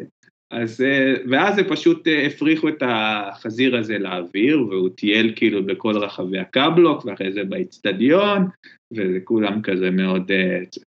אז, 0.53 0.85
ואז 1.29 1.55
זה 1.55 1.63
פשוט 1.63 2.07
הפריחו 2.25 2.69
את 2.69 2.83
החזיר 2.85 3.77
הזה 3.77 3.97
לאוויר, 3.97 4.67
והוא 4.67 4.89
טייל 4.89 5.33
כאילו 5.35 5.65
בכל 5.65 5.97
רחבי 5.97 6.39
הקבלוק, 6.39 7.05
ואחרי 7.05 7.33
זה 7.33 7.43
באיצטדיון, 7.43 8.47
וכולם 8.93 9.61
כזה 9.61 9.91
מאוד 9.91 10.31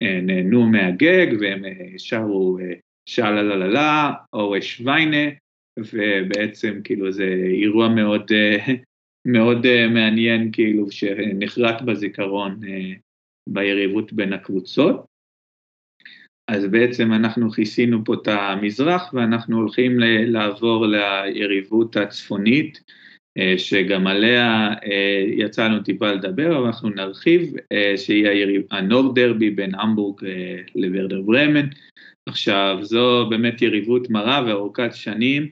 נהנו 0.03 0.67
מהגג, 0.67 1.27
והם 1.41 1.63
שרו 1.99 2.59
שאלה 3.09 4.13
או 4.33 4.55
שוויינה, 4.61 5.31
ובעצם 5.79 6.81
כאילו 6.85 7.13
זה 7.13 7.35
אירוע 7.61 7.89
מאוד, 7.89 8.33
מאוד 9.27 9.67
מעניין 9.91 10.53
כאילו 10.53 10.91
שנחרט 10.91 11.83
בזיכרון 11.83 12.61
ביריבות 13.49 14.13
בין 14.13 14.33
הקבוצות. 14.33 15.12
אז 16.49 16.66
בעצם 16.66 17.12
אנחנו 17.12 17.51
כיסינו 17.51 18.05
פה 18.05 18.14
את 18.14 18.28
המזרח 18.28 19.14
ואנחנו 19.14 19.57
הולכים 19.57 20.01
לעבור 20.26 20.86
ליריבות 20.86 21.97
הצפונית 21.97 22.80
שגם 23.57 24.07
עליה 24.07 24.70
יצא 25.36 25.68
לנו 25.68 25.82
טיפה 25.82 26.12
לדבר, 26.12 26.59
אבל 26.59 26.66
אנחנו 26.66 26.90
נרחיב, 26.90 27.53
שהיא 27.97 28.61
הנורד 28.70 29.18
דרבי 29.18 29.51
בין 29.51 29.74
המבורג 29.74 30.20
לוורדר 30.74 31.20
ברמן. 31.20 31.66
עכשיו 32.28 32.78
זו 32.82 33.26
באמת 33.30 33.62
יריבות 33.62 34.11
מרה 34.11 34.45
וארוכת 34.47 34.90
שנים, 34.95 35.49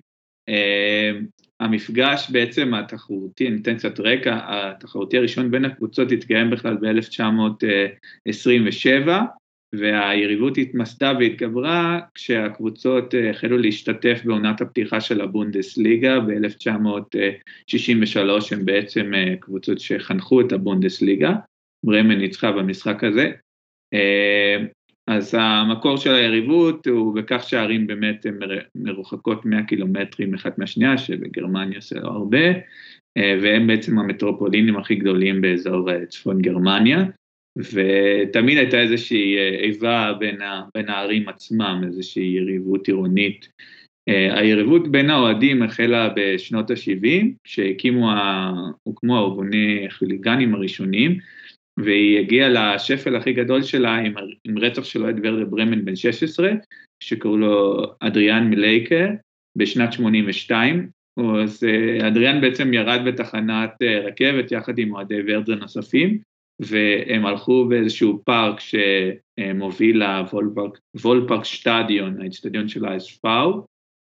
המפגש 1.61 2.31
בעצם 2.31 2.75
התחרותי, 2.75 3.49
אני 3.49 3.57
אתן 3.63 3.77
קצת 3.77 4.01
רקע, 4.01 4.39
התחרותי 4.47 5.19
הראשון 5.19 5.51
בין 5.51 5.65
הקבוצות 5.65 6.13
התקיים 6.13 6.51
בכלל 6.51 6.77
ב-1927 6.81 9.09
והיריבות 9.75 10.59
התמסדה 10.59 11.13
והתגברה 11.21 12.01
כשהקבוצות 12.15 13.15
uh, 13.15 13.17
החלו 13.31 13.59
להשתתף 13.59 14.21
בעונת 14.25 14.61
הפתיחה 14.61 15.01
של 15.01 15.21
הבונדסליגה. 15.21 16.21
ב-1963, 16.21 18.19
הם 18.53 18.65
בעצם 18.65 19.13
uh, 19.15 19.37
קבוצות 19.41 19.81
שחנכו 19.81 20.41
את 20.41 20.53
הבונדסליגה, 20.53 21.35
ברמן 21.85 22.19
ניצחה 22.19 22.53
במשחק 22.53 23.05
הזה. 23.05 23.33
אז 25.07 25.35
המקור 25.39 25.97
של 25.97 26.15
היריבות 26.15 26.87
הוא 26.87 27.15
בכך 27.15 27.45
שהערים 27.49 27.87
באמת 27.87 28.27
הן 28.27 28.39
מרוחקות 28.75 29.45
100 29.45 29.63
קילומטרים 29.63 30.35
אחת 30.35 30.59
מהשנייה, 30.59 30.99
שבגרמניה 30.99 31.81
זה 31.81 32.01
לא 32.01 32.09
הרבה, 32.09 32.47
והם 33.19 33.67
בעצם 33.67 33.99
המטרופולינים 33.99 34.77
הכי 34.77 34.95
גדולים 34.95 35.41
באזור 35.41 35.91
אה, 35.91 36.07
צפון 36.07 36.43
גרמניה, 36.43 37.05
ותמיד 37.57 38.59
הייתה 38.59 38.81
איזושהי 38.81 39.37
אה, 39.37 39.49
איבה 39.49 40.13
בין, 40.19 40.43
ה, 40.43 40.63
בין 40.75 40.89
הערים 40.89 41.29
עצמם, 41.29 41.83
איזושהי 41.87 42.25
יריבות 42.25 42.89
עירונית. 42.89 43.49
אה, 44.09 44.39
היריבות 44.41 44.93
בין 44.93 45.11
האוהדים 45.11 45.63
החלה 45.63 46.09
בשנות 46.17 46.71
ה-70, 46.71 47.27
שהקימו, 47.47 48.11
הוקמו 48.83 49.17
הארגוני 49.17 49.87
חוליגנים 49.91 50.55
הראשונים, 50.55 51.19
והיא 51.79 52.19
הגיעה 52.19 52.49
לשפל 52.49 53.17
הכי 53.17 53.33
גדול 53.33 53.63
שלה 53.63 53.95
עם, 53.95 54.15
עם 54.45 54.59
רצח 54.59 54.85
של 54.85 55.03
אוהד 55.03 55.21
ורדה 55.23 55.45
ברמן 55.45 55.85
בן 55.85 55.97
16, 55.97 56.51
שקראו 57.03 57.37
לו 57.37 57.83
אדריאן 58.01 58.51
מלייקה 58.51 59.07
בשנת 59.57 59.93
82. 59.93 60.89
אז 61.43 61.65
אה, 61.65 62.09
אדריאן 62.09 62.41
בעצם 62.41 62.75
ירד 62.75 63.01
בתחנת 63.07 63.71
רכבת 64.05 64.53
יחד 64.53 64.79
עם 64.79 64.95
אוהדי 64.95 65.21
ורדה 65.27 65.55
נוספים, 65.55 66.19
והם 66.61 67.27
הלכו 67.27 67.65
באיזשהו 67.69 68.23
פארק 68.25 68.61
שמוביל 68.61 70.03
לוולפארק 70.95 71.45
שטדיון, 71.45 72.23
האצטדיון 72.23 72.69
של 72.69 72.85
האספאו, 72.85 73.67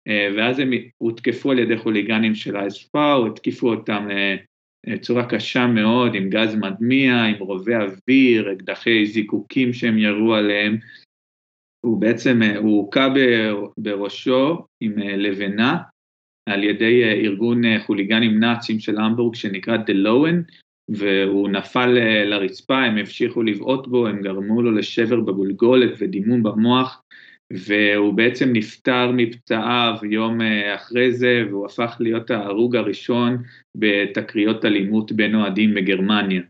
אה, 0.09 0.29
ואז 0.37 0.59
הם 0.59 0.71
הותקפו 0.99 1.51
על 1.51 1.59
ידי 1.59 1.77
חוליגנים 1.77 2.35
של 2.35 2.57
האספאו, 2.57 3.27
התקיפו 3.27 3.71
אותם 3.71 4.09
צורה 5.01 5.29
קשה 5.29 5.67
מאוד, 5.67 6.15
עם 6.15 6.31
גז 6.31 6.55
מדמיע, 6.55 7.23
עם 7.23 7.39
רובי 7.39 7.75
אוויר, 7.75 8.53
אקדחי 8.53 9.07
זיקוקים 9.07 9.73
שהם 9.73 9.99
ירו 9.99 10.35
עליהם. 10.35 10.79
הוא 11.87 12.01
בעצם, 12.01 12.41
הוא 12.43 12.83
הוכה 12.83 13.09
בראשו 13.79 14.67
עם 14.81 15.03
אה, 15.03 15.17
לבנה 15.17 15.79
על 16.49 16.65
ידי 16.65 17.05
אה, 17.05 17.13
ארגון 17.13 17.65
אה, 17.65 17.81
חוליגנים 17.87 18.41
נאצים 18.41 18.81
של 18.81 18.99
המבורג 18.99 19.35
שנקרא 19.35 19.77
דלואן, 19.77 20.43
והוא 20.97 21.49
נפל 21.49 21.87
לרצפה, 22.25 22.83
הם 22.83 22.99
המשיכו 22.99 23.43
לבעוט 23.43 23.87
בו, 23.87 24.07
הם 24.07 24.23
גרמו 24.23 24.63
לו 24.63 24.71
לשבר 24.71 25.21
בגולגולת 25.21 25.91
ודימום 25.99 26.43
במוח, 26.43 27.03
והוא 27.53 28.15
בעצם 28.15 28.53
נפטר 28.53 29.11
מפצעיו 29.13 29.95
יום 30.03 30.41
אה, 30.41 30.75
אחרי 30.75 31.13
זה, 31.13 31.45
והוא 31.49 31.67
הפך 31.67 31.97
להיות 32.01 32.31
ההרוג 32.31 32.77
הראשון 32.77 33.43
בתקריות 33.75 34.65
אלימות 34.65 35.13
בין 35.13 35.35
אוהדים 35.35 35.75
בגרמניה. 35.75 36.43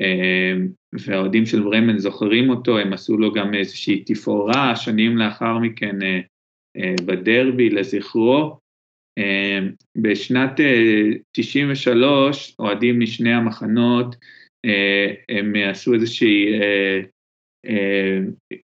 אה, 0.00 0.52
והאוהדים 0.92 1.46
של 1.46 1.62
ברמן 1.62 1.98
זוכרים 1.98 2.50
אותו, 2.50 2.78
הם 2.78 2.92
עשו 2.92 3.18
לו 3.18 3.32
גם 3.32 3.54
איזושהי 3.54 4.04
תפאורה 4.04 4.76
שנים 4.76 5.18
לאחר 5.18 5.58
מכן 5.58 5.96
אה, 6.02 6.94
בדרבי 7.06 7.70
לזכרו. 7.70 8.67
בשנת 9.96 10.60
93 11.32 12.54
אוהדים 12.58 13.00
משני 13.00 13.32
המחנות 13.32 14.16
הם 15.28 15.54
עשו 15.70 15.94
איזושהי 15.94 16.46
אה, 17.66 18.18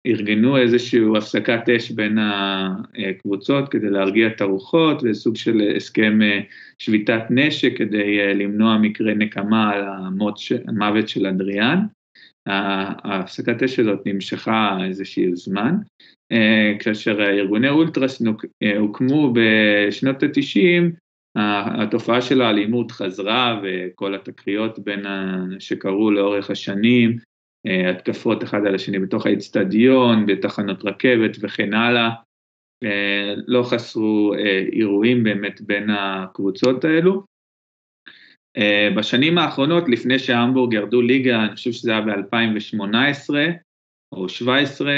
ארגנו 0.06 0.56
איזושהי 0.56 1.00
הפסקת 1.16 1.68
אש 1.68 1.90
בין 1.90 2.18
הקבוצות 2.18 3.68
כדי 3.68 3.90
להרגיע 3.90 4.26
את 4.26 4.40
הרוחות 4.40 5.02
וסוג 5.02 5.36
של 5.36 5.60
הסכם 5.76 6.22
אה, 6.22 6.40
שביתת 6.78 7.22
נשק 7.30 7.72
כדי 7.76 8.20
אה, 8.20 8.34
למנוע 8.34 8.78
מקרה 8.78 9.14
נקמה 9.14 9.70
על 9.72 9.84
המוות 10.68 11.08
של 11.08 11.26
אדריאן. 11.26 11.78
ההפסקת 12.46 13.62
אש 13.62 13.78
הזאת 13.78 13.98
נמשכה 14.06 14.78
איזשהו 14.84 15.36
זמן, 15.36 15.74
כאשר 16.78 17.22
ארגוני 17.22 17.68
אולטרס 17.68 18.22
הוקמו 18.78 19.32
בשנות 19.34 20.22
ה-90, 20.22 20.90
התופעה 21.82 22.22
של 22.22 22.42
האלימות 22.42 22.90
חזרה 22.90 23.60
וכל 23.62 24.14
התקריות 24.14 24.78
בין 24.78 25.04
שקרו 25.58 26.10
לאורך 26.10 26.50
השנים 26.50 27.16
התקפות 27.90 28.44
אחד 28.44 28.66
על 28.66 28.74
השני 28.74 28.98
בתוך 28.98 29.26
האצטדיון, 29.26 30.26
בתחנות 30.26 30.84
רכבת 30.84 31.36
וכן 31.40 31.74
הלאה. 31.74 32.10
לא 33.46 33.62
חסרו 33.62 34.34
אירועים 34.72 35.24
באמת 35.24 35.60
בין 35.60 35.90
הקבוצות 35.90 36.84
האלו. 36.84 37.29
בשנים 38.96 39.38
האחרונות, 39.38 39.88
לפני 39.88 40.18
שהמבורג 40.18 40.72
ירדו 40.72 41.02
ליגה, 41.02 41.44
אני 41.44 41.54
חושב 41.54 41.72
שזה 41.72 41.90
היה 41.90 42.00
ב-2018 42.00 43.34
או 44.12 44.22
2017, 44.24 44.92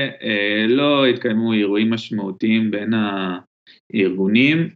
לא 0.68 1.06
התקיימו 1.06 1.52
אירועים 1.52 1.90
משמעותיים 1.90 2.70
בין 2.70 2.92
הארגונים, 3.94 4.68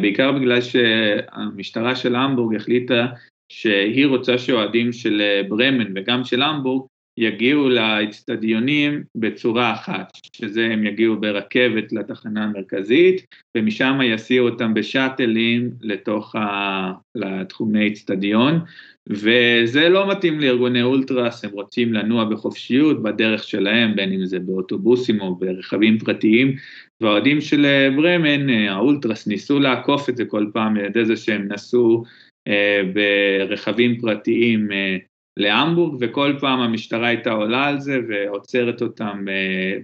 בעיקר 0.00 0.32
בגלל 0.32 0.60
שהמשטרה 0.60 1.96
של 1.96 2.16
המבורג 2.16 2.56
החליטה 2.56 3.06
שהיא 3.52 4.06
רוצה 4.06 4.38
שאוהדים 4.38 4.92
של 4.92 5.22
ברמן 5.48 5.92
וגם 5.94 6.24
של 6.24 6.42
המבורג 6.42 6.86
יגיעו 7.20 7.68
לאצטדיונים 7.68 9.02
בצורה 9.14 9.72
אחת, 9.72 10.10
שזה 10.36 10.68
הם 10.72 10.86
יגיעו 10.86 11.20
ברכבת 11.20 11.92
לתחנה 11.92 12.44
המרכזית, 12.44 13.26
ומשם 13.56 13.98
יסיעו 14.04 14.48
אותם 14.48 14.74
בשאטלים 14.74 15.70
לתוך 15.80 16.36
ה... 16.36 16.92
לתחומי 17.14 17.88
אצטדיון, 17.88 18.60
וזה 19.08 19.88
לא 19.88 20.10
מתאים 20.10 20.40
לארגוני 20.40 20.82
אולטרס, 20.82 21.44
הם 21.44 21.50
רוצים 21.50 21.92
לנוע 21.92 22.24
בחופשיות 22.24 23.02
בדרך 23.02 23.44
שלהם, 23.44 23.96
בין 23.96 24.12
אם 24.12 24.26
זה 24.26 24.38
באוטובוסים 24.38 25.20
או 25.20 25.34
ברכבים 25.34 25.98
פרטיים, 25.98 26.56
והאוהדים 27.00 27.40
של 27.40 27.66
ברמן, 27.96 28.48
האולטרס 28.50 29.26
ניסו 29.26 29.60
לעקוף 29.60 30.08
את 30.08 30.16
זה 30.16 30.24
כל 30.24 30.46
פעם 30.52 30.76
על 30.76 30.84
ידי 30.84 31.04
זה 31.04 31.16
שהם 31.16 31.52
נסעו 31.52 32.04
אה, 32.48 32.82
ברכבים 32.94 34.00
פרטיים 34.00 34.72
אה, 34.72 34.96
להמבורג, 35.38 35.96
וכל 36.00 36.34
פעם 36.40 36.60
המשטרה 36.60 37.08
הייתה 37.08 37.30
עולה 37.30 37.66
על 37.66 37.80
זה 37.80 38.00
ועוצרת 38.08 38.82
אותם 38.82 39.24
אה, 39.28 39.78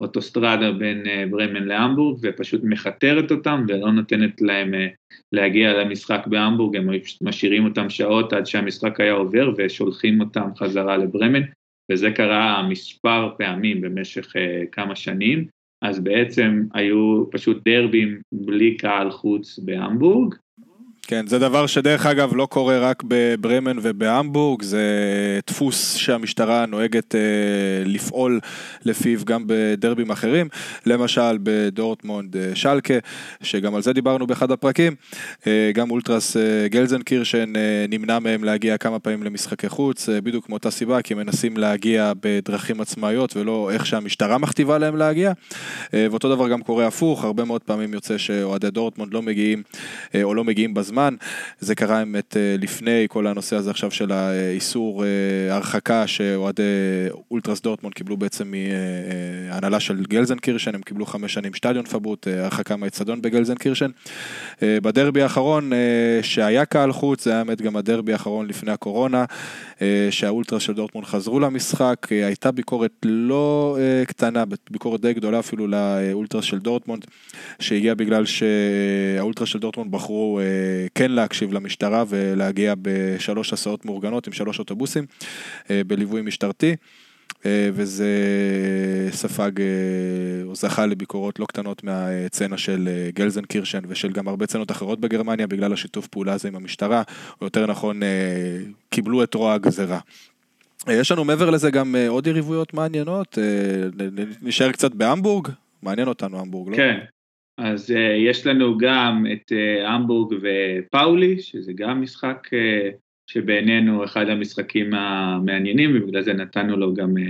באוטוסטרדה 0.00 0.72
בין 0.72 1.06
אה, 1.06 1.24
ברמן 1.30 1.64
להמבורג, 1.64 2.18
ופשוט 2.22 2.60
מכתרת 2.64 3.30
אותם 3.30 3.64
ולא 3.68 3.92
נותנת 3.92 4.40
להם 4.40 4.74
אה, 4.74 4.86
להגיע 5.32 5.72
למשחק 5.72 6.26
בהמבורג, 6.26 6.76
הם 6.76 6.88
משאירים 7.22 7.64
אותם 7.64 7.90
שעות 7.90 8.32
עד 8.32 8.46
שהמשחק 8.46 9.00
היה 9.00 9.12
עובר 9.12 9.52
ושולחים 9.58 10.20
אותם 10.20 10.48
חזרה 10.56 10.96
לברמן, 10.96 11.42
וזה 11.92 12.10
קרה 12.10 12.68
מספר 12.68 13.30
פעמים 13.38 13.80
במשך 13.80 14.32
כמה 14.72 14.96
שנים, 14.96 15.46
אז 15.82 16.00
בעצם 16.00 16.62
היו 16.74 17.24
פשוט 17.30 17.68
דרבים 17.68 18.20
בלי 18.32 18.76
קהל 18.76 19.10
חוץ 19.10 19.58
בהמבורג, 19.58 20.34
כן, 21.06 21.26
זה 21.26 21.38
דבר 21.38 21.66
שדרך 21.66 22.06
אגב 22.06 22.36
לא 22.36 22.46
קורה 22.46 22.78
רק 22.78 23.02
בברמן 23.08 23.76
ובהמבורג, 23.82 24.62
זה 24.62 24.80
דפוס 25.46 25.94
שהמשטרה 25.94 26.66
נוהגת 26.66 27.14
אה, 27.14 27.20
לפעול 27.84 28.40
לפיו 28.84 29.24
גם 29.24 29.44
בדרבים 29.46 30.10
אחרים, 30.10 30.48
למשל 30.86 31.38
בדורטמונד 31.42 32.36
אה, 32.36 32.50
שלקה, 32.54 32.94
שגם 33.42 33.74
על 33.74 33.82
זה 33.82 33.92
דיברנו 33.92 34.26
באחד 34.26 34.50
הפרקים, 34.50 34.94
אה, 35.46 35.70
גם 35.74 35.90
אולטרס 35.90 36.36
אה, 36.36 36.68
גלזן 36.68 37.02
קירשן 37.02 37.56
אה, 37.56 37.86
נמנע 37.88 38.18
מהם 38.18 38.44
להגיע 38.44 38.76
כמה 38.76 38.98
פעמים 38.98 39.22
למשחקי 39.22 39.68
חוץ, 39.68 40.08
אה, 40.08 40.20
בדיוק 40.20 40.48
מאותה 40.48 40.70
סיבה, 40.70 41.02
כי 41.02 41.14
הם 41.14 41.18
מנסים 41.18 41.56
להגיע 41.56 42.12
בדרכים 42.22 42.80
עצמאיות 42.80 43.36
ולא 43.36 43.70
איך 43.72 43.86
שהמשטרה 43.86 44.38
מכתיבה 44.38 44.78
להם 44.78 44.96
להגיע, 44.96 45.32
אה, 45.94 46.06
ואותו 46.10 46.34
דבר 46.34 46.48
גם 46.48 46.62
קורה 46.62 46.86
הפוך, 46.86 47.24
הרבה 47.24 47.44
מאוד 47.44 47.62
פעמים 47.62 47.94
יוצא 47.94 48.18
שאוהדי 48.18 48.70
דורטמונד 48.70 49.14
לא 49.14 49.22
מגיעים 49.22 49.62
אה, 50.14 50.22
או 50.22 50.34
לא 50.34 50.44
מגיעים 50.44 50.74
בזמן. 50.74 50.93
זמן. 50.94 51.14
זה 51.60 51.74
קרה 51.74 51.98
באמת 51.98 52.36
אה, 52.36 52.56
לפני 52.58 53.06
כל 53.08 53.26
הנושא 53.26 53.56
הזה 53.56 53.70
עכשיו 53.70 53.90
של 53.90 54.12
האיסור 54.12 55.04
אה, 55.04 55.54
הרחקה 55.54 56.06
שאוהדי 56.06 56.62
אולטרס 57.30 57.60
דורטמונד 57.60 57.94
קיבלו 57.94 58.16
בעצם 58.16 58.52
מהנהלה 59.50 59.80
של 59.80 60.04
גלזנקירשן, 60.08 60.74
הם 60.74 60.82
קיבלו 60.82 61.06
חמש 61.06 61.34
שנים 61.34 61.54
Stadionverbot, 61.54 62.28
אה, 62.28 62.44
הרחקה 62.44 62.76
מהאצטדיון 62.76 63.22
בגלזנקירשן. 63.22 63.90
בדרבי 64.62 65.22
האחרון 65.22 65.72
שהיה 66.22 66.64
קהל 66.64 66.92
חוץ, 66.92 67.24
זה 67.24 67.30
היה 67.30 67.44
באמת 67.44 67.62
גם 67.62 67.76
הדרבי 67.76 68.12
האחרון 68.12 68.46
לפני 68.46 68.72
הקורונה, 68.72 69.24
שהאולטרס 70.10 70.62
של 70.62 70.72
דורטמונד 70.72 71.06
חזרו 71.06 71.40
למשחק, 71.40 72.06
הייתה 72.10 72.50
ביקורת 72.50 72.90
לא 73.04 73.78
קטנה, 74.06 74.44
ביקורת 74.70 75.00
די 75.00 75.12
גדולה 75.14 75.38
אפילו 75.38 75.66
לאולטרס 75.66 76.44
של 76.44 76.58
דורטמונד, 76.58 77.04
שהגיעה 77.60 77.94
בגלל 77.94 78.24
שהאולטרס 78.24 79.48
של 79.48 79.58
דורטמונד 79.58 79.90
בחרו 79.92 80.40
כן 80.94 81.10
להקשיב 81.10 81.52
למשטרה 81.52 82.04
ולהגיע 82.08 82.74
בשלוש 82.82 83.52
הסעות 83.52 83.84
מאורגנות 83.84 84.26
עם 84.26 84.32
שלוש 84.32 84.58
אוטובוסים 84.58 85.06
אה, 85.70 85.82
בליווי 85.86 86.22
משטרתי. 86.22 86.76
אה, 87.46 87.68
וזה 87.72 88.08
ספג 89.10 89.60
אה, 89.60 89.66
או 90.44 90.54
זכה 90.54 90.86
לביקורות 90.86 91.38
לא 91.38 91.46
קטנות 91.46 91.84
מהסצנה 91.84 92.58
של 92.58 92.88
גלזנקירשן 93.14 93.80
ושל 93.88 94.12
גם 94.12 94.28
הרבה 94.28 94.46
סצנות 94.46 94.70
אחרות 94.70 95.00
בגרמניה 95.00 95.46
בגלל 95.46 95.72
השיתוף 95.72 96.06
פעולה 96.06 96.32
הזה 96.32 96.48
עם 96.48 96.56
המשטרה, 96.56 97.02
או 97.40 97.46
יותר 97.46 97.66
נכון 97.66 98.00
קיבלו 98.90 99.22
את 99.22 99.34
רוע 99.34 99.54
הגזרה. 99.54 99.98
יש 100.88 101.12
לנו 101.12 101.24
מעבר 101.24 101.50
לזה 101.50 101.70
גם 101.70 101.94
עוד 102.08 102.26
יריבויות 102.26 102.74
מעניינות, 102.74 103.38
נשאר 104.42 104.72
קצת 104.72 104.94
בהמבורג, 104.94 105.48
מעניין 105.82 106.08
אותנו 106.08 106.40
המבורג, 106.40 106.68
לא? 106.70 106.76
כן, 106.76 106.98
אז 107.58 107.94
יש 108.28 108.46
לנו 108.46 108.78
גם 108.78 109.24
את 109.32 109.52
המבורג 109.86 110.34
ופאולי, 110.42 111.40
שזה 111.40 111.72
גם 111.72 112.02
משחק 112.02 112.48
שבעינינו 113.26 114.04
אחד 114.04 114.28
המשחקים 114.28 114.94
המעניינים, 114.94 115.90
ובגלל 115.96 116.22
זה 116.22 116.32
נתנו 116.32 116.76
לו 116.76 116.94
גם 116.94 117.16
uh, 117.16 117.20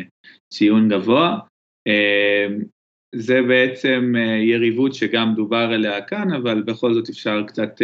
ציון 0.52 0.88
גבוה. 0.88 1.38
Uh, 1.88 2.52
זה 3.14 3.42
בעצם 3.42 4.12
uh, 4.16 4.18
יריבות 4.18 4.94
שגם 4.94 5.34
דובר 5.34 5.70
עליה 5.74 6.02
כאן, 6.02 6.32
אבל 6.32 6.62
בכל 6.62 6.94
זאת 6.94 7.08
אפשר 7.08 7.42
קצת 7.46 7.80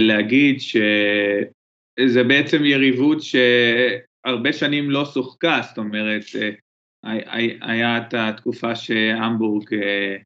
להגיד 0.00 0.60
שזה 0.60 2.24
בעצם 2.24 2.64
יריבות 2.64 3.18
שהרבה 3.22 4.52
שנים 4.52 4.90
לא 4.90 5.04
שוחקה, 5.04 5.60
זאת 5.68 5.78
אומרת, 5.78 6.22
היה 7.60 7.98
את 7.98 8.14
התקופה 8.14 8.74
שהמבורג 8.74 9.74
אה, 9.74 10.16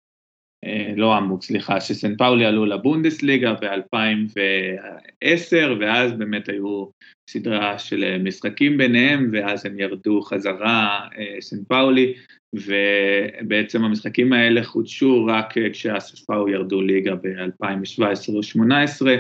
לא 0.97 1.15
המבורג, 1.15 1.43
סליחה, 1.43 1.81
שסן 1.81 2.17
פאולי 2.17 2.45
עלו 2.45 2.67
לבונדסליגה 2.67 3.55
ב-2010, 3.55 5.57
ואז 5.81 6.13
באמת 6.13 6.49
היו 6.49 6.87
סדרה 7.31 7.79
של 7.79 8.19
משחקים 8.19 8.79
ביניהם, 8.79 9.31
ואז 9.33 9.67
הם 9.67 9.79
ירדו 9.79 10.23
חזרה, 10.23 11.01
אה, 11.19 11.37
סן 11.41 11.65
פאולי, 11.69 12.15
ובעצם 12.55 13.85
המשחקים 13.85 14.33
האלה 14.33 14.65
חודשו 14.65 15.27
רק 15.27 15.55
כשהספאו 15.73 16.49
ירדו 16.49 16.83
ליגה 16.83 17.15
ב-2017 17.15 18.03
או 18.03 18.11
2018, 18.11 19.15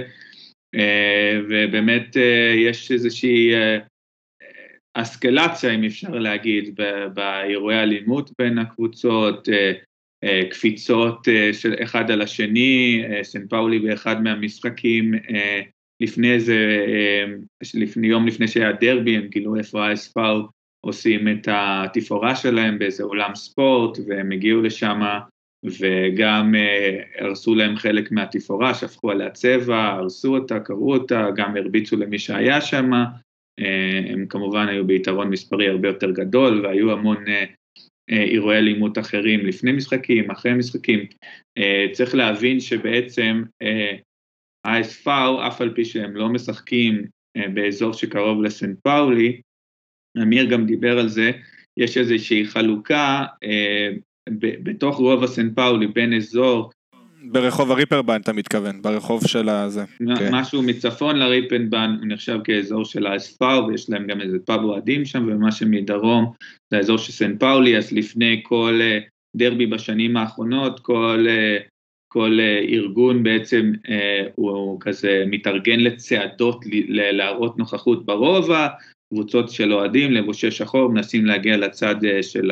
אה, 0.74 1.40
ובאמת 1.48 2.16
יש 2.56 2.92
איזושהי 2.92 3.52
אסקלציה, 4.94 5.74
אם 5.74 5.84
אפשר 5.84 6.10
להגיד, 6.10 6.80
באירועי 7.14 7.82
אלימות 7.82 8.30
בין 8.38 8.58
הקבוצות, 8.58 9.48
אה, 9.48 9.72
קפיצות 10.50 11.28
אה, 11.28 11.52
של 11.52 11.74
אחד 11.82 12.10
על 12.10 12.22
השני, 12.22 13.04
אה, 13.04 13.24
סן 13.24 13.46
פאולי 13.48 13.78
באחד 13.78 14.22
מהמשחקים 14.22 15.14
לפני 16.00 16.40
זה, 16.40 16.86
לפני, 17.74 18.06
יום 18.06 18.26
לפני 18.26 18.48
שהיה 18.48 18.72
דרבי, 18.72 19.16
הם 19.16 19.26
גילו 19.26 19.56
איפה 19.56 19.86
ה-SPAO 19.86 20.48
עושים 20.80 21.28
את 21.28 21.48
התפאורה 21.50 22.36
שלהם 22.36 22.78
באיזה 22.78 23.04
אולם 23.04 23.34
ספורט, 23.34 23.98
והם 24.08 24.32
הגיעו 24.32 24.62
לשם 24.62 25.00
וגם 25.64 26.54
הרסו 27.18 27.54
להם 27.54 27.76
חלק 27.76 28.12
מהתפאורה, 28.12 28.74
שפכו 28.74 29.10
עליה 29.10 29.30
צבע, 29.30 29.88
הרסו 29.88 30.36
אותה, 30.36 30.60
קראו 30.60 30.92
אותה, 30.92 31.28
גם 31.36 31.56
הרביצו 31.56 31.96
למי 31.96 32.18
שהיה 32.18 32.60
שם, 32.60 32.90
הם 34.10 34.26
כמובן 34.28 34.68
היו 34.68 34.86
ביתרון 34.86 35.30
מספרי 35.30 35.68
הרבה 35.68 35.88
יותר 35.88 36.10
גדול, 36.10 36.66
והיו 36.66 36.92
המון 36.92 37.28
אה, 37.28 37.44
אירועי 38.16 38.58
אלימות 38.58 38.98
אחרים 38.98 39.46
לפני 39.46 39.72
משחקים, 39.72 40.30
אחרי 40.30 40.54
משחקים. 40.54 41.06
אה, 41.58 41.86
צריך 41.92 42.14
להבין 42.14 42.60
שבעצם 42.60 43.42
ה-SFAO, 44.64 45.08
אה, 45.08 45.48
אף 45.48 45.60
על 45.60 45.74
פי 45.74 45.84
שהם 45.84 46.16
לא 46.16 46.28
משחקים 46.28 47.04
באזור 47.54 47.92
שקרוב 47.92 48.42
לסן 48.42 48.74
פאולי, 48.82 49.40
אמיר 50.22 50.50
גם 50.50 50.66
דיבר 50.66 50.98
על 50.98 51.08
זה, 51.08 51.30
יש 51.76 51.96
איזושהי 51.96 52.44
חלוקה 52.44 53.24
בתוך 54.38 54.96
רובע 54.96 55.26
סן 55.26 55.54
פאולי 55.54 55.86
בין 55.86 56.14
אזור 56.14 56.70
ברחוב 57.24 57.70
הריפרבן 57.70 58.20
אתה 58.20 58.32
מתכוון, 58.32 58.82
ברחוב 58.82 59.26
של 59.26 59.48
הזה. 59.48 59.84
כן. 60.18 60.34
משהו 60.34 60.62
מצפון 60.62 61.16
לריפנבן 61.16 61.96
הוא 62.00 62.08
נחשב 62.08 62.38
כאזור 62.44 62.84
של 62.84 63.06
האספר 63.06 63.64
ויש 63.68 63.90
להם 63.90 64.06
גם 64.06 64.20
איזה 64.20 64.38
פאב 64.46 64.64
אוהדים 64.64 65.04
שם 65.04 65.28
ומה 65.28 65.52
שמדרום 65.52 66.32
זה 66.70 66.76
האזור 66.76 66.98
של 66.98 67.12
סן 67.12 67.38
פאולי 67.38 67.76
אז 67.76 67.92
לפני 67.92 68.40
כל 68.44 68.78
אה, 68.82 68.98
דרבי 69.36 69.66
בשנים 69.66 70.16
האחרונות 70.16 70.80
כל, 70.80 71.26
אה, 71.28 71.58
כל 72.08 72.38
אה, 72.40 72.58
ארגון 72.68 73.22
בעצם 73.22 73.72
הוא 74.34 74.80
כזה 74.80 75.24
מתארגן 75.26 75.80
לצעדות 75.80 76.64
להראות 76.88 77.58
נוכחות 77.58 78.06
ברובע 78.06 78.68
קבוצות 79.14 79.50
של 79.50 79.72
אוהדים 79.72 80.12
לבושי 80.12 80.50
שחור, 80.50 80.88
מנסים 80.88 81.26
להגיע 81.26 81.56
לצד 81.56 81.94
של 82.22 82.50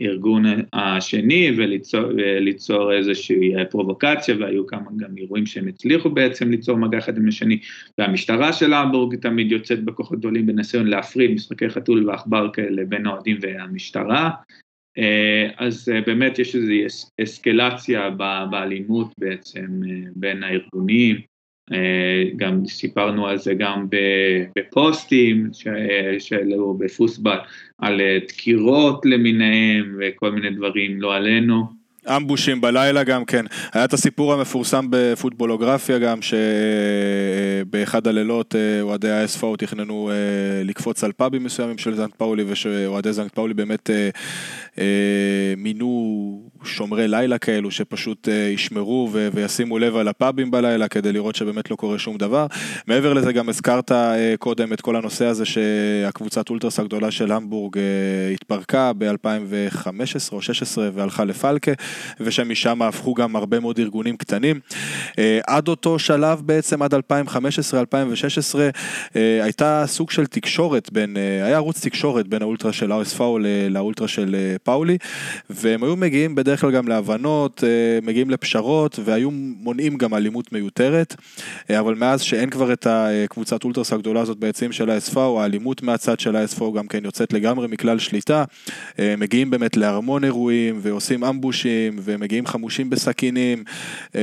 הארגון 0.00 0.44
השני 0.72 1.50
וליצור 1.56 2.92
איזושהי 2.92 3.52
פרובוקציה, 3.70 4.36
והיו 4.40 4.66
כמה 4.66 4.90
גם 4.96 5.16
אירועים 5.16 5.46
שהם 5.46 5.68
הצליחו 5.68 6.10
בעצם 6.10 6.50
ליצור 6.50 6.76
מגע 6.76 6.98
אחד 6.98 7.16
עם 7.16 7.28
השני, 7.28 7.58
והמשטרה 7.98 8.52
של 8.52 8.72
המבורג 8.72 9.16
תמיד 9.16 9.52
יוצאת 9.52 9.84
בכוחות 9.84 10.18
גדולים 10.18 10.46
בניסיון 10.46 10.86
להפריד 10.86 11.30
משחקי 11.30 11.68
חתול 11.68 12.10
ועכבר 12.10 12.50
כאלה 12.52 12.84
בין 12.84 13.06
האוהדים 13.06 13.36
והמשטרה. 13.40 14.30
אז 15.56 15.92
באמת 16.06 16.38
יש 16.38 16.56
איזו 16.56 16.72
אסקלציה 17.22 18.10
באלימות 18.50 19.12
בעצם 19.18 19.66
בין 20.16 20.42
הארגונים, 20.42 21.16
גם 22.36 22.66
סיפרנו 22.66 23.26
על 23.26 23.38
זה 23.38 23.54
גם 23.54 23.86
בפוסטים 24.56 25.50
שהעלו 26.18 26.74
בפוסבל, 26.74 27.38
על 27.78 28.00
דקירות 28.28 29.06
למיניהם 29.06 29.96
וכל 30.00 30.32
מיני 30.32 30.50
דברים, 30.50 31.02
לא 31.02 31.14
עלינו. 31.14 31.82
אמבושים 32.16 32.60
בלילה 32.60 33.04
גם 33.04 33.24
כן. 33.24 33.44
היה 33.72 33.84
את 33.84 33.92
הסיפור 33.92 34.32
המפורסם 34.32 34.86
בפוטבולוגרפיה 34.90 35.98
גם, 35.98 36.18
שבאחד 36.22 38.06
הלילות 38.06 38.54
אוהדי 38.80 39.10
ה-SFO 39.10 39.56
תכננו 39.58 40.10
לקפוץ 40.64 41.04
על 41.04 41.12
פאבים 41.12 41.44
מסוימים 41.44 41.78
של 41.78 41.94
זנט 41.94 42.14
פאולי, 42.14 42.44
ושאוהדי 42.46 43.12
זנט 43.12 43.34
פאולי 43.34 43.54
באמת 43.54 43.90
מינו 45.56 46.50
שומרי 46.64 47.08
לילה 47.08 47.38
כאלו, 47.38 47.70
שפשוט 47.70 48.28
ישמרו 48.54 49.10
וישימו 49.34 49.78
לב 49.78 49.96
על 49.96 50.08
הפאבים 50.08 50.50
בלילה, 50.50 50.88
כדי 50.88 51.12
לראות 51.12 51.34
שבאמת 51.34 51.70
לא 51.70 51.76
קורה 51.76 51.98
שום 51.98 52.16
דבר. 52.16 52.46
מעבר 52.86 53.12
לזה 53.12 53.32
גם 53.32 53.48
הזכרת 53.48 53.92
קודם 54.38 54.72
את 54.72 54.80
כל 54.80 54.96
הנושא 54.96 55.24
הזה 55.24 55.44
שהקבוצת 55.44 56.50
אולטרס 56.50 56.80
הגדולה 56.80 57.10
של 57.10 57.32
המבורג 57.32 57.78
התפרקה 58.34 58.92
ב-2015 58.98 59.02
או 60.32 60.38
2016 60.38 60.88
והלכה 60.94 61.24
לפלקה. 61.24 61.72
ושמשם 62.20 62.82
הפכו 62.82 63.14
גם 63.14 63.36
הרבה 63.36 63.60
מאוד 63.60 63.78
ארגונים 63.78 64.16
קטנים. 64.16 64.60
עד 65.46 65.68
אותו 65.68 65.98
שלב 65.98 66.40
בעצם, 66.44 66.82
עד 66.82 66.94
2015-2016, 66.94 66.98
הייתה 69.14 69.84
סוג 69.86 70.10
של 70.10 70.26
תקשורת 70.26 70.92
בין, 70.92 71.16
היה 71.16 71.56
ערוץ 71.56 71.84
תקשורת 71.86 72.28
בין 72.28 72.42
האולטרה 72.42 72.72
של 72.72 72.92
האספאו 72.92 73.46
לאולטרה 73.70 74.08
של 74.08 74.36
פאולי, 74.62 74.98
והם 75.50 75.84
היו 75.84 75.96
מגיעים 75.96 76.34
בדרך 76.34 76.51
כלל 76.60 76.70
גם 76.70 76.88
להבנות, 76.88 77.64
מגיעים 78.02 78.30
לפשרות, 78.30 78.98
והיו 79.04 79.30
מונעים 79.30 79.96
גם 79.96 80.14
אלימות 80.14 80.52
מיותרת, 80.52 81.16
אבל 81.70 81.94
מאז 81.94 82.20
שאין 82.20 82.50
כבר 82.50 82.72
את 82.72 82.86
הקבוצת 82.90 83.64
אולטרס 83.64 83.92
הגדולה 83.92 84.20
הזאת 84.20 84.38
בעצם 84.38 84.72
של 84.72 84.90
ה-SFO, 84.90 85.18
האלימות 85.18 85.82
מהצד 85.82 86.20
של 86.20 86.36
ה-SFO 86.36 86.64
גם 86.76 86.86
כן 86.86 87.04
יוצאת 87.04 87.32
לגמרי 87.32 87.68
מכלל 87.68 87.98
שליטה, 87.98 88.44
מגיעים 88.98 89.50
באמת 89.50 89.76
להרמון 89.76 90.24
אירועים 90.24 90.78
ועושים 90.82 91.24
אמבושים. 91.24 91.92
ומגיעים 92.02 92.46
חמושים 92.46 92.90
בסכינים, 92.90 93.64
אה, 94.14 94.20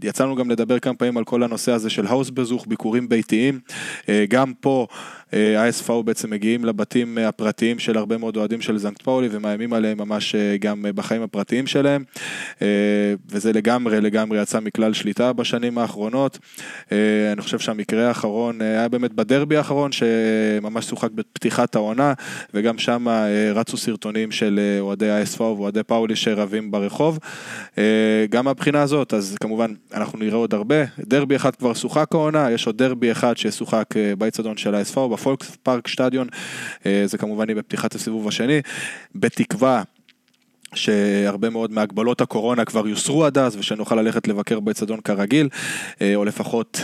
ויצאנו 0.00 0.36
גם 0.36 0.50
לדבר 0.50 0.78
כמה 0.78 0.94
פעמים 0.94 1.16
על 1.16 1.24
כל 1.24 1.42
הנושא 1.42 1.72
הזה 1.72 1.90
של 1.90 2.06
האוס 2.06 2.30
בזוך, 2.30 2.66
ביקורים 2.66 3.08
ביתיים, 3.08 3.60
אה, 4.08 4.24
גם 4.28 4.52
פה 4.60 4.86
ה-SFO 5.32 6.02
בעצם 6.04 6.30
מגיעים 6.30 6.64
לבתים 6.64 7.18
הפרטיים 7.18 7.78
של 7.78 7.98
הרבה 7.98 8.18
מאוד 8.18 8.36
אוהדים 8.36 8.60
של 8.60 8.78
זנקט 8.78 9.02
פאולי 9.02 9.28
ומאיימים 9.30 9.72
עליהם 9.72 9.98
ממש 9.98 10.34
אה, 10.34 10.56
גם 10.60 10.84
בחיים 10.94 11.22
הפרטיים 11.22 11.66
שלהם, 11.66 12.04
וזה 13.30 13.52
לגמרי 13.52 14.00
לגמרי 14.00 14.42
יצא 14.42 14.60
מכלל 14.60 14.92
שליטה 14.92 15.32
בשנים 15.32 15.78
האחרונות. 15.78 16.38
אני 17.32 17.40
חושב 17.40 17.58
שהמקרה 17.58 18.08
האחרון 18.08 18.60
היה 18.60 18.88
באמת 18.88 19.12
בדרבי 19.12 19.56
האחרון, 19.56 19.90
שממש 19.92 20.84
שוחק 20.84 21.10
בפתיחת 21.10 21.76
העונה, 21.76 22.12
וגם 22.54 22.78
שם 22.78 23.06
רצו 23.54 23.76
סרטונים 23.76 24.30
של 24.30 24.60
אוהדי 24.80 25.10
ה-SFO 25.10 25.40
ואוהדי 25.40 25.82
פאולי 25.82 26.16
שרבים 26.16 26.70
ברחוב. 26.70 27.18
גם 28.30 28.44
מהבחינה 28.44 28.82
הזאת, 28.82 29.14
אז 29.14 29.36
כמובן 29.40 29.72
אנחנו 29.94 30.18
נראה 30.18 30.36
עוד 30.36 30.54
הרבה. 30.54 30.76
דרבי 30.98 31.36
אחד 31.36 31.56
כבר 31.56 31.74
שוחק 31.74 32.08
העונה, 32.12 32.50
יש 32.50 32.66
עוד 32.66 32.78
דרבי 32.78 33.12
אחד 33.12 33.36
ששוחק 33.36 33.84
באיצטדיון 34.18 34.56
של 34.56 34.74
ה-SFO, 34.74 35.00
בפולקס 35.18 35.56
פארק 35.62 35.88
שטדיון, 35.88 36.28
זה 37.04 37.18
כמובן 37.18 37.48
יהיה 37.48 37.62
בפתיחת 37.62 37.94
הסיבוב 37.94 38.28
השני, 38.28 38.60
בתקווה 39.14 39.82
שהרבה 40.74 41.50
מאוד 41.50 41.72
מהגבלות 41.72 42.20
הקורונה 42.20 42.64
כבר 42.64 42.88
יוסרו 42.88 43.24
עד 43.24 43.38
אז 43.38 43.56
ושנוכל 43.56 43.94
ללכת 43.94 44.28
לבקר 44.28 44.60
באצטדיון 44.60 45.00
כרגיל, 45.00 45.48
או 46.14 46.24
לפחות 46.24 46.82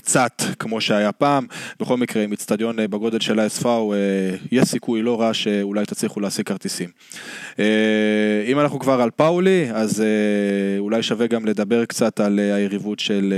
קצת 0.00 0.42
כמו 0.58 0.80
שהיה 0.80 1.12
פעם, 1.12 1.46
בכל 1.80 1.96
מקרה 1.96 2.22
עם 2.22 2.32
אצטדיון 2.32 2.76
בגודל 2.76 3.20
של 3.20 3.40
ה-SFO 3.40 3.68
יש 4.52 4.64
סיכוי 4.64 5.02
לא 5.02 5.20
רע 5.20 5.34
שאולי 5.34 5.86
תצליחו 5.86 6.20
להשיג 6.20 6.46
כרטיסים. 6.46 6.88
אם 8.46 8.60
אנחנו 8.60 8.78
כבר 8.78 9.00
על 9.00 9.10
פאולי, 9.10 9.66
אז 9.72 10.04
אולי 10.78 11.02
שווה 11.02 11.26
גם 11.26 11.46
לדבר 11.46 11.84
קצת 11.84 12.20
על 12.20 12.38
היריבות 12.38 12.98
של 12.98 13.34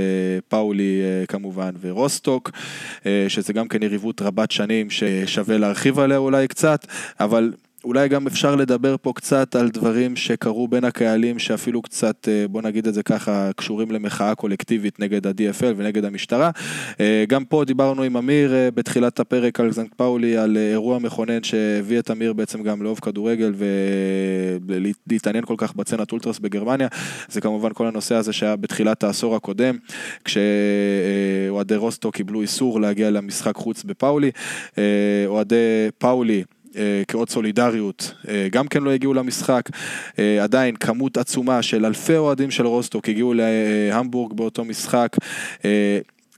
פאולי 0.47 1.01
כמובן 1.27 1.71
ורוסטוק, 1.81 2.51
שזה 3.27 3.53
גם 3.53 3.67
כן 3.67 3.83
יריבות 3.83 4.21
רבת 4.21 4.51
שנים 4.51 4.89
ששווה 4.89 5.57
להרחיב 5.57 5.99
עליה 5.99 6.17
אולי 6.17 6.47
קצת, 6.47 6.87
אבל 7.19 7.53
אולי 7.85 8.09
גם 8.09 8.27
אפשר 8.27 8.55
לדבר 8.55 8.95
פה 9.01 9.13
קצת 9.15 9.55
על 9.55 9.69
דברים 9.69 10.15
שקרו 10.15 10.67
בין 10.67 10.83
הקהלים 10.83 11.39
שאפילו 11.39 11.81
קצת, 11.81 12.27
בוא 12.49 12.61
נגיד 12.61 12.87
את 12.87 12.93
זה 12.93 13.03
ככה, 13.03 13.51
קשורים 13.55 13.91
למחאה 13.91 14.35
קולקטיבית 14.35 14.99
נגד 14.99 15.27
ה-DFL 15.27 15.73
ונגד 15.77 16.05
המשטרה. 16.05 16.51
גם 17.27 17.45
פה 17.45 17.63
דיברנו 17.65 18.03
עם 18.03 18.17
אמיר 18.17 18.53
בתחילת 18.75 19.19
הפרק 19.19 19.59
על 19.59 19.71
זנק 19.71 19.93
פאולי, 19.95 20.37
על 20.37 20.57
אירוע 20.57 20.99
מכונן 20.99 21.43
שהביא 21.43 21.99
את 21.99 22.11
אמיר 22.11 22.33
בעצם 22.33 22.63
גם 22.63 22.83
לאהוב 22.83 22.99
כדורגל 22.99 23.53
ולהתעניין 24.67 25.45
כל 25.45 25.55
כך 25.57 25.75
בצנת 25.75 26.11
אולטרס 26.11 26.39
בגרמניה. 26.39 26.87
זה 27.27 27.41
כמובן 27.41 27.69
כל 27.73 27.87
הנושא 27.87 28.15
הזה 28.15 28.33
שהיה 28.33 28.55
בתחילת 28.55 29.03
העשור 29.03 29.35
הקודם, 29.35 29.77
כשאוהדי 30.25 31.75
רוסטו 31.75 32.11
קיבלו 32.11 32.41
איסור 32.41 32.81
להגיע 32.81 33.09
למשחק 33.09 33.55
חוץ 33.55 33.83
בפאולי. 33.83 34.31
אוהדי 35.27 35.89
פאולי 35.97 36.43
כאות 37.07 37.29
סולידריות, 37.29 38.13
גם 38.51 38.67
כן 38.67 38.83
לא 38.83 38.91
הגיעו 38.91 39.13
למשחק, 39.13 39.69
עדיין 40.41 40.75
כמות 40.75 41.17
עצומה 41.17 41.61
של 41.61 41.85
אלפי 41.85 42.17
אוהדים 42.17 42.51
של 42.51 42.65
רוסטוק 42.65 43.09
הגיעו 43.09 43.33
להמבורג 43.33 44.33
באותו 44.33 44.65
משחק. 44.65 45.17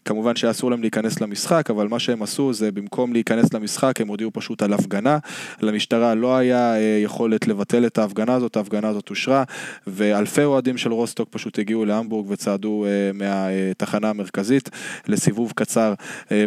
כמובן 0.06 0.36
שאסור 0.36 0.72
להם 0.72 0.82
להיכנס 0.82 1.22
למשחק, 1.22 1.70
אבל 1.70 1.88
מה 1.88 2.00
שהם 2.00 2.24
עשו 2.24 2.54
זה 2.54 2.72
במקום 2.72 3.14
להיכנס 3.14 3.54
למשחק 3.54 4.02
הם 4.02 4.08
הודיעו 4.08 4.32
פשוט 4.34 4.62
על 4.62 4.74
הפגנה. 4.74 5.18
למשטרה 5.62 6.16
לא 6.16 6.38
היה 6.38 6.74
יכולת 7.04 7.48
לבטל 7.48 7.86
את 7.86 7.98
ההפגנה 7.98 8.34
הזאת, 8.34 8.58
ההפגנה 8.58 8.88
הזאת 8.88 9.10
אושרה, 9.10 9.44
ואלפי 9.88 10.44
אוהדים 10.44 10.78
של 10.78 10.92
רוסטוק 10.92 11.30
פשוט 11.32 11.60
הגיעו 11.60 11.86
להמבורג 11.86 12.32
וצעדו 12.32 12.86
מהתחנה 13.14 14.10
המרכזית 14.10 14.70
לסיבוב 15.08 15.54
קצר 15.56 15.94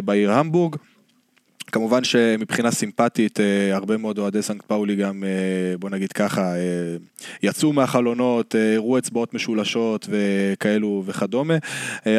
בעיר 0.05 0.31
המבורג. 0.31 0.75
כמובן 1.71 2.03
שמבחינה 2.03 2.71
סימפטית 2.71 3.39
הרבה 3.73 3.97
מאוד 3.97 4.19
אוהדי 4.19 4.41
סנקט 4.41 4.65
פאולי 4.65 4.95
גם 4.95 5.23
בוא 5.79 5.89
נגיד 5.89 6.11
ככה 6.11 6.53
יצאו 7.43 7.73
מהחלונות, 7.73 8.55
הראו 8.75 8.97
אצבעות 8.97 9.33
משולשות 9.33 10.07
וכאלו 10.09 11.03
וכדומה 11.05 11.57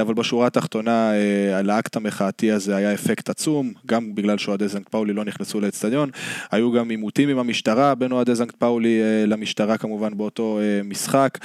אבל 0.01 0.15
בשורה 0.15 0.47
התחתונה 0.47 1.13
על 1.59 1.71
האקט 1.71 1.97
המחאתי 1.97 2.53
הזה 2.53 2.77
היה 2.77 2.95
אפקט 2.95 3.29
עצום 3.29 3.73
גם 3.87 4.15
בגלל 4.15 4.39
שאוהדי 4.39 4.69
סנקט 4.69 4.89
פאולי 4.89 5.13
לא 5.13 5.25
נכנסו 5.25 5.61
לאצטדיון 5.61 6.11
היו 6.51 6.73
גם 6.73 6.91
עימותים 6.91 7.29
עם 7.29 7.39
המשטרה 7.39 7.95
בין 7.95 8.13
אוהדי 8.13 8.37
סנקט 8.37 8.55
פאולי 8.55 9.01
למשטרה 9.27 9.79
כמובן 9.79 10.17
באותו 10.17 10.59
משחק 10.85 11.39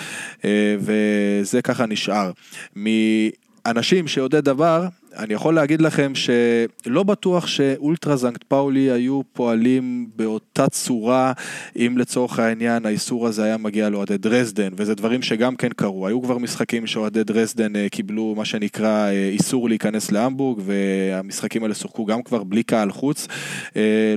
וזה 0.80 1.62
ככה 1.64 1.86
נשאר. 1.86 2.32
מאנשים 2.76 4.08
שיודעי 4.08 4.42
דבר 4.42 4.88
אני 5.18 5.34
יכול 5.34 5.56
להגיד 5.56 5.82
לכם 5.82 6.12
שלא 6.16 7.04
בטוח 7.04 7.48
שאולטרה 7.48 8.16
זנקט 8.16 8.44
פאולי 8.44 8.92
היו 8.92 9.22
פועלים 9.34 10.08
באותה 10.16 10.70
צורה 10.70 11.34
אם 11.76 11.96
לצורך 11.98 12.40
העניין 12.40 12.86
האיסור 12.86 13.28
הזה 13.28 13.44
היה 13.44 13.58
מגיע 13.58 13.90
לאוהדי 13.90 14.18
דרזדן 14.18 14.70
וזה 14.78 14.96
דברים 14.96 15.22
שגם 15.22 15.56
כן 15.56 15.70
קרו, 15.70 16.08
היו 16.08 16.22
כבר 16.22 16.38
משחקים 16.38 16.88
שאוהדי 16.88 17.24
דרזדן 17.24 17.88
קיבלו 17.88 18.34
מה 18.38 18.46
שנקרא 18.46 19.10
איסור 19.10 19.70
להיכנס 19.70 20.12
להמבורג 20.12 20.62
והמשחקים 20.66 21.64
האלה 21.64 21.76
שוחקו 21.76 22.06
גם 22.06 22.24
כבר 22.24 22.44
בלי 22.44 22.64
קהל 22.64 22.92
חוץ, 22.92 23.28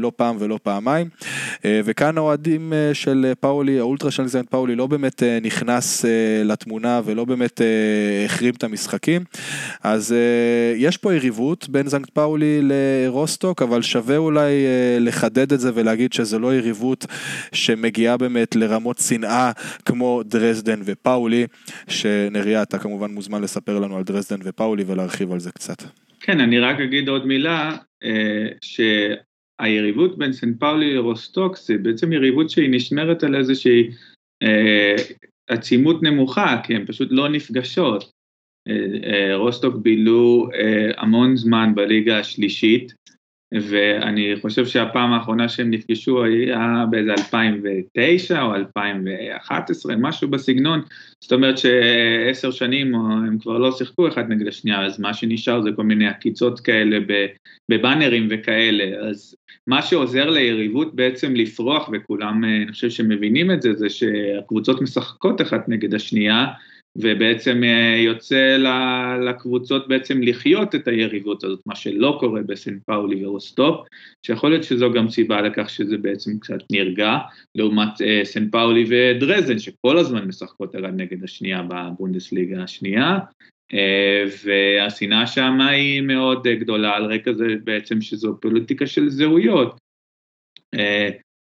לא 0.01 0.13
פעם 0.17 0.37
ולא 0.39 0.59
פעמיים. 0.63 1.09
וכאן 1.65 2.19
האוהדים 2.19 2.73
של 2.93 3.33
פאולי, 3.41 3.79
האולטרה 3.79 4.11
של 4.11 4.27
זנקט 4.27 4.51
פאולי 4.51 4.77
לא 4.77 4.87
באמת 4.87 5.23
נכנס 5.43 6.05
לתמונה 6.45 7.01
ולא 7.05 7.25
באמת 7.25 7.61
החרים 8.25 8.55
את 8.55 8.65
המשחקים. 8.65 9.25
אז 9.83 10.15
יש 10.77 10.88
פה 10.97 11.15
יריבות 11.15 11.69
בין 11.69 11.87
זנקט 11.87 12.11
פאולי 12.11 12.61
לרוסטוק, 12.63 13.63
אבל 13.63 13.83
שווה 13.83 14.17
אולי 14.17 14.53
לחדד 15.01 15.53
את 15.53 15.61
זה 15.61 15.71
ולהגיד 15.75 16.13
שזה 16.13 16.39
לא 16.39 16.55
יריבות 16.55 17.07
שמגיעה 17.53 18.17
באמת 18.17 18.57
לרמות 18.57 18.99
שנאה 18.99 19.53
כמו 19.85 20.23
דרזדן 20.25 20.81
ופאולי, 20.85 21.47
שנריה 21.89 22.63
אתה 22.63 22.79
כמובן 22.79 23.11
מוזמן 23.11 23.43
לספר 23.43 23.79
לנו 23.79 23.97
על 23.97 24.03
דרזדן 24.03 24.39
ופאולי 24.45 24.85
ולהרחיב 24.87 25.33
על 25.33 25.41
זה 25.41 25.51
קצת. 25.51 25.83
כן, 26.21 26.41
אני 26.41 26.59
רק 26.59 26.81
אגיד 26.81 27.09
עוד 27.09 27.27
מילה, 27.27 27.77
שהיריבות 28.61 30.19
בין 30.19 30.33
סן 30.33 30.55
פאולי 30.55 30.95
לרוסטוק 30.95 31.57
זה 31.57 31.75
בעצם 31.83 32.13
יריבות 32.13 32.51
שהיא 32.51 32.71
נשמרת 32.71 33.25
על 33.25 33.37
איזושהי 33.37 33.91
עצימות 35.49 36.03
נמוכה, 36.03 36.61
כי 36.65 36.75
הן 36.75 36.87
פשוט 36.87 37.09
לא 37.11 37.29
נפגשות. 37.29 38.18
רוסטוק 39.35 39.77
בילו 39.77 40.49
המון 40.97 41.37
זמן 41.37 41.73
בליגה 41.75 42.19
השלישית, 42.19 42.93
ואני 43.55 44.35
חושב 44.41 44.67
שהפעם 44.67 45.13
האחרונה 45.13 45.49
שהם 45.49 45.71
נפגשו 45.71 46.25
היה 46.25 46.85
באיזה 46.91 47.11
2009 47.13 48.43
או 48.43 48.55
2011, 48.55 49.97
משהו 49.97 50.29
בסגנון, 50.29 50.81
זאת 51.21 51.33
אומרת 51.33 51.59
שעשר 51.59 52.51
שנים 52.51 52.95
הם 52.95 53.39
כבר 53.39 53.59
לא 53.59 53.73
שיחקו 53.73 54.09
אחד 54.09 54.29
נגד 54.29 54.49
השנייה, 54.49 54.85
אז 54.85 55.01
מה 55.01 55.15
שנשאר 55.15 55.63
זה 55.63 55.71
כל 55.77 55.83
מיני 55.83 56.07
עקיצות 56.07 56.61
כאלה 56.61 56.99
בבאנרים 57.71 58.29
וכאלה, 58.31 59.09
אז 59.09 59.37
מה 59.67 59.83
שעוזר 59.83 60.31
ליריבות 60.31 60.95
בעצם 60.95 61.37
לפרוח, 61.37 61.91
וכולם, 61.93 62.45
אני 62.45 62.73
חושב 62.73 62.91
שמבינים 62.91 63.51
את 63.51 63.63
זה, 63.63 63.75
זה 63.75 63.91
שהקבוצות 63.91 64.83
משחקות 64.83 65.41
אחת 65.41 65.69
נגד 65.69 65.95
השנייה, 65.95 66.47
ובעצם 67.01 67.65
אה, 67.65 67.97
יוצא 67.99 68.57
לקבוצות 69.21 69.89
בעצם 69.89 70.23
לחיות 70.23 70.75
את 70.75 70.89
היריבות 70.89 71.45
הזאת, 71.45 71.61
מה 71.67 71.77
שלא 71.77 72.17
קורה 72.21 72.43
בסן 72.43 72.79
פאולי 72.87 73.27
ורוסטופ, 73.27 73.87
שיכול 74.23 74.51
להיות 74.51 74.65
שזו 74.65 74.93
גם 74.93 75.09
סיבה 75.09 75.41
לכך 75.41 75.71
שזה 75.71 75.99
בעצם 75.99 76.39
קצת 76.39 76.59
נרגע, 76.73 77.19
לעומת 77.55 78.03
אה, 78.03 78.21
סן 78.25 78.51
פאולי 78.51 78.85
ודרזן, 78.89 79.59
שכל 79.59 79.99
הזמן 79.99 80.25
משחקות 80.25 80.77
אחת 80.77 80.85
נגד 80.97 81.25
השנייה 81.25 81.63
בבונדסליגה 81.63 82.63
השנייה, 82.63 83.19
אה, 83.75 84.25
והשנאה 84.45 85.27
שם 85.27 85.61
היא 85.61 86.01
מאוד 86.01 86.49
גדולה 86.49 86.97
על 86.97 87.05
רקע 87.05 87.33
זה 87.33 87.47
בעצם 87.65 88.01
שזו 88.01 88.39
פוליטיקה 88.41 88.87
של 88.87 89.09
זהויות. 89.09 89.79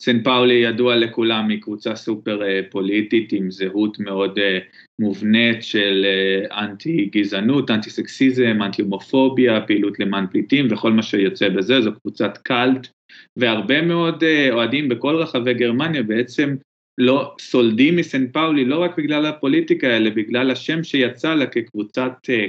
סן 0.01 0.23
פאולי 0.23 0.55
ידוע 0.55 0.97
לכולם 0.97 1.49
היא 1.49 1.63
קבוצה 1.63 1.97
סופר 1.97 2.43
אה, 2.43 2.61
פוליטית 2.71 3.33
עם 3.33 3.51
זהות 3.51 3.99
מאוד 3.99 4.39
אה, 4.39 4.59
מובנית 4.99 5.63
של 5.63 6.05
אה, 6.05 6.65
אנטי 6.65 7.11
גזענות, 7.13 7.71
אנטי 7.71 7.91
סקסיזם, 7.91 8.59
אנטי 8.63 8.83
הומופוביה, 8.83 9.61
פעילות 9.61 10.01
למען 10.01 10.27
פליטים 10.31 10.69
וכל 10.71 10.93
מה 10.93 11.03
שיוצא 11.03 11.49
בזה, 11.49 11.81
זו 11.81 11.91
קבוצת 12.01 12.39
קאלט. 12.39 12.89
והרבה 13.37 13.83
מאוד 13.83 14.25
אוהדים 14.51 14.89
בכל 14.89 15.17
רחבי 15.17 15.55
גרמניה 15.55 16.03
בעצם 16.03 16.57
לא 16.99 17.35
סולדים 17.41 17.97
מסן 17.97 18.27
פאולי 18.27 18.65
לא 18.65 18.83
רק 18.83 18.99
בגלל 18.99 19.27
הפוליטיקה 19.27 19.97
אלא 19.97 20.11
בגלל 20.11 20.51
השם 20.51 20.85
שיצא 20.85 21.35
לה 21.35 21.47
כקבוצת 21.47 22.13
אה, 22.31 22.47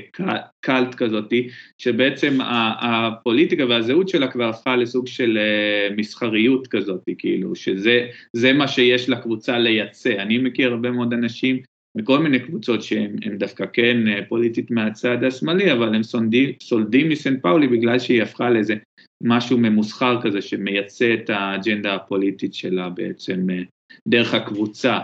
קאלט 0.62 0.96
כזאתי, 0.96 1.48
שבעצם 1.78 2.38
הפוליטיקה 2.82 3.66
והזהות 3.66 4.10
שלה 4.10 4.32
כבר 4.32 4.50
הפכה 4.50 4.76
לסוג 4.76 5.08
של 5.08 5.38
אה, 5.38 5.96
מסחריות 5.96 6.68
כזאתי, 6.68 7.16
כאילו, 7.18 7.56
שזה 7.56 8.54
מה 8.54 8.68
שיש 8.68 9.10
לקבוצה 9.10 9.60
לייצא. 9.60 10.14
אני 10.20 10.38
מכיר 10.38 10.72
הרבה 10.72 10.92
מאוד 10.92 11.14
אנשים 11.14 11.60
מכל 11.98 12.20
מיני 12.20 12.40
קבוצות 12.40 12.82
שהם 12.82 13.38
דווקא 13.38 13.66
כן 13.74 14.08
אה, 14.08 14.20
פוליטית 14.30 14.72
מהצד 14.72 15.24
השמאלי, 15.24 15.72
אבל 15.72 15.96
הם 15.96 16.04
סולדים, 16.04 16.50
סולדים 16.62 17.10
מסן 17.10 17.40
פאולי 17.40 17.68
בגלל 17.68 18.00
שהיא 18.00 18.24
הפכה 18.24 18.50
לאיזה 18.50 18.76
משהו 19.24 19.58
ממוסחר 19.58 20.22
כזה 20.22 20.42
שמייצא 20.42 21.14
את 21.14 21.30
האג'נדה 21.30 21.96
הפוליטית 21.96 22.54
שלה 22.54 22.90
בעצם 22.90 23.48
דרך 24.08 24.34
הקבוצה, 24.34 25.00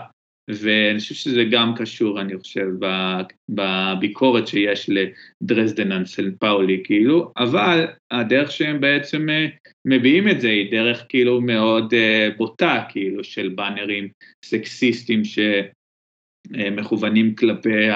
ואני 0.48 0.98
חושב 0.98 1.14
שזה 1.14 1.44
גם 1.50 1.74
קשור, 1.76 2.20
אני 2.20 2.38
חושב, 2.38 2.66
בביקורת 3.48 4.48
שיש 4.48 4.90
לדרזדן 4.90 5.92
אנסל 5.92 6.30
פאולי, 6.38 6.80
כאילו, 6.84 7.32
אבל 7.36 7.86
הדרך 8.10 8.50
שהם 8.50 8.80
בעצם 8.80 9.28
אה, 9.28 9.46
מביעים 9.84 10.28
את 10.28 10.40
זה 10.40 10.48
היא 10.48 10.70
דרך 10.70 11.06
כאילו 11.08 11.40
מאוד 11.40 11.94
אה, 11.94 12.28
בוטה, 12.36 12.84
כאילו, 12.88 13.24
של 13.24 13.48
באנרים 13.48 14.08
סקסיסטים 14.44 15.22
שמכוונים 16.54 17.34
כלפי 17.34 17.88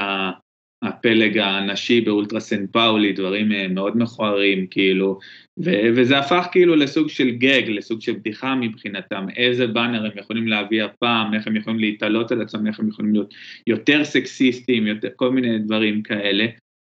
הפלג 0.82 1.38
הנשי 1.38 2.00
באולטרה 2.00 2.40
סן 2.40 2.66
פאולי, 2.66 3.12
דברים 3.12 3.52
אה, 3.52 3.68
מאוד 3.68 3.96
מכוערים, 3.96 4.66
כאילו, 4.66 5.18
ו- 5.64 5.88
וזה 5.96 6.18
הפך 6.18 6.46
כאילו 6.52 6.76
לסוג 6.76 7.08
של 7.08 7.30
גג, 7.30 7.62
לסוג 7.68 8.00
של 8.00 8.12
בדיחה 8.12 8.54
מבחינתם, 8.54 9.26
איזה 9.36 9.66
באנר 9.66 10.04
הם 10.04 10.18
יכולים 10.18 10.48
להביא 10.48 10.84
הפעם, 10.84 11.34
איך 11.34 11.46
הם 11.46 11.56
יכולים 11.56 11.80
להתעלות 11.80 12.32
על 12.32 12.42
עצמם, 12.42 12.66
איך 12.66 12.80
הם 12.80 12.88
יכולים 12.88 13.12
להיות 13.12 13.34
יותר 13.66 14.04
סקסיסטים, 14.04 14.86
יותר, 14.86 15.08
כל 15.16 15.30
מיני 15.30 15.58
דברים 15.58 16.02
כאלה, 16.02 16.46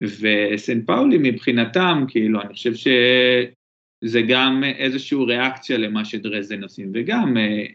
וסן 0.04 0.86
פאולי 0.86 1.18
מבחינתם, 1.20 2.06
כאילו, 2.08 2.42
אני 2.42 2.54
חושב 2.54 2.74
שזה 2.74 4.22
גם 4.28 4.64
איזושהי 4.64 5.18
ריאקציה 5.28 5.78
למה 5.78 6.06
שדרזדן 6.06 6.64
עושים, 6.64 6.92
וגם 6.94 7.38
אה, 7.38 7.66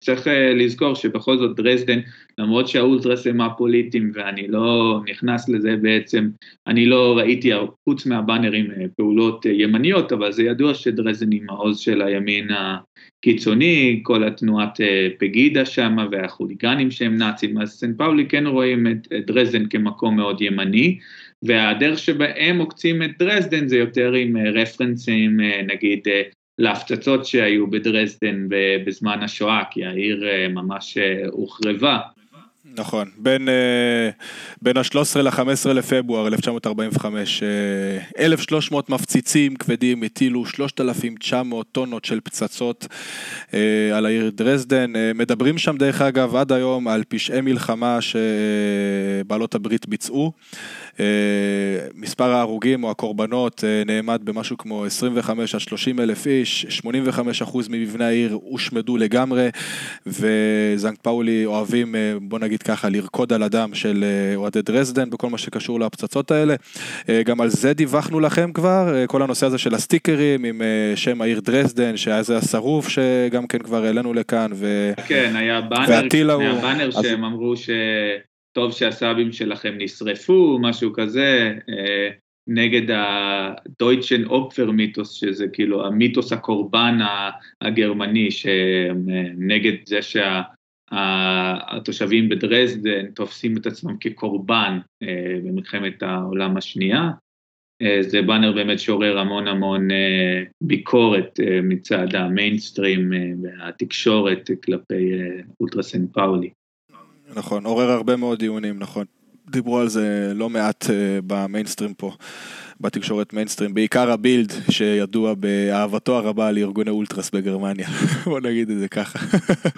צריך 0.00 0.28
אה, 0.28 0.54
לזכור 0.54 0.94
שבכל 0.94 1.38
זאת 1.38 1.56
דרזדן, 1.56 2.00
למרות 2.38 2.68
שהאולטרס 2.68 3.26
הם 3.26 3.40
הפוליטיים 3.40 4.12
ואני 4.14 4.48
לא 4.48 5.00
נכנס 5.10 5.48
לזה 5.48 5.76
בעצם, 5.76 6.28
אני 6.66 6.86
לא 6.86 7.18
ראיתי 7.18 7.50
חוץ 7.84 8.06
מהבאנרים 8.06 8.70
אה, 8.70 8.86
פעולות 8.96 9.46
אה, 9.46 9.52
ימניות, 9.52 10.12
אבל 10.12 10.32
זה 10.32 10.42
ידוע 10.42 10.74
שדרזדן 10.74 11.32
היא 11.32 11.42
מעוז 11.42 11.78
של 11.78 12.02
הימין 12.02 12.48
הקיצוני, 12.50 14.00
כל 14.02 14.24
התנועת 14.24 14.78
פגידה 15.18 15.64
שם 15.64 15.96
והחוליגנים 16.10 16.90
שהם 16.90 17.16
נאצים, 17.16 17.60
אז 17.60 17.70
סן 17.70 17.94
פאולי 17.96 18.28
כן 18.28 18.46
רואים 18.46 18.86
את 18.86 19.08
דרזדן 19.26 19.68
כמקום 19.68 20.16
מאוד 20.16 20.42
ימני, 20.42 20.98
והדרך 21.42 21.98
שבהם 21.98 22.58
עוקצים 22.58 23.02
את 23.02 23.10
דרזדן 23.18 23.68
זה 23.68 23.76
יותר 23.76 24.12
עם 24.12 24.36
רפרנסים, 24.36 25.40
נגיד 25.66 26.00
להפצצות 26.58 27.26
שהיו 27.26 27.70
בדרזדן 27.70 28.48
בזמן 28.86 29.22
השואה, 29.22 29.62
כי 29.70 29.84
העיר 29.84 30.24
אה, 30.28 30.48
ממש 30.48 30.98
אה, 30.98 31.22
הוחרבה. 31.30 31.98
נכון, 32.78 33.08
בין, 33.18 33.48
אה, 33.48 34.10
בין 34.62 34.76
ה-13 34.76 35.22
ל-15 35.22 35.72
לפברואר 35.72 36.26
1945, 36.26 37.42
1,300 38.18 38.90
מפציצים 38.90 39.56
כבדים 39.56 40.02
הטילו 40.02 40.46
3,900 40.46 41.66
טונות 41.72 42.04
של 42.04 42.20
פצצות 42.20 42.86
על 43.94 44.06
העיר 44.06 44.30
דרזדן. 44.30 44.92
מדברים 45.14 45.58
שם 45.58 45.76
דרך 45.76 46.02
אגב 46.02 46.36
עד 46.36 46.52
היום 46.52 46.88
על 46.88 47.02
פשעי 47.08 47.40
מלחמה 47.40 47.98
שבעלות 48.00 49.54
הברית 49.54 49.88
ביצעו. 49.88 50.32
אה, 51.00 51.04
מספר 51.94 52.30
ההרוגים 52.30 52.84
או 52.84 52.90
הקורבנות 52.90 53.64
אה, 53.64 53.82
נאמד 53.86 54.20
במשהו 54.24 54.58
כמו 54.58 54.84
25 54.84 55.54
עד 55.54 55.60
30 55.60 56.00
אלף 56.00 56.26
איש, 56.26 56.66
85 56.68 57.42
אחוז 57.42 57.68
ממבני 57.68 58.04
העיר 58.04 58.38
הושמדו 58.42 58.96
לגמרי, 58.96 59.48
וזנק 60.06 60.98
פאולי 61.02 61.44
אוהבים, 61.46 61.94
אה, 61.94 62.12
בוא 62.22 62.38
נגיד 62.38 62.62
ככה, 62.62 62.88
לרקוד 62.88 63.32
על 63.32 63.42
הדם 63.42 63.70
של 63.74 64.04
אוהדי 64.36 64.62
דרזדן 64.62 65.10
בכל 65.10 65.30
מה 65.30 65.38
שקשור 65.38 65.80
להפצצות 65.80 66.30
האלה. 66.30 66.54
גם 67.24 67.40
על 67.40 67.48
זה 67.48 67.72
דיווחנו 67.72 68.20
לכם 68.20 68.52
כבר, 68.52 69.06
כל 69.06 69.22
הנושא 69.22 69.46
הזה 69.46 69.58
של 69.58 69.74
הסטיקרים 69.74 70.44
עם 70.44 70.62
שם 70.94 71.22
העיר 71.22 71.40
דרזדן, 71.40 71.96
שהיה 71.96 72.22
זה 72.22 72.36
השרוף 72.36 72.88
שגם 72.88 73.46
כן 73.46 73.58
כבר 73.58 73.84
העלינו 73.84 74.14
לכאן, 74.14 74.50
ו... 74.54 74.92
כן, 75.06 75.36
היה 75.36 75.60
באנר, 75.60 76.08
היה 76.40 76.54
באנר 76.60 76.88
אז... 76.88 77.02
שהם 77.02 77.24
אמרו 77.24 77.56
ש... 77.56 77.70
טוב 78.56 78.72
שהסאבים 78.72 79.32
שלכם 79.32 79.74
נשרפו, 79.78 80.58
משהו 80.60 80.92
כזה, 80.92 81.58
אה, 81.68 82.10
נגד 82.46 82.90
הדויטשן 82.90 84.24
אופפר 84.24 84.70
מיתוס, 84.70 85.12
שזה 85.12 85.48
כאילו 85.52 85.86
המיתוס 85.86 86.32
הקורבן 86.32 86.98
הגרמני, 87.60 88.30
שנגד 88.30 89.72
זה 89.86 89.98
שהתושבים 90.92 92.28
בדרזדן 92.28 93.10
תופסים 93.10 93.56
את 93.56 93.66
עצמם 93.66 93.96
כקורבן 94.00 94.78
אה, 95.02 95.38
במלחמת 95.44 96.02
העולם 96.02 96.56
השנייה. 96.56 97.10
אה, 97.82 97.98
זה 98.00 98.22
באנר 98.22 98.52
באמת 98.52 98.78
שעורר 98.78 99.18
המון 99.18 99.48
המון 99.48 99.88
ביקורת 100.60 101.40
מצד 101.62 102.14
המיינסטרים 102.14 103.12
והתקשורת 103.42 104.50
כלפי 104.64 105.12
אולטרה 105.60 105.82
סן 105.82 106.06
פאולי. 106.06 106.50
נכון, 107.34 107.66
עורר 107.66 107.90
הרבה 107.90 108.16
מאוד 108.16 108.38
דיונים, 108.38 108.78
נכון. 108.78 109.04
דיברו 109.50 109.78
על 109.78 109.88
זה 109.88 110.32
לא 110.34 110.50
מעט 110.50 110.84
uh, 110.84 110.88
במיינסטרים 111.26 111.94
פה. 111.94 112.12
בתקשורת 112.80 113.32
מיינסטרים, 113.32 113.74
בעיקר 113.74 114.10
הבילד 114.10 114.52
שידוע 114.70 115.34
באהבתו 115.34 116.16
הרבה 116.16 116.50
לארגוני 116.50 116.90
אולטרס 116.90 117.30
בגרמניה, 117.30 117.88
בוא 118.24 118.40
נגיד 118.40 118.70
את 118.70 118.78
זה 118.78 118.88
ככה, 118.88 119.18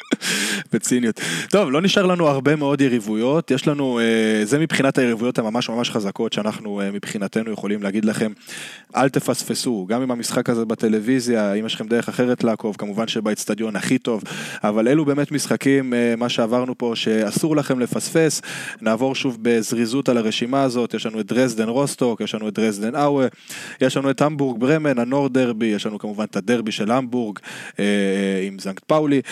בציניות. 0.72 1.20
טוב, 1.50 1.70
לא 1.70 1.82
נשאר 1.82 2.06
לנו 2.06 2.28
הרבה 2.28 2.56
מאוד 2.56 2.80
יריבויות, 2.80 3.50
יש 3.50 3.68
לנו, 3.68 3.98
אה, 3.98 4.44
זה 4.44 4.58
מבחינת 4.58 4.98
היריבויות 4.98 5.38
הממש 5.38 5.68
ממש 5.68 5.90
חזקות 5.90 6.32
שאנחנו 6.32 6.80
אה, 6.80 6.90
מבחינתנו 6.90 7.52
יכולים 7.52 7.82
להגיד 7.82 8.04
לכם, 8.04 8.32
אל 8.96 9.08
תפספסו, 9.08 9.86
גם 9.88 10.02
עם 10.02 10.10
המשחק 10.10 10.50
הזה 10.50 10.64
בטלוויזיה, 10.64 11.52
אם 11.52 11.66
יש 11.66 11.74
לכם 11.74 11.88
דרך 11.88 12.08
אחרת 12.08 12.44
לעקוב, 12.44 12.76
כמובן 12.78 13.08
שבאצטדיון 13.08 13.76
הכי 13.76 13.98
טוב, 13.98 14.22
אבל 14.64 14.88
אלו 14.88 15.04
באמת 15.04 15.32
משחקים, 15.32 15.94
אה, 15.94 16.14
מה 16.16 16.28
שעברנו 16.28 16.78
פה, 16.78 16.92
שאסור 16.94 17.56
לכם 17.56 17.80
לפספס, 17.80 18.42
נעבור 18.80 19.14
שוב 19.14 19.38
בזריזות 19.42 20.08
על 20.08 20.16
הרשימה 20.16 20.62
הזאת, 20.62 20.94
יש 20.94 21.06
לנו 21.06 21.20
את 21.20 21.26
דרזדן 21.26 21.68
רוסטוק, 21.68 22.20
יש 22.20 22.34
לנו 22.34 22.48
את 22.48 22.54
דרזדן 22.54 22.87
אאווה, 22.96 23.26
יש 23.80 23.96
לנו 23.96 24.10
את 24.10 24.20
המבורג 24.20 24.60
ברמן, 24.60 24.98
הנורד 24.98 25.28
דרבי, 25.28 25.66
יש 25.66 25.86
לנו 25.86 25.98
כמובן 25.98 26.24
את 26.24 26.36
הדרבי 26.36 26.72
של 26.72 26.90
המבורג 26.90 27.38
עם 28.46 28.58
סנקט 28.58 28.84
פאולי. 28.84 29.22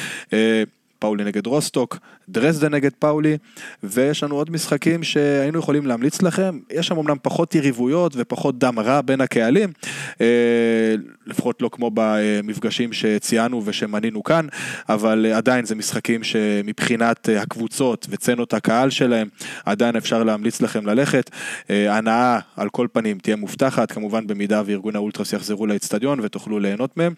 פאולי 0.99 1.25
נגד 1.25 1.47
רוסטוק, 1.47 1.99
דרזדן 2.29 2.69
נגד 2.69 2.91
פאולי, 2.99 3.37
ויש 3.83 4.23
לנו 4.23 4.35
עוד 4.35 4.51
משחקים 4.51 5.03
שהיינו 5.03 5.59
יכולים 5.59 5.87
להמליץ 5.87 6.23
לכם. 6.23 6.59
יש 6.71 6.87
שם 6.87 6.99
אמנם 6.99 7.17
פחות 7.23 7.55
יריבויות 7.55 8.13
ופחות 8.17 8.59
דם 8.59 8.79
רע 8.79 9.01
בין 9.01 9.21
הקהלים, 9.21 9.73
אה, 10.21 10.95
לפחות 11.27 11.63
לא 11.63 11.69
כמו 11.73 11.91
במפגשים 11.95 12.93
שציינו 12.93 13.63
ושמנינו 13.65 14.25
כאן, 14.25 14.47
אבל 14.89 15.27
עדיין 15.35 15.65
זה 15.65 15.75
משחקים 15.75 16.25
שמבחינת 16.25 17.29
הקבוצות 17.39 18.07
וצנות 18.11 18.55
הקהל 18.55 18.91
שלהם, 18.91 19.29
עדיין 19.65 19.97
אפשר 19.97 20.25
להמליץ 20.25 20.61
לכם 20.61 20.87
ללכת. 20.87 21.31
אה, 21.71 21.97
הנאה 21.97 22.39
על 22.57 22.69
כל 22.69 22.87
פנים 22.93 23.19
תהיה 23.19 23.37
מובטחת, 23.37 23.93
כמובן 23.93 24.27
במידה 24.27 24.63
וארגון 24.67 24.97
האולטרס 24.97 25.33
יחזרו 25.33 25.67
לאצטדיון 25.67 26.21
ותוכלו 26.23 26.59
ליהנות 26.59 26.97
מהם. 26.97 27.15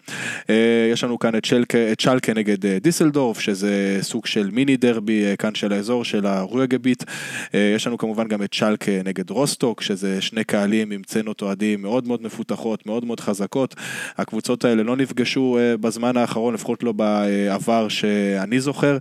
אה, 0.49 0.89
יש 0.91 1.03
לנו 1.03 1.19
כאן 1.19 1.35
את 1.35 1.45
שלקה, 1.45 1.91
את 1.91 1.99
שלקה 1.99 2.33
נגד 2.33 2.65
דיסלדורף, 2.65 3.39
שזה 3.39 3.68
סוג 4.01 4.25
של 4.25 4.49
מיני 4.51 4.77
דר 4.77 4.99
הדרבי 4.99 5.25
אה, 5.25 5.35
כאן 5.35 5.55
של 5.55 5.73
האזור 5.73 6.05
של 6.05 6.25
הרואגביט. 6.25 7.03
אה, 7.53 7.73
יש 7.75 7.87
לנו 7.87 7.97
כמובן 7.97 8.27
גם 8.27 8.43
את 8.43 8.53
שלקה 8.53 8.91
נגד 9.05 9.29
רוסטוק, 9.29 9.81
שזה 9.81 10.21
שני 10.21 10.43
קהלים 10.43 10.91
עם 10.91 11.03
צנות 11.03 11.41
אוהדים 11.41 11.81
מאוד 11.81 12.07
מאוד 12.07 12.21
מפותחות, 12.21 12.85
מאוד 12.85 13.05
מאוד 13.05 13.19
חזקות. 13.19 13.75
הקבוצות 14.17 14.65
האלה 14.65 14.83
לא 14.83 14.95
נפגשו 14.95 15.57
אה, 15.59 15.77
בזמן 15.77 16.17
האחרון, 16.17 16.53
לפחות 16.53 16.83
לא 16.83 16.91
בעבר 16.91 17.87
שאני 17.89 18.59
זוכר. 18.59 18.97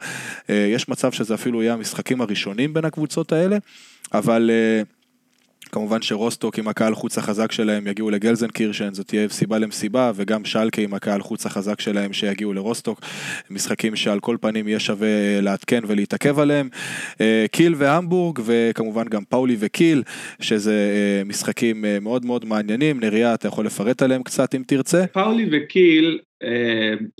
יש 0.48 0.88
מצב 0.88 1.12
שזה 1.12 1.34
אפילו 1.34 1.62
יהיה 1.62 1.72
המשחקים 1.72 2.20
הראשונים 2.20 2.74
בין 2.74 2.84
הקבוצות 2.84 3.32
האלה, 3.32 3.56
אבל... 4.14 4.50
כמובן 5.68 6.02
שרוסטוק 6.02 6.58
עם 6.58 6.68
הקהל 6.68 6.94
חוץ 6.94 7.18
החזק 7.18 7.52
שלהם 7.52 7.86
יגיעו 7.86 8.10
לגלזנקירשן, 8.10 8.94
זאת 8.94 9.06
תהיה 9.06 9.28
סיבה 9.28 9.58
למסיבה, 9.58 10.12
וגם 10.14 10.44
שלקה 10.44 10.82
עם 10.82 10.94
הקהל 10.94 11.20
חוץ 11.20 11.46
החזק 11.46 11.80
שלהם 11.80 12.12
שיגיעו 12.12 12.52
לרוסטוק, 12.52 13.00
משחקים 13.50 13.96
שעל 13.96 14.20
כל 14.20 14.36
פנים 14.40 14.68
יהיה 14.68 14.80
שווה 14.80 15.40
לעדכן 15.40 15.80
ולהתעכב 15.86 16.38
עליהם. 16.38 16.68
אה, 17.20 17.46
קיל 17.52 17.74
והמבורג, 17.76 18.38
וכמובן 18.44 19.04
גם 19.08 19.24
פאולי 19.24 19.56
וקיל, 19.58 20.02
שזה 20.40 20.72
אה, 20.72 21.24
משחקים 21.24 21.84
אה, 21.84 22.00
מאוד 22.00 22.24
מאוד 22.24 22.44
מעניינים. 22.44 23.00
נריה, 23.00 23.34
אתה 23.34 23.48
יכול 23.48 23.66
לפרט 23.66 24.02
עליהם 24.02 24.22
קצת 24.22 24.54
אם 24.54 24.62
תרצה? 24.66 25.06
פאולי 25.06 25.48
וקיל 25.52 26.18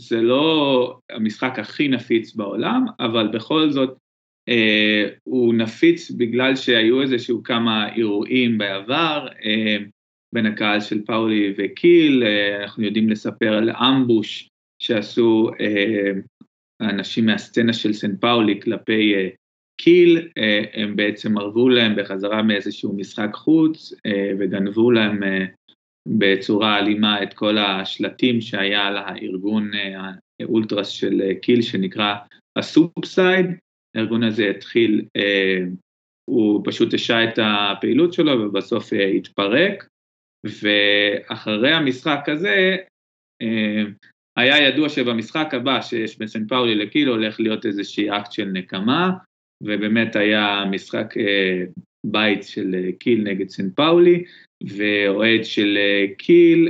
זה 0.01 0.23
לא 0.23 0.99
המשחק 1.13 1.59
הכי 1.59 1.89
נפיץ 1.89 2.35
בעולם, 2.35 2.85
אבל 3.01 3.29
בכל 3.33 3.71
זאת 3.71 3.97
הוא 5.25 5.55
נפיץ 5.55 6.11
בגלל 6.11 6.57
שהיו 6.57 7.03
איזשהו 7.03 7.43
כמה 7.43 7.95
אירועים 7.95 8.59
בעבר 8.59 9.27
uh, 9.31 9.85
בין 10.35 10.47
הקהל 10.47 10.81
של 10.81 11.05
פאולי 11.05 11.55
וקיל, 11.59 12.23
uh, 12.23 12.63
אנחנו 12.63 12.85
יודעים 12.85 13.09
לספר 13.09 13.55
על 13.55 13.71
אמבוש 13.71 14.49
שעשו 14.83 15.51
uh, 15.51 16.45
אנשים 16.81 17.27
מהסצנה 17.27 17.73
של 17.73 17.93
סן 17.93 18.17
פאולי 18.17 18.61
כלפי 18.61 19.15
uh, 19.15 19.37
קיל, 19.81 20.29
אה, 20.29 20.69
הם 20.73 20.97
בעצם 20.97 21.39
ארבו 21.39 21.69
להם 21.69 21.97
בחזרה 21.97 22.43
מאיזשהו 22.43 22.97
משחק 22.97 23.31
חוץ 23.35 23.93
אה, 23.93 24.11
וגנבו 24.39 24.91
להם 24.91 25.23
אה, 25.23 25.27
בצורה 26.19 26.79
אלימה 26.79 27.23
את 27.23 27.35
כל 27.35 27.59
השלטים 27.59 28.41
שהיה 28.41 28.91
לארגון 28.91 29.71
האולטרס 30.41 30.89
של 30.89 31.23
קיל 31.43 31.63
שנקרא 31.63 32.15
ה 32.59 32.69
Supside, 32.69 33.47
הארגון 33.95 34.23
הזה 34.23 34.51
התחיל, 34.51 35.05
אה, 35.17 35.59
הוא 36.31 36.63
פשוט 36.65 36.95
השעה 36.95 37.25
את 37.25 37.39
הפעילות 37.43 38.13
שלו 38.13 38.33
ובסוף 38.33 38.93
אה, 38.93 39.07
התפרק, 39.07 39.89
ואחרי 40.45 41.73
המשחק 41.73 42.29
הזה, 42.29 42.77
אה, 43.43 43.85
היה 44.37 44.69
ידוע 44.69 44.89
שבמשחק 44.89 45.55
הבא 45.55 45.81
שיש 45.81 46.19
בין 46.19 46.29
סן 46.29 46.47
פאולי 46.47 46.75
לקיל 46.75 47.13
הולך 47.13 47.41
להיות 47.41 47.67
איזושהי 47.67 48.11
אקט 48.11 48.33
של 48.33 48.45
נקמה, 48.45 49.11
ובאמת 49.63 50.17
היה 50.17 50.65
משחק 50.71 51.15
בית 52.07 52.43
של 52.43 52.91
קיל 52.99 53.23
נגד 53.23 53.49
סן 53.49 53.71
פאולי, 53.71 54.25
ואוהד 54.63 55.45
של 55.45 55.79
קיל 56.19 56.69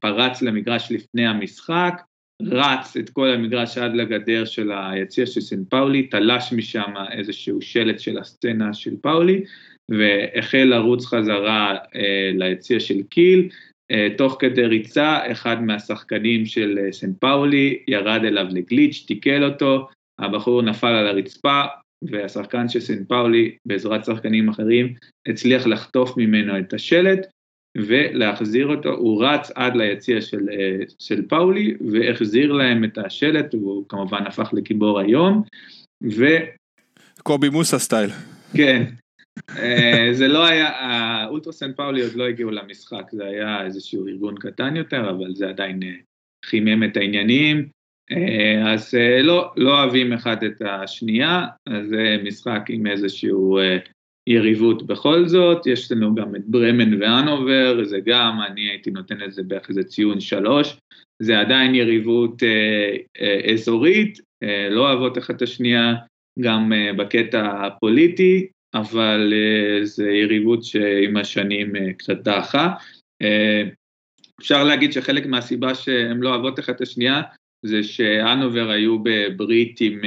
פרץ 0.00 0.42
למגרש 0.42 0.92
לפני 0.92 1.26
המשחק, 1.26 2.02
רץ 2.46 2.96
את 2.96 3.10
כל 3.10 3.30
המגרש 3.30 3.78
עד 3.78 3.94
לגדר 3.94 4.44
של 4.44 4.70
היציע 4.72 5.26
של 5.26 5.40
סן 5.40 5.64
פאולי, 5.64 6.02
תלש 6.02 6.52
משם 6.52 6.92
איזשהו 7.12 7.62
שלט 7.62 8.00
של 8.00 8.18
הסצנה 8.18 8.74
של 8.74 8.94
פאולי, 9.02 9.44
והחל 9.88 10.64
לרוץ 10.64 11.06
חזרה 11.06 11.76
אה, 11.96 12.30
ליציע 12.34 12.80
של 12.80 13.02
קיל, 13.02 13.48
אה, 13.90 14.08
תוך 14.16 14.36
כדי 14.38 14.66
ריצה, 14.66 15.32
אחד 15.32 15.62
מהשחקנים 15.62 16.46
של 16.46 16.78
אה, 16.78 16.92
סן 16.92 17.12
פאולי 17.12 17.78
ירד 17.88 18.20
אליו 18.24 18.46
לגליץ', 18.50 19.04
תיקל 19.06 19.44
אותו, 19.44 19.88
הבחור 20.18 20.62
נפל 20.62 20.86
על 20.86 21.06
הרצפה, 21.06 21.62
והשחקן 22.02 22.68
של 22.68 22.80
סן 22.80 23.04
פאולי, 23.04 23.56
בעזרת 23.66 24.04
שחקנים 24.04 24.48
אחרים, 24.48 24.94
הצליח 25.28 25.66
לחטוף 25.66 26.16
ממנו 26.16 26.58
את 26.58 26.72
השלט, 26.72 27.26
ולהחזיר 27.78 28.66
אותו, 28.66 28.90
הוא 28.90 29.24
רץ 29.24 29.50
עד 29.54 29.76
ליציע 29.76 30.20
של, 30.20 30.48
אה, 30.52 30.78
של 30.98 31.28
פאולי 31.28 31.74
והחזיר 31.90 32.52
להם 32.52 32.84
את 32.84 32.98
השלט, 32.98 33.54
והוא 33.54 33.84
כמובן 33.88 34.26
הפך 34.26 34.50
לגיבור 34.52 35.00
היום, 35.00 35.42
ו... 36.16 36.24
קובי 37.22 37.48
מוסה 37.48 37.78
סטייל. 37.78 38.10
כן, 38.56 38.84
אה, 39.50 40.08
זה 40.12 40.28
לא 40.28 40.46
היה, 40.46 40.68
האולטרסן 40.68 41.72
פאולי 41.72 42.02
עוד 42.02 42.14
לא 42.14 42.24
הגיעו 42.24 42.50
למשחק, 42.50 43.04
זה 43.12 43.24
היה 43.24 43.64
איזשהו 43.64 44.06
ארגון 44.06 44.34
קטן 44.38 44.76
יותר, 44.76 45.10
אבל 45.10 45.34
זה 45.34 45.48
עדיין 45.48 45.82
אה, 45.82 45.94
חימם 46.46 46.84
את 46.84 46.96
העניינים, 46.96 47.68
אז 48.66 48.94
לא, 49.22 49.52
לא 49.56 49.80
אוהבים 49.80 50.12
אחד 50.12 50.44
את 50.44 50.62
השנייה, 50.64 51.46
אז 51.66 51.88
זה 51.88 52.16
משחק 52.24 52.62
עם 52.68 52.86
איזשהו 52.86 53.58
יריבות 54.26 54.86
בכל 54.86 55.28
זאת, 55.28 55.66
יש 55.66 55.92
לנו 55.92 56.14
גם 56.14 56.36
את 56.36 56.42
ברמן 56.46 57.02
ואנובר, 57.02 57.84
זה 57.84 57.98
גם, 58.06 58.38
אני 58.46 58.60
הייתי 58.60 58.90
נותן 58.90 59.18
לזה 59.18 59.42
בערך 59.42 59.68
איזה 59.68 59.84
ציון 59.84 60.20
שלוש, 60.20 60.76
זה 61.22 61.40
עדיין 61.40 61.74
יריבות 61.74 62.42
אה, 62.42 62.96
אה, 63.20 63.52
אזורית, 63.52 64.20
אה, 64.42 64.68
לא 64.70 64.80
אוהבות 64.80 65.18
אחת 65.18 65.36
את 65.36 65.42
השנייה, 65.42 65.94
גם 66.40 66.72
אה, 66.72 66.92
בקטע 66.92 67.66
הפוליטי, 67.66 68.46
אבל 68.74 69.32
אה, 69.32 69.84
זה 69.84 70.10
יריבות 70.10 70.64
שעם 70.64 71.16
השנים 71.16 71.76
אה, 71.76 71.92
קצת 71.92 72.16
דעכה. 72.16 72.74
אה, 73.22 73.62
אפשר 74.40 74.64
להגיד 74.64 74.92
שחלק 74.92 75.26
מהסיבה 75.26 75.74
שהן 75.74 76.20
לא 76.20 76.28
אוהבות 76.28 76.58
אחת 76.58 76.76
את 76.76 76.80
השנייה, 76.80 77.22
זה 77.66 77.82
שאנובר 77.82 78.70
היו 78.70 78.98
בברית 79.02 79.80
עם 79.80 80.00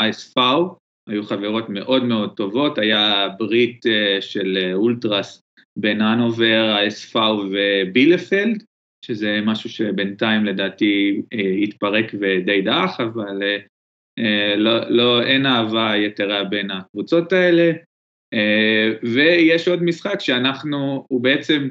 אייס 0.00 0.28
אה, 0.28 0.32
פאו, 0.34 0.76
היו 1.08 1.24
חברות 1.24 1.68
מאוד 1.68 2.04
מאוד 2.04 2.36
טובות, 2.36 2.78
היה 2.78 3.28
ברית 3.38 3.86
אה, 3.86 4.20
של 4.20 4.58
אה, 4.62 4.74
אולטרס 4.74 5.42
בין 5.76 6.02
אנובר, 6.02 6.74
האספאו 6.76 7.44
ובילפלד, 7.50 8.62
שזה 9.04 9.40
משהו 9.44 9.70
שבינתיים 9.70 10.44
לדעתי 10.44 11.22
אה, 11.32 11.54
התפרק 11.62 12.14
ודי 12.20 12.62
דח, 12.62 13.00
אבל 13.00 13.42
לא, 14.56 14.90
לא, 14.90 15.22
אין 15.22 15.46
אהבה 15.46 15.96
יתרה 15.96 16.44
בין 16.44 16.70
הקבוצות 16.70 17.32
האלה. 17.32 17.72
ויש 19.02 19.68
עוד 19.68 19.82
משחק 19.82 20.20
שאנחנו, 20.20 21.04
הוא 21.08 21.20
בעצם, 21.20 21.68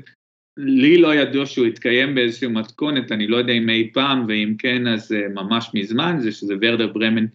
לי 0.58 0.98
לא 0.98 1.16
ידוע 1.16 1.46
שהוא 1.46 1.66
התקיים 1.66 2.16
באיזושהי 2.16 2.48
מתכונת, 2.48 3.12
אני 3.12 3.28
לא 3.28 3.38
יודע 3.38 3.54
אם 3.54 3.70
אי 3.70 3.90
פעם, 3.94 4.26
ואם 4.28 4.54
כן 4.58 4.88
אז 4.88 5.12
ממש 5.12 5.72
מזמן, 5.74 6.16
זה 6.20 6.32
שזה 6.32 6.54
ורדר 6.62 6.88
ברמן 6.88 7.26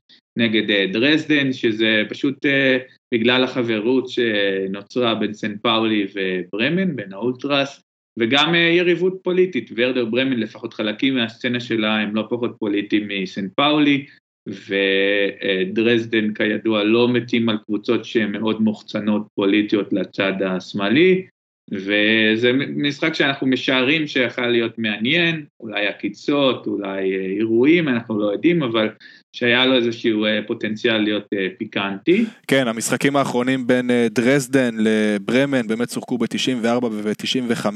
נגד 0.40 0.70
אה, 0.70 0.86
דרזדן, 0.92 1.52
שזה 1.52 2.02
פשוט 2.08 2.46
אה, 2.46 2.78
בגלל 3.14 3.44
החברות 3.44 4.08
שנוצרה 4.08 5.14
בין 5.14 5.34
סן 5.34 5.56
פאולי 5.58 6.06
וברמן, 6.14 6.96
בין 6.96 7.12
האולטרס, 7.12 7.82
וגם 8.18 8.54
אה, 8.54 8.60
יריבות 8.60 9.20
פוליטית, 9.22 9.70
ורדר 9.76 10.04
ברמן, 10.04 10.40
לפחות 10.40 10.74
חלקים 10.74 11.14
מהסצנה 11.14 11.60
שלה 11.60 11.98
הם 11.98 12.14
לא 12.14 12.26
פחות 12.30 12.56
פוליטיים 12.58 13.08
מסן 13.08 13.48
פאולי, 13.56 14.06
ודרזדן 14.48 16.34
כידוע 16.34 16.84
לא 16.84 17.08
מתים 17.08 17.48
על 17.48 17.58
קבוצות 17.66 18.04
שהן 18.04 18.32
מאוד 18.32 18.62
מוחצנות 18.62 19.22
פוליטיות 19.34 19.92
לצד 19.92 20.32
השמאלי, 20.42 21.26
וזה 21.72 22.52
משחק 22.76 23.14
שאנחנו 23.14 23.46
משערים 23.46 24.06
שיכול 24.06 24.46
להיות 24.46 24.78
מעניין, 24.78 25.44
אולי 25.60 25.86
עקיצות, 25.86 26.66
אולי 26.66 27.16
אירועים, 27.38 27.88
אנחנו 27.88 28.20
לא 28.20 28.32
יודעים, 28.32 28.62
אבל 28.62 28.88
שהיה 29.32 29.66
לו 29.66 29.76
איזשהו 29.76 30.24
אה, 30.24 30.38
פוטנציאל 30.46 30.98
להיות 30.98 31.28
אה, 31.32 31.46
פיקנטי. 31.58 32.24
כן, 32.46 32.68
המשחקים 32.68 33.16
האחרונים 33.16 33.66
בין 33.66 33.90
אה, 33.90 34.06
דרזדן 34.10 34.74
לברמן 34.78 35.66
באמת 35.66 35.90
שוחקו 35.90 36.18
ב-94 36.18 36.84
וב-95, 36.84 37.66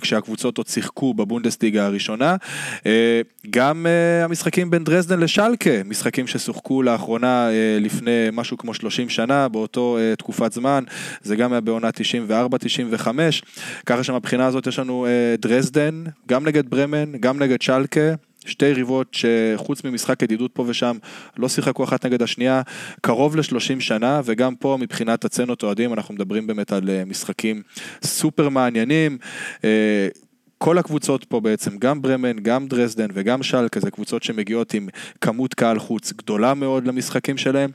כשהקבוצות 0.00 0.58
עוד 0.58 0.66
שיחקו 0.66 1.14
בבונדסטיגה 1.14 1.86
הראשונה. 1.86 2.36
גם 3.50 3.86
המשחקים 4.24 4.70
בין 4.70 4.84
דרזדן 4.84 5.20
לשלקה, 5.20 5.70
משחקים 5.84 6.26
ששוחקו 6.26 6.82
לאחרונה 6.82 7.48
לפני 7.80 8.28
משהו 8.32 8.58
כמו 8.58 8.74
30 8.74 9.08
שנה, 9.08 9.48
באותו 9.48 9.98
תקופת 10.18 10.52
זמן, 10.52 10.84
זה 11.22 11.36
גם 11.36 11.52
היה 11.52 11.60
בעונה 11.60 11.88
94-95, 11.88 11.92
2025, 12.32 13.42
ככה 13.86 14.04
שמבחינה 14.04 14.46
הזאת 14.46 14.66
יש 14.66 14.78
לנו 14.78 15.06
דרזדן, 15.38 16.04
גם 16.28 16.46
נגד 16.46 16.70
ברמן, 16.70 17.12
גם 17.20 17.42
נגד 17.42 17.62
שלקה, 17.62 18.14
שתי 18.46 18.66
יריבות 18.66 19.14
שחוץ 19.14 19.84
ממשחק 19.84 20.22
ידידות 20.22 20.50
פה 20.54 20.64
ושם 20.66 20.96
לא 21.36 21.48
שיחקו 21.48 21.84
אחת 21.84 22.06
נגד 22.06 22.22
השנייה 22.22 22.62
קרוב 23.00 23.36
ל-30 23.36 23.80
שנה 23.80 24.20
וגם 24.24 24.54
פה 24.54 24.76
מבחינת 24.80 25.24
הצנות 25.24 25.62
אוהדים 25.62 25.92
אנחנו 25.92 26.14
מדברים 26.14 26.46
באמת 26.46 26.72
על 26.72 27.04
משחקים 27.06 27.62
סופר 28.02 28.48
מעניינים. 28.48 29.18
כל 30.62 30.78
הקבוצות 30.78 31.24
פה 31.24 31.40
בעצם, 31.40 31.78
גם 31.78 32.02
ברמן, 32.02 32.38
גם 32.38 32.66
דרזדן 32.66 33.06
וגם 33.14 33.42
שלקה, 33.42 33.80
זה 33.80 33.90
קבוצות 33.90 34.22
שמגיעות 34.22 34.74
עם 34.74 34.88
כמות 35.20 35.54
קהל 35.54 35.78
חוץ 35.78 36.12
גדולה 36.12 36.54
מאוד 36.54 36.86
למשחקים 36.86 37.36
שלהם, 37.36 37.70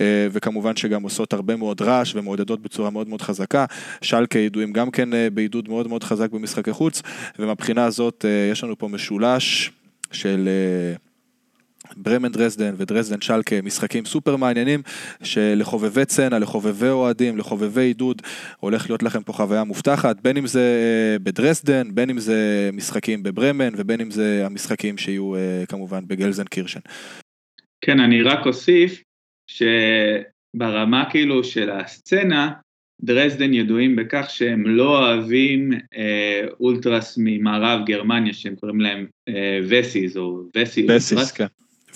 אה, 0.00 0.26
וכמובן 0.32 0.76
שגם 0.76 1.02
עושות 1.02 1.32
הרבה 1.32 1.56
מאוד 1.56 1.82
רעש 1.82 2.14
ומעודדות 2.14 2.60
בצורה 2.62 2.90
מאוד 2.90 3.08
מאוד 3.08 3.22
חזקה. 3.22 3.64
שלקה 4.00 4.38
ידועים 4.38 4.72
גם 4.72 4.90
כן 4.90 5.14
אה, 5.14 5.28
בעידוד 5.30 5.68
מאוד 5.68 5.88
מאוד 5.88 6.04
חזק 6.04 6.30
במשחקי 6.30 6.72
חוץ, 6.72 7.02
ומבחינה 7.38 7.84
הזאת 7.84 8.24
אה, 8.24 8.48
יש 8.52 8.64
לנו 8.64 8.78
פה 8.78 8.88
משולש 8.88 9.72
של... 10.12 10.48
ברמן 11.96 12.32
דרזדן 12.32 12.74
ודרזדן 12.76 13.20
שלקה, 13.20 13.56
משחקים 13.62 14.04
סופר 14.04 14.36
מעניינים 14.36 14.82
שלחובבי 15.22 16.04
צנע, 16.04 16.38
לחובבי 16.38 16.88
אוהדים, 16.88 17.38
לחובבי 17.38 17.80
עידוד, 17.80 18.22
הולך 18.60 18.90
להיות 18.90 19.02
לכם 19.02 19.22
פה 19.22 19.32
חוויה 19.32 19.64
מובטחת, 19.64 20.20
בין 20.20 20.36
אם 20.36 20.46
זה 20.46 20.60
אה, 20.60 21.18
בדרזדן, 21.18 21.94
בין 21.94 22.10
אם 22.10 22.18
זה 22.18 22.70
משחקים 22.72 23.22
בברמן 23.22 23.72
ובין 23.76 24.00
אם 24.00 24.10
זה 24.10 24.42
המשחקים 24.46 24.98
שיהיו 24.98 25.34
אה, 25.34 25.64
כמובן 25.68 26.06
בגלזן 26.06 26.44
קירשן. 26.44 26.80
כן, 27.80 28.00
אני 28.00 28.22
רק 28.22 28.46
אוסיף 28.46 29.02
שברמה 29.46 31.10
כאילו 31.10 31.44
של 31.44 31.70
הסצנה, 31.70 32.52
דרזדן 33.02 33.54
ידועים 33.54 33.96
בכך 33.96 34.26
שהם 34.28 34.66
לא 34.66 34.98
אוהבים 34.98 35.72
אה, 35.96 36.42
אולטרס 36.60 37.14
ממערב 37.18 37.80
גרמניה 37.86 38.32
שהם 38.32 38.54
קוראים 38.54 38.80
להם 38.80 39.06
אה, 39.28 39.60
וסיס 39.68 40.16
או 40.16 40.42
וסי, 40.56 40.86
וסיס, 40.90 41.32
כן. 41.32 41.46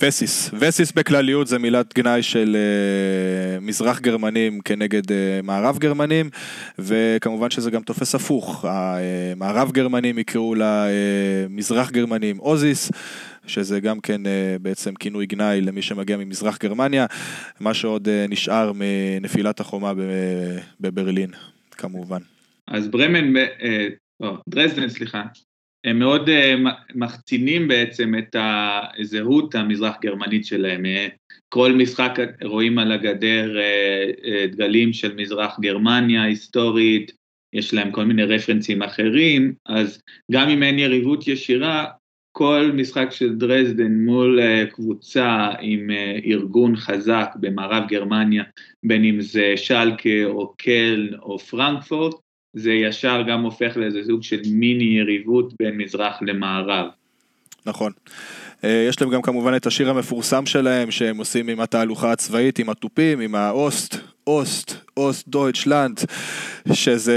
וסיס, 0.01 0.51
וסיס 0.59 0.93
בכלליות 0.93 1.47
זה 1.47 1.59
מילת 1.59 1.95
גנאי 1.95 2.23
של 2.23 2.57
uh, 2.57 3.61
מזרח 3.61 4.01
גרמנים 4.01 4.61
כנגד 4.61 5.11
uh, 5.11 5.15
מערב 5.43 5.79
גרמנים 5.79 6.31
וכמובן 6.79 7.51
שזה 7.51 7.71
גם 7.71 7.83
תופס 7.83 8.15
הפוך, 8.15 8.65
המערב 8.69 9.73
גרמנים 9.73 10.19
יקראו 10.19 10.55
למזרח 10.55 11.89
uh, 11.89 11.93
גרמנים 11.93 12.41
אוזיס 12.41 12.91
שזה 13.51 13.81
גם 13.81 14.01
כן 14.01 14.27
uh, 14.27 14.59
בעצם 14.63 14.95
כינוי 14.95 15.27
גנאי 15.27 15.61
למי 15.61 15.83
שמגיע 15.83 16.17
ממזרח 16.17 16.59
גרמניה, 16.59 17.07
מה 17.61 17.75
שעוד 17.75 18.09
uh, 18.09 18.31
נשאר 18.31 18.73
מנפילת 18.75 19.61
החומה 19.61 19.93
בברלין 20.81 21.31
כמובן. 21.71 22.21
אז 22.69 22.89
ברמן, 22.89 23.37
uh, 23.37 24.25
דרזדן 24.49 24.89
סליחה, 24.89 25.23
הם 25.85 25.99
מאוד 25.99 26.31
מחצינים 26.95 27.69
בעצם 27.69 28.15
את 28.19 28.37
הזהות 28.39 29.55
המזרח 29.55 29.97
גרמנית 30.03 30.47
שלהם. 30.47 30.87
אה, 30.87 31.09
כל 31.49 31.73
משחק 31.73 32.19
רואים 32.43 32.79
על 32.79 32.93
הגדר 32.93 33.57
דגלים 34.53 34.93
של 34.93 35.15
מזרח 35.15 35.61
גרמניה 35.61 36.23
היסטורית, 36.23 37.13
יש 37.53 37.75
להם 37.75 37.91
כל 37.91 38.05
מיני 38.05 38.25
רפרנסים 38.25 38.83
אחרים, 38.83 39.55
אז 39.67 40.03
גם 40.33 40.49
אם 40.49 40.63
אין 40.63 40.79
יריבות 40.79 41.29
ישירה, 41.29 41.87
כל 42.41 42.70
משחק 42.74 43.09
של 43.11 43.34
דרזדן 43.34 43.93
מול 43.93 44.41
אה, 44.41 44.71
קבוצה 44.70 45.49
עם 45.61 45.91
אה, 45.91 46.27
ארגון 46.26 46.76
חזק 46.76 47.30
במערב 47.36 47.82
גרמניה, 47.88 48.43
בין 48.84 49.05
אם 49.05 49.20
זה 49.20 49.53
שלקה 49.57 50.24
או 50.24 50.55
קלן 50.59 51.14
או 51.22 51.38
פרנקפורט, 51.38 52.14
זה 52.53 52.72
ישר 52.72 53.22
גם 53.28 53.43
הופך 53.43 53.76
לאיזה 53.76 54.01
סוג 54.07 54.22
של 54.22 54.41
מיני 54.53 54.84
יריבות 54.84 55.55
בין 55.59 55.76
מזרח 55.76 56.18
למערב. 56.22 56.86
נכון. 57.66 57.93
אה, 58.64 58.86
יש 58.88 59.01
להם 59.01 59.11
גם 59.11 59.22
כמובן 59.22 59.57
את 59.57 59.66
השיר 59.66 59.91
המפורסם 59.91 60.47
שלהם 60.47 60.91
שהם 60.91 61.16
עושים 61.16 61.49
עם 61.49 61.61
התהלוכה 61.61 62.12
הצבאית, 62.12 62.59
עם 62.59 62.70
התופים, 62.70 63.20
עם 63.20 63.34
ה 63.35 63.97
Ost, 64.27 64.75
Ost, 64.97 65.29
Ostdeutschland, 65.29 66.01
שזה 66.73 67.14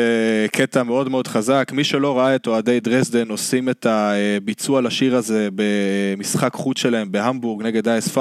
קטע 0.51 0.83
מאוד 0.83 1.09
מאוד 1.09 1.27
חזק. 1.27 1.71
מי 1.73 1.83
שלא 1.83 2.17
ראה 2.17 2.35
את 2.35 2.47
אוהדי 2.47 2.79
דרזדן 2.79 3.29
עושים 3.29 3.69
את 3.69 3.85
הביצוע 3.89 4.81
לשיר 4.81 5.15
הזה 5.15 5.49
במשחק 5.55 6.53
חוץ 6.53 6.77
שלהם 6.77 7.11
בהמבורג 7.11 7.63
נגד 7.63 7.87
ה-SV, 7.87 8.19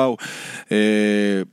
אה, 0.72 0.76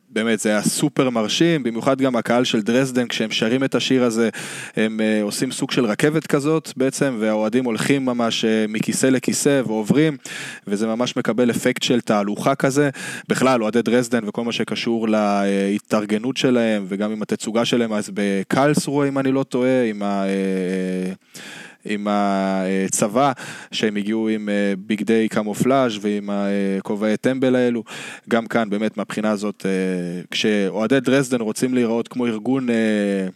באמת 0.10 0.40
זה 0.40 0.50
היה 0.50 0.62
סופר 0.62 1.10
מרשים, 1.10 1.64
במיוחד 1.64 2.02
גם 2.02 2.16
הקהל 2.16 2.44
של 2.44 2.62
דרזדן 2.62 3.08
כשהם 3.08 3.32
שרים 3.32 3.64
את 3.64 3.76
השיר 3.76 4.04
הזה, 4.04 4.30
הם 4.76 5.00
uh, 5.00 5.24
עושים 5.24 5.52
סוג 5.52 5.72
של 5.72 5.86
רכבת 5.86 6.28
כזאת 6.28 6.74
בעצם, 6.78 7.16
והאוהדים 7.20 7.66
הולכים 7.66 8.06
ממש 8.06 8.46
uh, 8.46 8.48
מכיסא 8.72 9.08
לכיסא 9.08 9.62
ועוברים, 9.68 10.18
וזה 10.68 10.88
ממש 10.88 11.18
מקבל 11.18 11.52
אפקט 11.52 11.84
של 11.84 12.02
תהלוכה 12.02 12.56
כזה. 12.56 12.90
בכלל, 13.30 13.64
אוהדי 13.64 13.82
דרזדן 13.82 14.28
וכל 14.28 14.44
מה 14.44 14.52
שקשור 14.52 15.08
להתארגנות 15.10 16.38
שלהם, 16.38 16.86
וגם 16.88 17.12
עם 17.12 17.19
התצוגה 17.22 17.66
שלהם, 17.66 17.94
אז 17.94 18.12
בקלסרוה, 18.14 19.08
אם 19.08 19.20
אני 19.20 19.32
לא 19.32 19.44
טועה, 19.44 19.84
עם 19.84 20.04
ה... 20.04 20.24
Uh, 20.26 21.30
עם 21.86 22.08
הצבא, 22.10 23.32
שהם 23.72 23.96
הגיעו 23.96 24.30
עם 24.30 24.50
אה, 24.50 24.74
בגדי 24.88 25.28
קמופלאז' 25.30 25.92
ועם 26.02 26.30
הכובעי 26.30 27.18
טמבל 27.18 27.56
האלו. 27.56 27.84
גם 28.30 28.46
כאן, 28.46 28.70
באמת, 28.70 28.98
מהבחינה 28.98 29.32
הזאת, 29.32 29.66
אה, 29.66 30.22
כשאוהדי 30.32 31.00
דרזדן 31.00 31.42
רוצים 31.42 31.74
להיראות 31.74 32.08
כמו 32.08 32.26
ארגון... 32.26 32.70
אה, 32.70 33.28